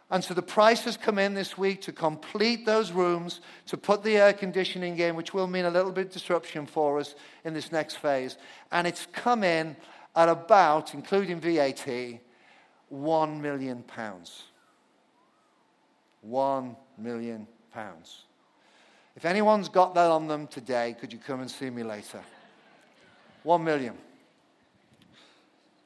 And 0.10 0.24
so 0.24 0.34
the 0.34 0.42
price 0.42 0.86
has 0.86 0.96
come 0.96 1.20
in 1.20 1.34
this 1.34 1.58
week 1.58 1.82
to 1.82 1.92
complete 1.92 2.66
those 2.66 2.92
rooms, 2.92 3.42
to 3.66 3.76
put 3.76 4.04
the 4.04 4.16
air 4.18 4.32
conditioning 4.32 4.98
in, 5.00 5.16
which 5.16 5.34
will 5.34 5.48
mean 5.48 5.66
a 5.66 5.70
little 5.70 5.92
bit 5.92 6.08
of 6.08 6.14
disruption 6.14 6.66
for 6.66 6.98
us 6.98 7.16
in 7.44 7.54
this 7.54 7.72
next 7.74 7.96
phase. 7.96 8.38
And 8.72 8.88
it's 8.88 9.06
come 9.12 9.44
in 9.44 9.76
at 10.16 10.30
about, 10.30 10.94
including 10.94 11.42
VAT, 11.42 12.20
one 12.88 13.42
million 13.42 13.84
pounds. 13.84 14.44
One 16.22 16.78
million 16.98 17.46
pounds. 17.74 18.24
If 19.18 19.26
anyone's 19.26 19.68
got 19.68 19.94
that 19.96 20.10
on 20.10 20.28
them 20.28 20.48
today, 20.48 20.96
could 20.98 21.12
you 21.12 21.20
come 21.20 21.42
and 21.42 21.52
see 21.52 21.70
me 21.70 21.84
later? 21.84 22.22
One 23.44 23.64
million. 23.64 23.98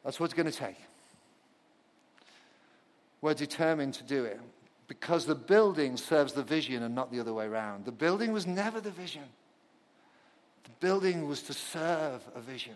That's 0.04 0.20
what 0.20 0.26
it's 0.26 0.34
going 0.34 0.52
to 0.52 0.58
take. 0.58 0.78
We're 3.22 3.34
determined 3.34 3.94
to 3.96 4.04
do 4.04 4.26
it 4.26 4.40
because 4.88 5.26
the 5.26 5.36
building 5.36 5.96
serves 5.96 6.34
the 6.34 6.44
vision 6.44 6.84
and 6.84 6.94
not 6.94 7.12
the 7.12 7.20
other 7.20 7.34
way 7.34 7.46
around. 7.46 7.86
The 7.86 7.92
building 7.92 8.34
was 8.34 8.48
never 8.48 8.82
the 8.82 8.92
vision, 8.92 9.24
the 10.64 10.72
building 10.80 11.28
was 11.28 11.44
to 11.44 11.54
serve 11.54 12.22
a 12.36 12.42
vision. 12.42 12.76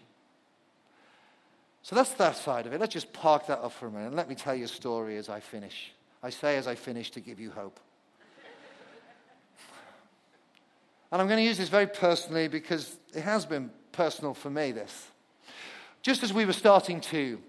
So 1.82 1.96
that's 1.96 2.14
that 2.14 2.36
side 2.36 2.66
of 2.66 2.74
it. 2.74 2.80
Let's 2.80 2.93
just 2.93 3.14
park 3.14 3.46
that 3.46 3.60
up 3.60 3.72
for 3.72 3.86
a 3.86 3.91
minute 3.91 4.08
and 4.08 4.16
let 4.16 4.28
me 4.28 4.34
tell 4.34 4.56
you 4.56 4.66
a 4.66 4.68
story 4.68 5.18
as 5.18 5.30
I 5.30 5.39
finish. 5.39 5.91
I 6.24 6.32
say 6.32 6.58
as 6.58 6.66
I 6.66 6.74
finish 6.74 7.12
to 7.12 7.20
give 7.20 7.39
you 7.39 7.52
hope. 7.52 7.80
and 11.12 11.22
I'm 11.22 11.28
going 11.28 11.38
to 11.38 11.43
use 11.43 11.60
this 11.60 11.70
very 11.70 11.86
personally 11.86 12.48
because 12.48 12.98
it 13.14 13.22
has 13.22 13.46
been 13.46 13.70
personal 13.91 14.34
for 14.34 14.50
me, 14.50 14.72
this. 14.72 15.12
Just 16.02 16.24
as 16.24 16.34
we 16.34 16.46
were 16.46 16.54
starting 16.54 17.02
to 17.02 17.39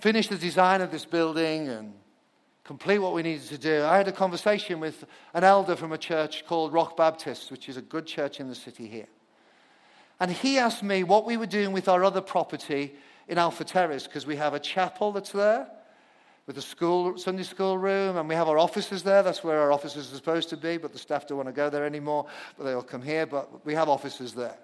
finish 0.00 0.28
the 0.28 0.38
design 0.38 0.80
of 0.80 0.90
this 0.90 1.04
building 1.04 1.68
and 1.68 1.92
complete 2.70 2.98
what 2.98 3.12
we 3.12 3.20
needed 3.20 3.48
to 3.48 3.58
do, 3.58 3.82
I 3.82 3.96
had 3.96 4.06
a 4.06 4.12
conversation 4.12 4.78
with 4.78 5.04
an 5.34 5.42
elder 5.42 5.74
from 5.74 5.90
a 5.90 5.98
church 5.98 6.46
called 6.46 6.72
Rock 6.72 6.96
Baptist, 6.96 7.50
which 7.50 7.68
is 7.68 7.76
a 7.76 7.82
good 7.82 8.06
church 8.06 8.38
in 8.38 8.48
the 8.48 8.54
city 8.54 8.86
here. 8.86 9.08
And 10.20 10.30
he 10.30 10.56
asked 10.56 10.84
me 10.84 11.02
what 11.02 11.26
we 11.26 11.36
were 11.36 11.46
doing 11.46 11.72
with 11.72 11.88
our 11.88 12.04
other 12.04 12.20
property 12.20 12.94
in 13.26 13.38
Alpha 13.38 13.64
Terrace, 13.64 14.06
because 14.06 14.24
we 14.24 14.36
have 14.36 14.54
a 14.54 14.60
chapel 14.60 15.10
that's 15.10 15.32
there 15.32 15.66
with 16.46 16.58
a 16.58 16.62
school, 16.62 17.18
Sunday 17.18 17.42
school 17.42 17.76
room, 17.76 18.16
and 18.16 18.28
we 18.28 18.36
have 18.36 18.46
our 18.46 18.58
offices 18.58 19.02
there. 19.02 19.24
That's 19.24 19.42
where 19.42 19.58
our 19.58 19.72
offices 19.72 20.12
are 20.12 20.16
supposed 20.16 20.48
to 20.50 20.56
be, 20.56 20.76
but 20.76 20.92
the 20.92 20.98
staff 21.00 21.26
don't 21.26 21.38
want 21.38 21.48
to 21.48 21.52
go 21.52 21.70
there 21.70 21.84
anymore, 21.84 22.26
but 22.56 22.62
they 22.62 22.72
all 22.74 22.82
come 22.82 23.02
here. 23.02 23.26
But 23.26 23.66
we 23.66 23.74
have 23.74 23.88
offices 23.88 24.32
there. 24.32 24.56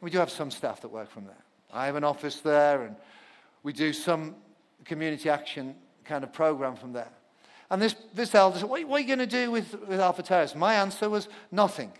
We 0.00 0.10
do 0.10 0.18
have 0.18 0.30
some 0.30 0.52
staff 0.52 0.82
that 0.82 0.92
work 0.92 1.10
from 1.10 1.24
there. 1.24 1.44
I 1.72 1.86
have 1.86 1.96
an 1.96 2.04
office 2.04 2.38
there, 2.42 2.82
and 2.82 2.94
we 3.64 3.72
do 3.72 3.92
some 3.92 4.36
community 4.84 5.28
action 5.28 5.74
kind 6.08 6.24
of 6.24 6.32
program 6.32 6.74
from 6.74 6.92
there. 6.92 7.10
And 7.70 7.80
this, 7.82 7.94
this 8.14 8.34
elder 8.34 8.58
said, 8.58 8.68
what, 8.68 8.82
what 8.88 8.96
are 8.96 9.00
you 9.00 9.06
going 9.06 9.18
to 9.18 9.26
do 9.26 9.50
with, 9.50 9.74
with 9.86 10.00
Alpha 10.00 10.22
Terrace? 10.22 10.54
My 10.54 10.74
answer 10.74 11.08
was 11.10 11.28
nothing. 11.52 11.92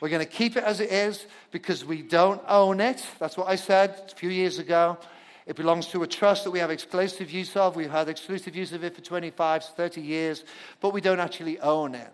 We're 0.00 0.08
going 0.08 0.24
to 0.24 0.30
keep 0.30 0.56
it 0.56 0.64
as 0.64 0.80
it 0.80 0.90
is 0.90 1.26
because 1.50 1.84
we 1.84 2.02
don't 2.02 2.42
own 2.48 2.80
it. 2.80 3.04
That's 3.18 3.36
what 3.36 3.48
I 3.48 3.56
said 3.56 4.10
a 4.12 4.14
few 4.14 4.30
years 4.30 4.58
ago. 4.58 4.98
It 5.46 5.56
belongs 5.56 5.86
to 5.88 6.02
a 6.02 6.06
trust 6.06 6.44
that 6.44 6.50
we 6.50 6.58
have 6.58 6.70
exclusive 6.70 7.30
use 7.30 7.56
of. 7.56 7.74
We've 7.74 7.90
had 7.90 8.08
exclusive 8.08 8.54
use 8.54 8.72
of 8.72 8.84
it 8.84 8.94
for 8.94 9.00
25, 9.00 9.64
30 9.64 10.00
years, 10.00 10.44
but 10.80 10.92
we 10.92 11.00
don't 11.00 11.20
actually 11.20 11.58
own 11.60 11.94
it. 11.94 12.12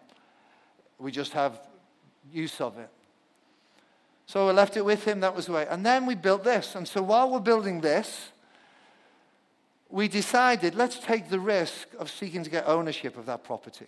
We 0.98 1.10
just 1.10 1.32
have 1.32 1.60
use 2.30 2.60
of 2.60 2.78
it. 2.78 2.88
So 4.26 4.48
I 4.48 4.52
left 4.52 4.76
it 4.76 4.84
with 4.84 5.04
him. 5.04 5.20
That 5.20 5.34
was 5.34 5.46
the 5.46 5.52
way. 5.52 5.66
And 5.68 5.84
then 5.84 6.06
we 6.06 6.14
built 6.14 6.44
this. 6.44 6.74
And 6.74 6.86
so 6.86 7.02
while 7.02 7.30
we're 7.30 7.40
building 7.40 7.80
this, 7.80 8.28
we 9.94 10.08
decided 10.08 10.74
let's 10.74 10.98
take 10.98 11.28
the 11.28 11.38
risk 11.38 11.86
of 12.00 12.10
seeking 12.10 12.42
to 12.42 12.50
get 12.50 12.66
ownership 12.66 13.16
of 13.16 13.26
that 13.26 13.44
property. 13.44 13.86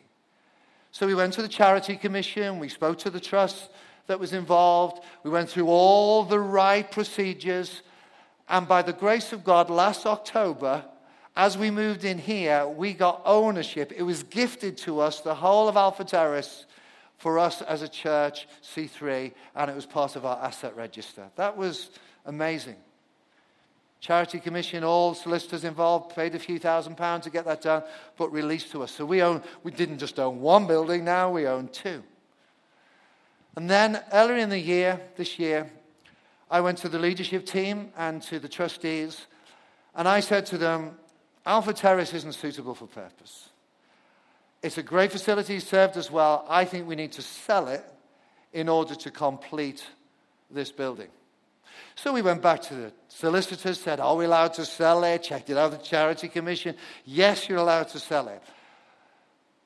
So 0.93 1.05
we 1.05 1.17
went 1.17 1.33
to 1.33 1.43
the 1.43 1.49
Charity 1.49 1.97
Commission, 1.97 2.61
we 2.61 2.69
spoke 2.69 2.99
to 2.99 3.11
the 3.11 3.19
trust 3.19 3.71
that 4.07 4.21
was 4.21 4.33
involved, 4.33 5.03
we 5.25 5.31
went 5.31 5.51
through 5.51 5.67
all 5.67 6.23
the 6.23 6.39
right 6.39 6.89
procedures, 6.89 7.83
and 8.49 8.69
by 8.69 8.83
the 8.83 8.93
grace 8.93 9.33
of 9.33 9.43
God, 9.43 9.69
last 9.69 10.07
October, 10.07 10.85
as 11.35 11.59
we 11.59 11.73
moved 11.73 12.05
in 12.05 12.19
here, 12.19 12.69
we 12.69 12.93
got 12.93 13.21
ownership. 13.25 13.93
It 13.95 14.05
was 14.05 14.23
gifted 14.23 14.77
to 14.79 15.01
us, 15.01 15.21
the 15.21 15.35
whole 15.35 15.69
of 15.69 15.77
Alpha 15.77 16.05
Terrace, 16.05 16.67
for 17.19 17.37
us 17.37 17.63
as 17.63 17.83
a 17.83 17.89
church, 17.89 18.47
C3, 18.63 19.33
and 19.57 19.69
it 19.69 19.75
was 19.75 19.87
part 19.87 20.15
of 20.15 20.25
our 20.25 20.39
asset 20.41 20.77
register. 20.77 21.27
That 21.35 21.57
was 21.57 21.91
amazing. 22.25 22.77
Charity 24.01 24.39
Commission, 24.39 24.85
all 24.85 25.15
solicitors 25.15 25.65
involved, 25.65 26.15
paid 26.15 26.35
a 26.35 26.39
few 26.39 26.59
thousand 26.59 26.97
pounds 26.97 27.25
to 27.25 27.31
get 27.31 27.45
that 27.47 27.63
done, 27.63 27.83
but 28.17 28.31
released 28.31 28.71
to 28.73 28.83
us. 28.83 28.93
So 28.93 29.05
we, 29.05 29.23
own, 29.23 29.43
we 29.63 29.73
didn't 29.73 29.99
just 29.99 30.19
own 30.19 30.41
one 30.41 30.67
building, 30.67 31.05
now 31.05 31.31
we 31.31 31.47
own 31.47 31.69
two. 31.69 32.03
And 33.57 33.71
then 33.71 34.03
earlier 34.13 34.37
in 34.37 34.51
the 34.51 34.59
year, 34.59 35.01
this 35.17 35.39
year, 35.39 35.71
I 36.51 36.61
went 36.61 36.79
to 36.79 36.89
the 36.89 36.99
leadership 36.99 37.47
team 37.47 37.91
and 37.97 38.23
to 38.25 38.39
the 38.39 38.49
trustees, 38.49 39.27
and 39.95 40.07
I 40.07 40.21
said 40.21 40.47
to 40.47 40.59
them, 40.59 40.99
Alpha 41.45 41.73
Terrace 41.73 42.13
isn't 42.13 42.35
suitable 42.35 42.75
for 42.75 42.87
purpose. 42.87 43.49
It's 44.63 44.79
a 44.79 44.83
great 44.83 45.13
facility, 45.13 45.59
served 45.61 45.97
as 45.97 46.11
well. 46.11 46.45
I 46.49 46.65
think 46.65 46.87
we 46.87 46.97
need 46.97 47.13
to 47.13 47.23
sell 47.23 47.69
it 47.69 47.85
in 48.53 48.69
order 48.69 48.95
to 48.95 49.11
complete 49.11 49.85
this 50.51 50.71
building. 50.71 51.09
So 51.97 52.13
we 52.13 52.21
went 52.21 52.43
back 52.43 52.61
to 52.63 52.75
the 52.75 52.93
solicitors, 53.09 53.81
said, 53.81 54.01
Are 54.01 54.15
we 54.15 54.27
allowed 54.27 54.53
to 54.55 54.67
sell 54.67 55.03
it? 55.05 55.23
Checked 55.23 55.49
it 55.49 55.57
out 55.57 55.73
with 55.73 55.81
the 55.81 55.87
Charity 55.87 56.29
Commission. 56.29 56.77
Yes, 57.07 57.49
you're 57.49 57.59
allowed 57.59 57.89
to 57.89 57.99
sell 57.99 58.29
it. 58.29 58.43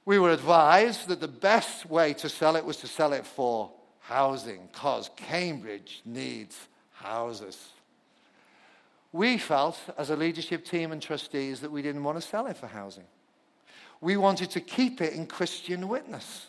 We 0.04 0.20
were 0.20 0.30
advised 0.30 1.08
that 1.08 1.20
the 1.20 1.28
best 1.28 1.86
way 1.86 2.14
to 2.14 2.28
sell 2.28 2.54
it 2.54 2.64
was 2.64 2.78
to 2.78 2.86
sell 2.86 3.12
it 3.12 3.26
for 3.26 3.72
housing, 3.98 4.68
because 4.72 5.10
Cambridge 5.16 6.02
needs 6.04 6.56
houses. 6.92 7.68
We 9.12 9.36
felt, 9.36 9.78
as 9.98 10.10
a 10.10 10.16
leadership 10.16 10.64
team 10.64 10.92
and 10.92 11.02
trustees, 11.02 11.60
that 11.60 11.72
we 11.72 11.82
didn't 11.82 12.04
want 12.04 12.20
to 12.20 12.26
sell 12.26 12.46
it 12.46 12.56
for 12.56 12.68
housing. 12.68 13.04
We 14.00 14.16
wanted 14.16 14.50
to 14.52 14.60
keep 14.60 15.00
it 15.00 15.14
in 15.14 15.26
Christian 15.26 15.88
witness, 15.88 16.46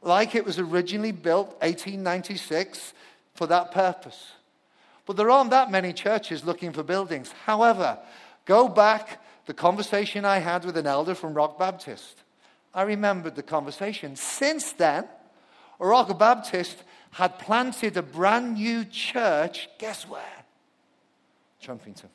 like 0.00 0.34
it 0.34 0.44
was 0.44 0.58
originally 0.58 1.12
built 1.12 1.48
1896 1.60 2.94
for 3.34 3.46
that 3.46 3.72
purpose. 3.72 4.32
But 5.06 5.16
there 5.16 5.30
aren't 5.30 5.50
that 5.50 5.70
many 5.70 5.92
churches 5.92 6.44
looking 6.44 6.72
for 6.72 6.82
buildings. 6.82 7.32
However, 7.44 7.98
go 8.44 8.68
back 8.68 9.20
the 9.46 9.54
conversation 9.54 10.24
I 10.24 10.38
had 10.38 10.64
with 10.64 10.76
an 10.76 10.86
elder 10.86 11.14
from 11.14 11.34
Rock 11.34 11.58
Baptist. 11.58 12.22
I 12.72 12.82
remembered 12.82 13.34
the 13.34 13.42
conversation. 13.42 14.16
Since 14.16 14.72
then, 14.72 15.08
Rock 15.78 16.16
Baptist 16.18 16.82
had 17.10 17.38
planted 17.38 17.96
a 17.96 18.02
brand 18.02 18.54
new 18.54 18.84
church, 18.84 19.68
guess 19.78 20.08
where? 20.08 20.22
Trumpington. 21.62 22.08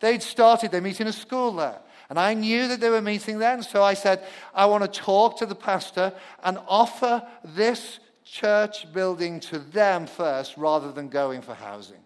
They'd 0.00 0.22
started, 0.22 0.72
they 0.72 0.80
meet 0.80 1.00
in 1.00 1.06
a 1.06 1.12
school 1.12 1.52
there. 1.52 1.78
And 2.08 2.18
I 2.18 2.34
knew 2.34 2.68
that 2.68 2.80
they 2.80 2.90
were 2.90 3.02
meeting 3.02 3.38
then, 3.38 3.62
so 3.62 3.82
I 3.82 3.94
said, 3.94 4.24
I 4.54 4.66
want 4.66 4.82
to 4.82 5.00
talk 5.00 5.38
to 5.38 5.46
the 5.46 5.54
pastor 5.54 6.12
and 6.42 6.58
offer 6.66 7.26
this 7.44 8.00
church 8.32 8.90
building 8.94 9.38
to 9.38 9.58
them 9.58 10.06
first 10.06 10.56
rather 10.56 10.90
than 10.90 11.08
going 11.08 11.42
for 11.42 11.52
housing. 11.52 12.00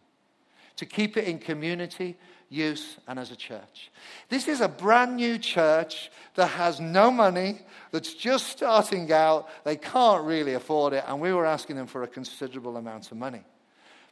To 0.77 0.85
keep 0.85 1.17
it 1.17 1.25
in 1.25 1.39
community, 1.39 2.17
use, 2.49 2.97
and 3.07 3.17
as 3.19 3.31
a 3.31 3.37
church. 3.37 3.93
This 4.29 4.49
is 4.49 4.61
a 4.61 4.69
brand 4.69 5.17
new 5.17 5.39
church 5.39 6.11
that 6.35 6.49
has 6.49 6.81
no 6.81 7.13
money, 7.13 7.61
that's 7.93 8.13
just 8.13 8.49
starting 8.49 9.11
out. 9.13 9.49
They 9.65 9.77
can't 9.77 10.25
really 10.25 10.55
afford 10.55 10.95
it, 10.95 11.05
and 11.07 11.21
we 11.21 11.33
were 11.33 11.47
asking 11.47 11.77
them 11.77 11.87
for 11.87 12.03
a 12.03 12.09
considerable 12.09 12.77
amount 12.77 13.13
of 13.13 13.19
money. 13.19 13.45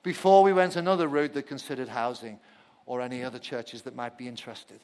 Before 0.04 0.44
we 0.44 0.52
went 0.52 0.76
another 0.76 1.08
route 1.08 1.34
that 1.34 1.48
considered 1.48 1.88
housing 1.88 2.38
or 2.86 3.00
any 3.00 3.24
other 3.24 3.40
churches 3.40 3.82
that 3.82 3.96
might 3.96 4.16
be 4.16 4.28
interested. 4.28 4.78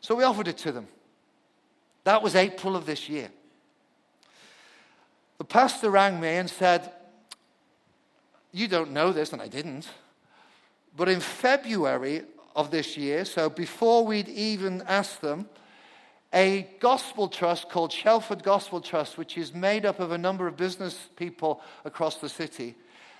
So 0.00 0.14
we 0.14 0.24
offered 0.24 0.48
it 0.48 0.56
to 0.58 0.72
them. 0.72 0.88
That 2.04 2.22
was 2.22 2.34
April 2.34 2.74
of 2.74 2.86
this 2.86 3.08
year. 3.08 3.30
The 5.38 5.44
pastor 5.44 5.90
rang 5.90 6.20
me 6.20 6.36
and 6.36 6.50
said, 6.50 6.92
You 8.52 8.68
don't 8.68 8.92
know 8.92 9.12
this, 9.12 9.32
and 9.32 9.40
I 9.40 9.48
didn't. 9.48 9.88
But 10.96 11.08
in 11.08 11.20
February 11.20 12.22
of 12.56 12.70
this 12.70 12.96
year, 12.96 13.24
so 13.24 13.48
before 13.48 14.04
we'd 14.04 14.28
even 14.28 14.82
asked 14.82 15.20
them, 15.22 15.48
a 16.34 16.68
gospel 16.80 17.28
trust 17.28 17.70
called 17.70 17.92
Shelford 17.92 18.42
Gospel 18.42 18.80
Trust, 18.80 19.16
which 19.16 19.38
is 19.38 19.54
made 19.54 19.86
up 19.86 19.98
of 19.98 20.12
a 20.12 20.18
number 20.18 20.46
of 20.46 20.56
business 20.56 21.08
people 21.16 21.62
across 21.84 22.16
the 22.16 22.28
city, 22.28 22.74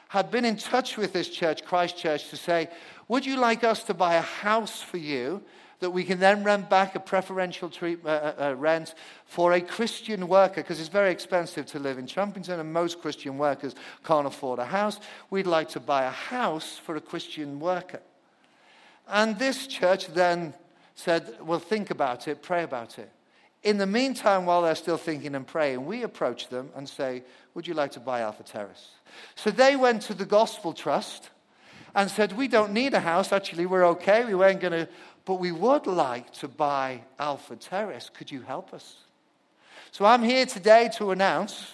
had 0.08 0.30
been 0.30 0.44
in 0.44 0.56
touch 0.56 0.96
with 0.96 1.12
this 1.12 1.28
church, 1.28 1.64
Christ 1.64 1.96
Church, 1.96 2.28
to 2.30 2.36
say, 2.36 2.68
Would 3.08 3.26
you 3.26 3.36
like 3.36 3.62
us 3.62 3.82
to 3.84 3.94
buy 3.94 4.14
a 4.14 4.22
house 4.22 4.80
for 4.80 4.96
you 4.96 5.42
that 5.80 5.90
we 5.90 6.02
can 6.02 6.18
then 6.18 6.42
rent 6.42 6.68
back 6.68 6.94
a 6.94 7.00
preferential 7.00 7.70
treat, 7.70 8.04
uh, 8.04 8.08
uh, 8.08 8.34
uh 8.38 8.54
rent 8.54 8.94
for 9.26 9.52
a 9.52 9.60
Christian 9.60 10.26
worker? 10.26 10.62
Because 10.62 10.80
it's 10.80 10.88
very 10.88 11.10
expensive 11.10 11.66
to 11.66 11.78
live 11.78 11.98
in 11.98 12.06
Trumpington, 12.06 12.58
and 12.58 12.72
most 12.72 13.00
Christian 13.00 13.36
workers 13.36 13.74
can't 14.02 14.26
afford 14.26 14.58
a 14.58 14.64
house. 14.64 14.98
We'd 15.30 15.46
like 15.46 15.68
to 15.70 15.80
buy 15.80 16.04
a 16.04 16.10
house 16.10 16.78
for 16.78 16.96
a 16.96 17.00
Christian 17.00 17.60
worker. 17.60 18.00
And 19.06 19.38
this 19.38 19.66
church 19.66 20.06
then 20.08 20.54
said, 20.94 21.36
Well, 21.42 21.60
think 21.60 21.90
about 21.90 22.28
it, 22.28 22.42
pray 22.42 22.64
about 22.64 22.98
it. 22.98 23.10
In 23.62 23.78
the 23.78 23.86
meantime, 23.86 24.46
while 24.46 24.62
they're 24.62 24.74
still 24.74 24.96
thinking 24.96 25.34
and 25.34 25.46
praying, 25.46 25.84
we 25.84 26.02
approach 26.02 26.48
them 26.48 26.70
and 26.76 26.88
say, 26.88 27.24
Would 27.54 27.66
you 27.66 27.74
like 27.74 27.92
to 27.92 28.00
buy 28.00 28.20
Alpha 28.20 28.42
Terrace? 28.44 28.90
So 29.34 29.50
they 29.50 29.76
went 29.76 30.02
to 30.02 30.14
the 30.14 30.26
Gospel 30.26 30.72
Trust 30.72 31.30
and 31.94 32.10
said, 32.10 32.36
We 32.36 32.48
don't 32.48 32.72
need 32.72 32.94
a 32.94 33.00
house. 33.00 33.32
Actually, 33.32 33.66
we're 33.66 33.86
okay. 33.88 34.24
We 34.24 34.34
weren't 34.34 34.60
going 34.60 34.72
to, 34.72 34.88
but 35.24 35.34
we 35.34 35.52
would 35.52 35.86
like 35.86 36.32
to 36.34 36.48
buy 36.48 37.02
Alpha 37.18 37.56
Terrace. 37.56 38.10
Could 38.14 38.30
you 38.30 38.42
help 38.42 38.72
us? 38.72 38.96
So 39.90 40.04
I'm 40.04 40.22
here 40.22 40.46
today 40.46 40.90
to 40.96 41.10
announce 41.10 41.72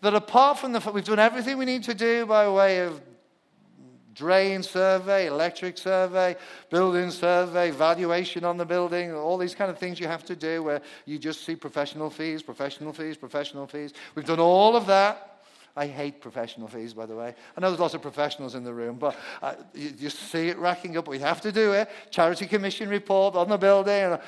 that 0.00 0.14
apart 0.14 0.58
from 0.58 0.72
the 0.72 0.80
fact 0.80 0.94
we've 0.94 1.04
done 1.04 1.18
everything 1.18 1.58
we 1.58 1.64
need 1.64 1.82
to 1.84 1.94
do 1.94 2.24
by 2.24 2.48
way 2.48 2.80
of 2.80 3.00
drain 4.18 4.64
survey, 4.64 5.28
electric 5.28 5.78
survey, 5.78 6.36
building 6.70 7.08
survey, 7.08 7.70
valuation 7.70 8.44
on 8.44 8.56
the 8.56 8.64
building, 8.64 9.14
all 9.14 9.38
these 9.38 9.54
kind 9.54 9.70
of 9.70 9.78
things 9.78 10.00
you 10.00 10.08
have 10.08 10.24
to 10.24 10.34
do 10.34 10.60
where 10.60 10.82
you 11.06 11.20
just 11.20 11.46
see 11.46 11.54
professional 11.54 12.10
fees, 12.10 12.42
professional 12.42 12.92
fees, 12.92 13.16
professional 13.16 13.64
fees. 13.64 13.94
We've 14.16 14.24
done 14.24 14.40
all 14.40 14.74
of 14.74 14.86
that. 14.86 15.36
I 15.76 15.86
hate 15.86 16.20
professional 16.20 16.66
fees, 16.66 16.92
by 16.92 17.06
the 17.06 17.14
way. 17.14 17.32
I 17.56 17.60
know 17.60 17.68
there's 17.68 17.78
lots 17.78 17.94
of 17.94 18.02
professionals 18.02 18.56
in 18.56 18.64
the 18.64 18.74
room, 18.74 18.96
but 18.96 19.16
uh, 19.40 19.54
you 19.72 19.92
just 19.92 20.18
see 20.32 20.48
it 20.48 20.58
racking 20.58 20.96
up. 20.96 21.06
We 21.06 21.20
have 21.20 21.40
to 21.42 21.52
do 21.52 21.72
it. 21.72 21.88
Charity 22.10 22.46
Commission 22.46 22.88
report 22.88 23.36
on 23.36 23.48
the 23.48 23.56
building, 23.56 24.18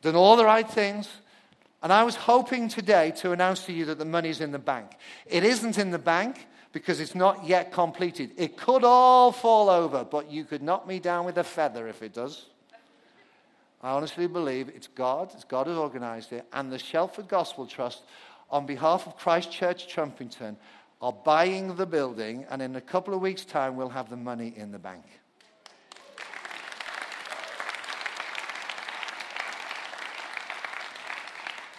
done 0.00 0.16
all 0.16 0.36
the 0.36 0.46
right 0.46 0.68
things. 0.68 1.10
And 1.82 1.92
I 1.92 2.02
was 2.02 2.16
hoping 2.16 2.68
today 2.68 3.10
to 3.18 3.32
announce 3.32 3.66
to 3.66 3.74
you 3.74 3.84
that 3.84 3.98
the 3.98 4.06
money's 4.06 4.40
in 4.40 4.52
the 4.52 4.58
bank. 4.58 4.92
It 5.26 5.44
isn't 5.44 5.76
in 5.76 5.90
the 5.90 5.98
bank 5.98 6.46
because 6.74 6.98
it's 6.98 7.14
not 7.14 7.46
yet 7.46 7.72
completed. 7.72 8.32
It 8.36 8.56
could 8.56 8.82
all 8.82 9.30
fall 9.30 9.70
over, 9.70 10.04
but 10.04 10.28
you 10.28 10.44
could 10.44 10.60
knock 10.60 10.88
me 10.88 10.98
down 10.98 11.24
with 11.24 11.38
a 11.38 11.44
feather 11.44 11.86
if 11.86 12.02
it 12.02 12.12
does. 12.12 12.46
I 13.80 13.90
honestly 13.90 14.26
believe 14.26 14.68
it's 14.68 14.88
God, 14.88 15.30
it's 15.34 15.44
God 15.44 15.68
who's 15.68 15.78
organized 15.78 16.32
it, 16.32 16.44
and 16.52 16.72
the 16.72 16.78
Shelford 16.78 17.28
Gospel 17.28 17.66
Trust, 17.66 18.02
on 18.50 18.66
behalf 18.66 19.06
of 19.06 19.16
Christ 19.16 19.52
Church 19.52 19.94
Trumpington, 19.94 20.56
are 21.00 21.12
buying 21.12 21.76
the 21.76 21.86
building, 21.86 22.44
and 22.50 22.60
in 22.60 22.74
a 22.74 22.80
couple 22.80 23.14
of 23.14 23.20
weeks' 23.20 23.44
time, 23.44 23.76
we'll 23.76 23.88
have 23.90 24.10
the 24.10 24.16
money 24.16 24.52
in 24.56 24.72
the 24.72 24.78
bank. 24.78 25.04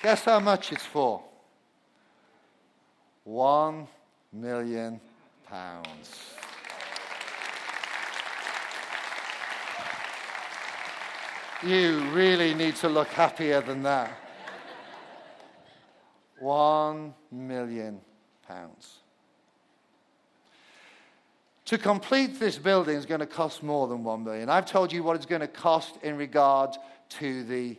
Guess 0.03 0.23
how 0.23 0.39
much 0.39 0.71
it's 0.71 0.85
for? 0.85 1.21
One 3.25 3.87
million 4.35 4.99
pounds. 5.47 6.33
You 11.63 11.99
really 12.11 12.53
need 12.53 12.75
to 12.77 12.89
look 12.89 13.07
happier 13.07 13.61
than 13.61 13.81
that. 13.83 14.11
One 16.39 17.13
million 17.31 18.01
pounds. 18.47 18.97
To 21.65 21.77
complete 21.77 22.39
this 22.39 22.57
building 22.57 22.95
is 22.95 23.05
going 23.05 23.21
to 23.21 23.25
cost 23.25 23.63
more 23.63 23.87
than 23.87 24.03
one 24.03 24.23
million. 24.23 24.49
I've 24.49 24.67
told 24.67 24.91
you 24.93 25.01
what 25.01 25.15
it's 25.15 25.25
going 25.25 25.41
to 25.41 25.47
cost 25.47 25.97
in 26.03 26.17
regard 26.17 26.75
to 27.09 27.43
the 27.45 27.77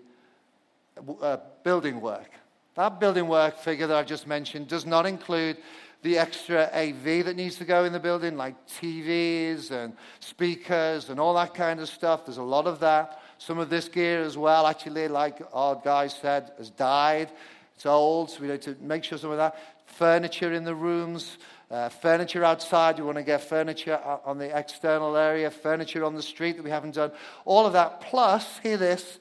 uh, 1.20 1.36
building 1.62 2.00
work. 2.00 2.30
That 2.74 2.98
building 2.98 3.28
work 3.28 3.58
figure 3.58 3.86
that 3.86 3.96
I've 3.96 4.06
just 4.06 4.26
mentioned 4.26 4.68
does 4.68 4.84
not 4.84 5.06
include 5.06 5.58
the 6.02 6.18
extra 6.18 6.70
AV 6.72 7.24
that 7.24 7.36
needs 7.36 7.56
to 7.56 7.64
go 7.64 7.84
in 7.84 7.92
the 7.92 8.00
building, 8.00 8.36
like 8.36 8.54
TVs 8.68 9.70
and 9.70 9.94
speakers 10.20 11.08
and 11.08 11.18
all 11.18 11.34
that 11.34 11.54
kind 11.54 11.80
of 11.80 11.88
stuff. 11.88 12.26
There's 12.26 12.38
a 12.38 12.42
lot 12.42 12.66
of 12.66 12.80
that. 12.80 13.20
Some 13.38 13.58
of 13.58 13.70
this 13.70 13.88
gear 13.88 14.22
as 14.22 14.38
well, 14.38 14.66
actually, 14.66 15.08
like 15.08 15.40
our 15.52 15.80
guy 15.82 16.06
said, 16.06 16.52
has 16.58 16.70
died. 16.70 17.30
It's 17.74 17.86
old, 17.86 18.30
so 18.30 18.40
we 18.40 18.48
need 18.48 18.62
to 18.62 18.76
make 18.80 19.04
sure 19.04 19.18
some 19.18 19.30
of 19.30 19.36
that. 19.36 19.58
Furniture 19.86 20.52
in 20.52 20.64
the 20.64 20.74
rooms, 20.74 21.38
uh, 21.70 21.88
furniture 21.88 22.44
outside. 22.44 22.98
You 22.98 23.04
want 23.04 23.18
to 23.18 23.22
get 23.22 23.42
furniture 23.42 24.00
on 24.24 24.38
the 24.38 24.56
external 24.56 25.16
area, 25.16 25.50
furniture 25.50 26.04
on 26.04 26.14
the 26.14 26.22
street 26.22 26.56
that 26.56 26.62
we 26.62 26.70
haven't 26.70 26.94
done. 26.94 27.12
All 27.44 27.66
of 27.66 27.72
that. 27.74 28.00
Plus, 28.00 28.58
hear 28.58 28.76
this, 28.76 29.18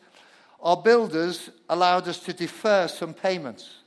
our 0.61 0.78
builders 0.78 1.49
allowed 1.69 2.07
us 2.07 2.19
to 2.19 2.34
defer 2.34 2.88
some 2.88 3.13
payments. 3.13 3.80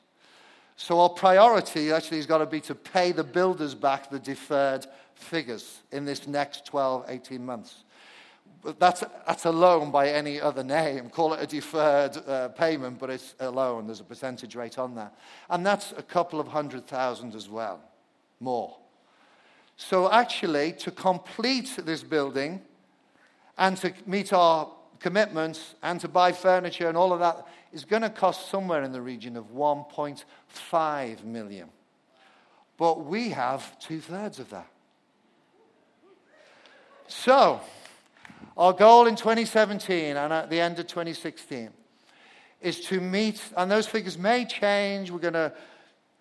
So 0.80 1.00
our 1.00 1.08
priority 1.08 1.90
actually 1.90 2.18
has 2.18 2.26
got 2.26 2.38
to 2.38 2.46
be 2.46 2.60
to 2.60 2.74
pay 2.74 3.10
the 3.10 3.24
builders 3.24 3.74
back 3.74 4.10
the 4.10 4.20
deferred 4.20 4.86
figures 5.16 5.82
in 5.90 6.04
this 6.04 6.28
next 6.28 6.66
12, 6.66 7.06
18 7.08 7.44
months. 7.44 7.82
But 8.62 8.78
that's, 8.78 9.02
that's 9.26 9.44
a 9.44 9.50
loan 9.50 9.90
by 9.90 10.10
any 10.10 10.40
other 10.40 10.62
name. 10.62 11.10
Call 11.10 11.34
it 11.34 11.42
a 11.42 11.48
deferred 11.48 12.16
uh, 12.28 12.50
payment, 12.50 13.00
but 13.00 13.10
it's 13.10 13.34
a 13.40 13.50
loan. 13.50 13.86
There's 13.86 13.98
a 13.98 14.04
percentage 14.04 14.54
rate 14.54 14.78
on 14.78 14.94
that. 14.94 15.18
And 15.50 15.66
that's 15.66 15.92
a 15.96 16.02
couple 16.02 16.38
of 16.38 16.46
hundred 16.46 16.86
thousand 16.86 17.34
as 17.34 17.48
well, 17.48 17.80
more. 18.38 18.76
So 19.76 20.12
actually, 20.12 20.74
to 20.74 20.92
complete 20.92 21.76
this 21.84 22.04
building 22.04 22.62
and 23.58 23.76
to 23.78 23.92
meet 24.06 24.32
our 24.32 24.70
commitments 25.00 25.74
and 25.82 26.00
to 26.00 26.08
buy 26.08 26.32
furniture 26.32 26.88
and 26.88 26.96
all 26.96 27.12
of 27.12 27.20
that 27.20 27.46
is 27.72 27.84
going 27.84 28.02
to 28.02 28.10
cost 28.10 28.50
somewhere 28.50 28.82
in 28.82 28.92
the 28.92 29.00
region 29.00 29.36
of 29.36 29.52
1.5 29.52 31.24
million. 31.24 31.68
But 32.76 33.04
we 33.04 33.30
have 33.30 33.78
two 33.78 34.00
thirds 34.00 34.38
of 34.38 34.50
that. 34.50 34.68
So, 37.08 37.60
our 38.56 38.72
goal 38.72 39.06
in 39.06 39.16
2017 39.16 40.16
and 40.16 40.32
at 40.32 40.50
the 40.50 40.60
end 40.60 40.78
of 40.78 40.86
2016 40.86 41.70
is 42.60 42.80
to 42.80 43.00
meet, 43.00 43.42
and 43.56 43.70
those 43.70 43.86
figures 43.86 44.18
may 44.18 44.44
change. 44.44 45.10
We're 45.10 45.18
going 45.18 45.34
to 45.34 45.52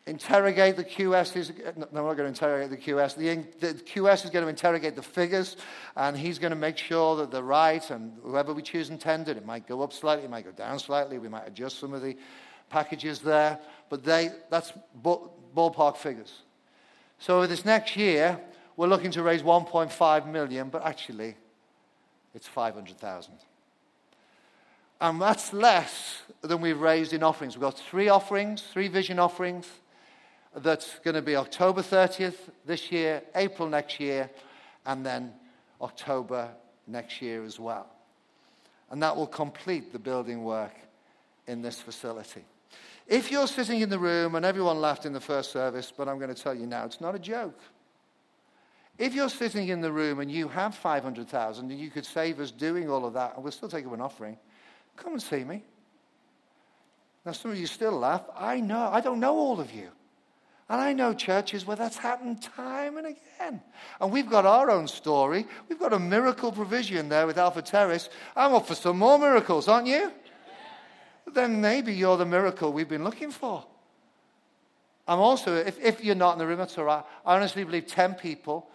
interrogate 0.08 0.78
the 0.78 0.84
QS. 0.84 1.76
No, 1.78 1.86
we're 1.92 2.08
not 2.08 2.18
going 2.18 2.18
to 2.18 2.26
interrogate 2.26 2.72
the 2.72 2.92
QS. 2.92 3.16
The, 3.16 3.36
the, 3.60 3.74
QS 3.74 4.26
is 4.26 4.32
going 4.32 4.44
to 4.44 4.50
interrogate 4.50 4.96
the 4.96 5.04
figures, 5.04 5.58
and 5.96 6.18
he's 6.18 6.40
going 6.40 6.52
to 6.52 6.58
make 6.58 6.78
sure 6.78 7.18
that 7.18 7.30
they're 7.30 7.44
right. 7.44 7.88
And 7.92 8.14
whoever 8.24 8.54
we 8.54 8.62
choose 8.62 8.90
in 8.90 8.98
tender, 8.98 9.32
it 9.32 9.46
might 9.46 9.68
go 9.68 9.82
up 9.84 9.94
slightly, 9.94 10.26
it 10.26 10.32
might 10.32 10.46
go 10.46 10.52
down 10.52 10.80
slightly. 10.80 11.20
We 11.20 11.30
might 11.30 11.48
adjust 11.48 11.80
some 11.80 11.94
of 11.94 12.02
the 12.02 12.18
packages 12.70 13.20
there, 13.20 13.60
but 13.90 14.04
they, 14.04 14.32
that's 14.50 14.74
ballpark 15.04 15.98
figures. 15.98 16.42
So 17.20 17.46
this 17.46 17.66
next 17.66 17.96
year, 17.96 18.40
we're 18.76 18.88
looking 18.88 19.12
to 19.12 19.24
raise 19.24 19.42
1.5 19.42 20.32
million, 20.32 20.70
but 20.70 20.86
actually, 20.86 21.36
it's 22.34 22.48
500,000. 22.48 23.34
And 25.00 25.22
that's 25.22 25.54
less 25.54 26.22
than 26.42 26.62
we've 26.62 26.80
raised 26.80 27.14
in 27.14 27.24
offerings. 27.24 27.56
We've 27.56 27.62
got 27.62 27.78
three 27.78 28.10
offerings, 28.10 28.62
three 28.62 28.88
vision 28.88 29.20
offerings 29.20 29.68
that's 30.64 31.00
going 31.00 31.16
to 31.16 31.22
be 31.22 31.36
October 31.36 31.82
30th 31.82 32.36
this 32.66 32.92
year, 32.92 33.22
April 33.36 33.68
next 33.70 34.00
year, 34.00 34.30
and 34.86 35.06
then 35.06 35.34
October 35.82 36.50
next 36.88 37.22
year 37.22 37.44
as 37.44 37.60
well. 37.60 37.88
And 38.90 39.04
that 39.04 39.16
will 39.16 39.28
complete 39.28 39.92
the 39.92 40.00
building 40.00 40.44
work 40.44 40.74
in 41.48 41.62
this 41.62 41.80
facility. 41.80 42.46
If 43.08 43.32
you're 43.32 43.48
sitting 43.48 43.82
in 43.82 43.90
the 43.90 44.00
room, 44.00 44.36
and 44.36 44.46
everyone 44.46 44.82
laughed 44.82 45.06
in 45.06 45.14
the 45.14 45.22
first 45.22 45.52
service, 45.52 45.94
but 45.96 46.10
I'm 46.10 46.18
going 46.18 46.34
to 46.34 46.42
tell 46.42 46.54
you 46.54 46.66
now, 46.66 46.86
it's 46.86 47.00
not 47.00 47.16
a 47.16 47.20
joke. 47.20 47.60
If 48.98 49.14
you're 49.14 49.30
sitting 49.30 49.68
in 49.68 49.80
the 49.80 49.92
room 49.92 50.20
and 50.20 50.32
you 50.32 50.48
have 50.48 50.74
500,000 50.76 51.70
and 51.70 51.80
you 51.80 51.90
could 51.90 52.06
save 52.06 52.40
us 52.40 52.52
doing 52.52 52.90
all 52.90 53.06
of 53.06 53.14
that, 53.14 53.36
and 53.36 53.44
we'll 53.44 53.52
still 53.52 53.70
take 53.70 53.86
up 53.86 53.94
an 53.94 54.02
offering, 54.02 54.38
come 54.96 55.14
and 55.14 55.22
see 55.22 55.44
me. 55.44 55.64
Now, 57.26 57.34
some 57.34 57.52
of 57.52 57.58
you 57.58 57.68
still 57.68 57.92
laugh. 57.92 58.24
I 58.36 58.60
know, 58.60 58.90
I 58.92 59.02
don't 59.02 59.20
know 59.20 59.36
all 59.36 59.60
of 59.60 59.72
you. 59.72 59.90
And 60.70 60.82
I 60.82 60.92
know 60.92 61.14
churches 61.14 61.66
where 61.66 61.78
that's 61.78 61.98
happened 61.98 62.42
time 62.42 62.98
and 62.98 63.08
again. 63.08 63.62
And 64.02 64.12
we've 64.12 64.30
got 64.30 64.46
our 64.46 64.70
own 64.70 64.88
story. 64.88 65.48
We've 65.70 65.80
got 65.80 65.94
a 65.94 66.00
miracle 66.00 66.52
provision 66.52 67.08
there 67.08 67.26
with 67.26 67.38
Alpha 67.38 67.62
Terrace. 67.62 68.10
I'm 68.36 68.54
up 68.54 68.68
for 68.68 68.76
some 68.76 68.98
more 68.98 69.18
miracles, 69.18 69.70
aren't 69.70 69.88
you? 69.88 70.12
Then 71.34 71.62
maybe 71.62 71.94
you're 71.94 72.18
the 72.18 72.26
miracle 72.26 72.74
we've 72.74 72.90
been 72.90 73.04
looking 73.04 73.32
for. 73.32 73.66
I'm 75.08 75.20
also, 75.20 75.56
if, 75.56 75.80
if 75.80 76.04
you're 76.04 76.16
not 76.16 76.34
in 76.34 76.40
the 76.40 76.48
room, 76.48 76.58
that's 76.58 76.78
all 76.78 76.84
right. 76.84 77.04
I 77.26 77.36
honestly 77.36 77.64
believe 77.64 77.88
10 77.88 78.16
people 78.16 78.68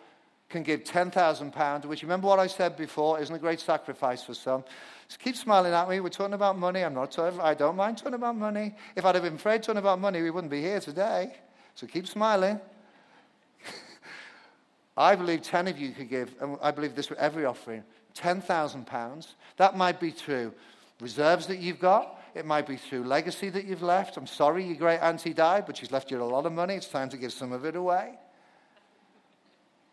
can 0.49 0.63
give 0.63 0.85
£10,000, 0.85 1.85
which 1.85 2.03
remember 2.03 2.29
what 2.29 2.39
I 2.39 2.47
said 2.47 2.77
before, 2.77 3.21
isn't 3.21 3.35
a 3.35 3.39
great 3.39 3.61
sacrifice 3.61 4.23
for 4.23 4.33
some. 4.33 4.65
Just 5.09 5.21
keep 5.21 5.37
smiling 5.37 5.73
at 5.75 5.89
me. 5.91 6.01
We're 6.01 6.09
talking 6.09 6.35
about 6.35 6.59
money. 6.59 6.83
I'm 6.85 6.95
not 6.95 7.11
talking, 7.11 7.39
I 7.41 7.53
don't 7.53 7.77
mind 7.77 7.99
talking 7.99 8.15
about 8.15 8.37
money. 8.37 8.75
If 8.97 9.05
I'd 9.05 9.15
have 9.15 9.25
been 9.25 9.35
afraid 9.35 9.63
talking 9.63 9.79
about 9.79 9.99
money, 9.99 10.23
we 10.23 10.31
wouldn't 10.31 10.51
be 10.51 10.63
here 10.63 10.81
today. 10.81 11.35
So 11.75 11.87
keep 11.87 12.07
smiling. 12.07 12.61
I 14.97 15.15
believe 15.15 15.43
10 15.43 15.69
of 15.69 15.79
you 15.79 15.93
could 15.93 16.09
give, 16.09 16.35
and 16.41 16.57
I 16.63 16.71
believe 16.71 16.95
this 16.95 17.11
with 17.11 17.19
every 17.19 17.45
offering, 17.45 17.83
£10,000. 18.15 19.27
That 19.57 19.77
might 19.77 20.01
be 20.01 20.11
through 20.11 20.53
reserves 21.01 21.47
that 21.47 21.59
you've 21.59 21.81
got. 21.81 22.21
It 22.35 22.47
might 22.47 22.67
be 22.67 22.77
through 22.77 23.05
legacy 23.05 23.51
that 23.51 23.65
you've 23.65 23.83
left. 23.83 24.17
I'm 24.17 24.27
sorry 24.27 24.65
your 24.65 24.77
great 24.77 24.99
auntie 24.99 25.35
died, 25.35 25.67
but 25.67 25.77
she's 25.77 25.91
left 25.91 26.11
you 26.11 26.23
a 26.23 26.25
lot 26.25 26.47
of 26.47 26.53
money. 26.53 26.75
It's 26.75 26.89
time 26.89 27.11
to 27.11 27.17
give 27.17 27.33
some 27.33 27.53
of 27.53 27.65
it 27.65 27.77
away. 27.77 28.15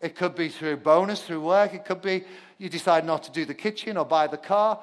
It 0.01 0.15
could 0.15 0.35
be 0.35 0.47
through 0.47 0.77
bonus, 0.77 1.21
through 1.21 1.41
work. 1.41 1.73
It 1.73 1.83
could 1.83 2.01
be 2.01 2.23
you 2.57 2.69
decide 2.69 3.05
not 3.05 3.23
to 3.23 3.31
do 3.31 3.43
the 3.43 3.53
kitchen 3.53 3.97
or 3.97 4.05
buy 4.05 4.27
the 4.27 4.37
car. 4.37 4.79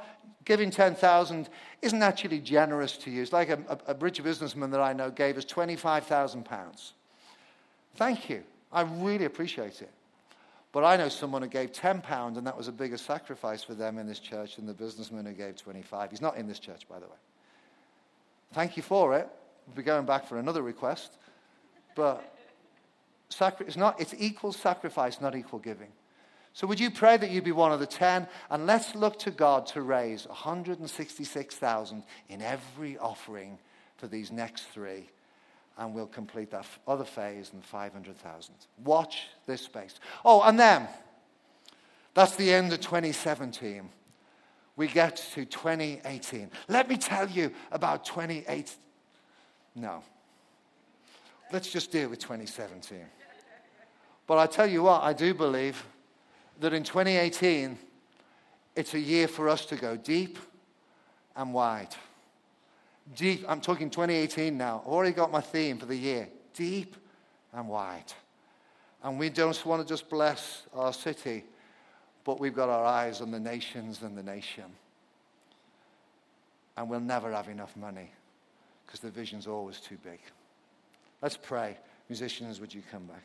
Giving 0.46 0.70
10,000 0.70 1.50
isn't 1.82 2.02
actually 2.02 2.38
generous 2.38 2.96
to 2.98 3.10
you. 3.10 3.20
It's 3.20 3.32
like 3.32 3.50
a, 3.50 3.58
a, 3.68 3.92
a 3.92 3.94
rich 3.96 4.22
businessman 4.22 4.70
that 4.70 4.80
I 4.80 4.94
know 4.94 5.10
gave 5.10 5.36
us 5.36 5.44
25,000 5.44 6.44
pounds. 6.44 6.94
Thank 7.96 8.30
you. 8.30 8.42
I 8.72 8.82
really 8.82 9.26
appreciate 9.26 9.82
it. 9.82 9.90
But 10.72 10.84
I 10.84 10.96
know 10.96 11.08
someone 11.08 11.42
who 11.42 11.48
gave 11.48 11.72
10 11.72 12.00
pounds 12.00 12.38
and 12.38 12.46
that 12.46 12.56
was 12.56 12.68
a 12.68 12.72
bigger 12.72 12.96
sacrifice 12.96 13.62
for 13.62 13.74
them 13.74 13.98
in 13.98 14.06
this 14.06 14.18
church 14.18 14.56
than 14.56 14.66
the 14.66 14.74
businessman 14.74 15.26
who 15.26 15.32
gave 15.32 15.56
25. 15.56 16.10
He's 16.10 16.20
not 16.20 16.36
in 16.36 16.46
this 16.46 16.58
church, 16.58 16.88
by 16.88 16.98
the 16.98 17.06
way. 17.06 17.16
Thank 18.52 18.76
you 18.76 18.82
for 18.82 19.16
it. 19.16 19.28
We'll 19.66 19.76
be 19.76 19.82
going 19.82 20.06
back 20.06 20.26
for 20.28 20.38
another 20.38 20.62
request. 20.62 21.18
But 21.96 22.36
Sacri- 23.30 23.66
it's, 23.66 23.76
not, 23.76 24.00
it's 24.00 24.14
equal 24.16 24.52
sacrifice, 24.52 25.20
not 25.20 25.34
equal 25.34 25.58
giving. 25.58 25.88
So 26.56 26.66
would 26.66 26.80
you 26.80 26.90
pray 26.90 27.18
that 27.18 27.30
you 27.30 27.42
be 27.42 27.52
one 27.52 27.70
of 27.70 27.80
the 27.80 27.86
ten? 27.86 28.26
And 28.48 28.66
let's 28.66 28.94
look 28.94 29.18
to 29.18 29.30
God 29.30 29.66
to 29.66 29.82
raise 29.82 30.26
166,000 30.26 32.02
in 32.30 32.40
every 32.40 32.96
offering 32.96 33.58
for 33.98 34.06
these 34.06 34.32
next 34.32 34.62
three. 34.68 35.10
And 35.76 35.92
we'll 35.92 36.06
complete 36.06 36.50
that 36.52 36.64
other 36.88 37.04
phase 37.04 37.50
in 37.52 37.60
500,000. 37.60 38.54
Watch 38.82 39.26
this 39.44 39.60
space. 39.60 40.00
Oh, 40.24 40.40
and 40.44 40.58
then, 40.58 40.88
that's 42.14 42.36
the 42.36 42.50
end 42.50 42.72
of 42.72 42.80
2017. 42.80 43.90
We 44.76 44.86
get 44.86 45.16
to 45.34 45.44
2018. 45.44 46.50
Let 46.68 46.88
me 46.88 46.96
tell 46.96 47.28
you 47.28 47.52
about 47.70 48.06
2018. 48.06 48.64
No. 49.74 50.02
Let's 51.52 51.70
just 51.70 51.92
deal 51.92 52.08
with 52.08 52.20
2017. 52.20 53.00
But 54.26 54.38
I 54.38 54.46
tell 54.46 54.66
you 54.66 54.84
what, 54.84 55.02
I 55.02 55.12
do 55.12 55.34
believe 55.34 55.84
that 56.60 56.72
in 56.72 56.82
2018, 56.82 57.78
it's 58.74 58.94
a 58.94 59.00
year 59.00 59.28
for 59.28 59.48
us 59.48 59.64
to 59.66 59.76
go 59.76 59.96
deep 59.96 60.38
and 61.34 61.52
wide. 61.52 61.94
Deep, 63.14 63.44
I'm 63.48 63.60
talking 63.60 63.90
2018 63.90 64.56
now. 64.56 64.80
I've 64.82 64.88
already 64.88 65.12
got 65.12 65.30
my 65.30 65.40
theme 65.40 65.78
for 65.78 65.86
the 65.86 65.96
year 65.96 66.28
deep 66.54 66.96
and 67.52 67.68
wide. 67.68 68.12
And 69.02 69.18
we 69.18 69.28
don't 69.28 69.64
want 69.66 69.82
to 69.82 69.88
just 69.88 70.08
bless 70.08 70.62
our 70.74 70.92
city, 70.92 71.44
but 72.24 72.40
we've 72.40 72.54
got 72.54 72.68
our 72.68 72.84
eyes 72.84 73.20
on 73.20 73.30
the 73.30 73.38
nations 73.38 74.02
and 74.02 74.16
the 74.16 74.22
nation. 74.22 74.64
And 76.76 76.90
we'll 76.90 77.00
never 77.00 77.30
have 77.32 77.48
enough 77.48 77.76
money 77.76 78.10
because 78.84 79.00
the 79.00 79.10
vision's 79.10 79.46
always 79.46 79.80
too 79.80 79.96
big. 80.02 80.18
Let's 81.22 81.36
pray. 81.36 81.76
Musicians, 82.08 82.60
would 82.60 82.74
you 82.74 82.82
come 82.90 83.04
back? 83.04 83.24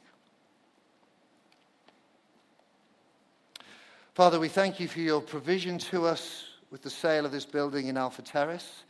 Father, 4.21 4.39
we 4.39 4.49
thank 4.49 4.79
you 4.79 4.87
for 4.87 4.99
your 4.99 5.19
provision 5.19 5.79
to 5.79 6.05
us 6.05 6.45
with 6.69 6.83
the 6.83 6.91
sale 6.91 7.25
of 7.25 7.31
this 7.31 7.43
building 7.43 7.87
in 7.87 7.97
Alpha 7.97 8.21
Terrace. 8.21 8.83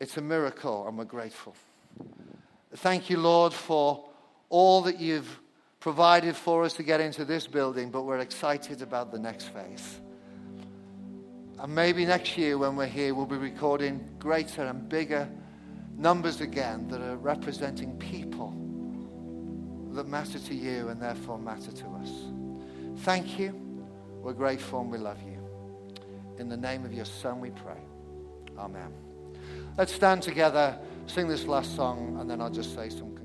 It's 0.00 0.18
a 0.18 0.20
miracle, 0.20 0.86
and 0.86 0.98
we're 0.98 1.06
grateful. 1.06 1.56
Thank 2.74 3.08
you, 3.08 3.16
Lord, 3.16 3.54
for 3.54 4.04
all 4.50 4.82
that 4.82 5.00
you've 5.00 5.40
provided 5.80 6.36
for 6.36 6.62
us 6.62 6.74
to 6.74 6.82
get 6.82 7.00
into 7.00 7.24
this 7.24 7.46
building, 7.46 7.90
but 7.90 8.02
we're 8.02 8.18
excited 8.18 8.82
about 8.82 9.12
the 9.12 9.18
next 9.18 9.44
phase. 9.44 9.98
And 11.58 11.74
maybe 11.74 12.04
next 12.04 12.36
year, 12.36 12.58
when 12.58 12.76
we're 12.76 12.84
here, 12.84 13.14
we'll 13.14 13.24
be 13.24 13.38
recording 13.38 14.06
greater 14.18 14.66
and 14.66 14.90
bigger 14.90 15.26
numbers 15.96 16.42
again 16.42 16.86
that 16.88 17.00
are 17.00 17.16
representing 17.16 17.96
people 17.96 18.50
that 19.94 20.06
matter 20.06 20.38
to 20.38 20.54
you 20.54 20.88
and 20.88 21.00
therefore 21.00 21.38
matter 21.38 21.72
to 21.72 21.86
us. 22.02 22.10
Thank 22.98 23.38
you. 23.38 23.67
We're 24.22 24.32
grateful 24.32 24.80
and 24.80 24.90
we 24.90 24.98
love 24.98 25.22
you. 25.22 25.38
In 26.38 26.48
the 26.48 26.56
name 26.56 26.84
of 26.84 26.92
your 26.92 27.04
Son, 27.04 27.40
we 27.40 27.50
pray. 27.50 27.80
Amen. 28.56 28.92
Let's 29.76 29.94
stand 29.94 30.22
together, 30.22 30.78
sing 31.06 31.28
this 31.28 31.44
last 31.44 31.74
song, 31.76 32.18
and 32.20 32.28
then 32.28 32.40
I'll 32.40 32.50
just 32.50 32.74
say 32.74 32.88
some 32.88 33.17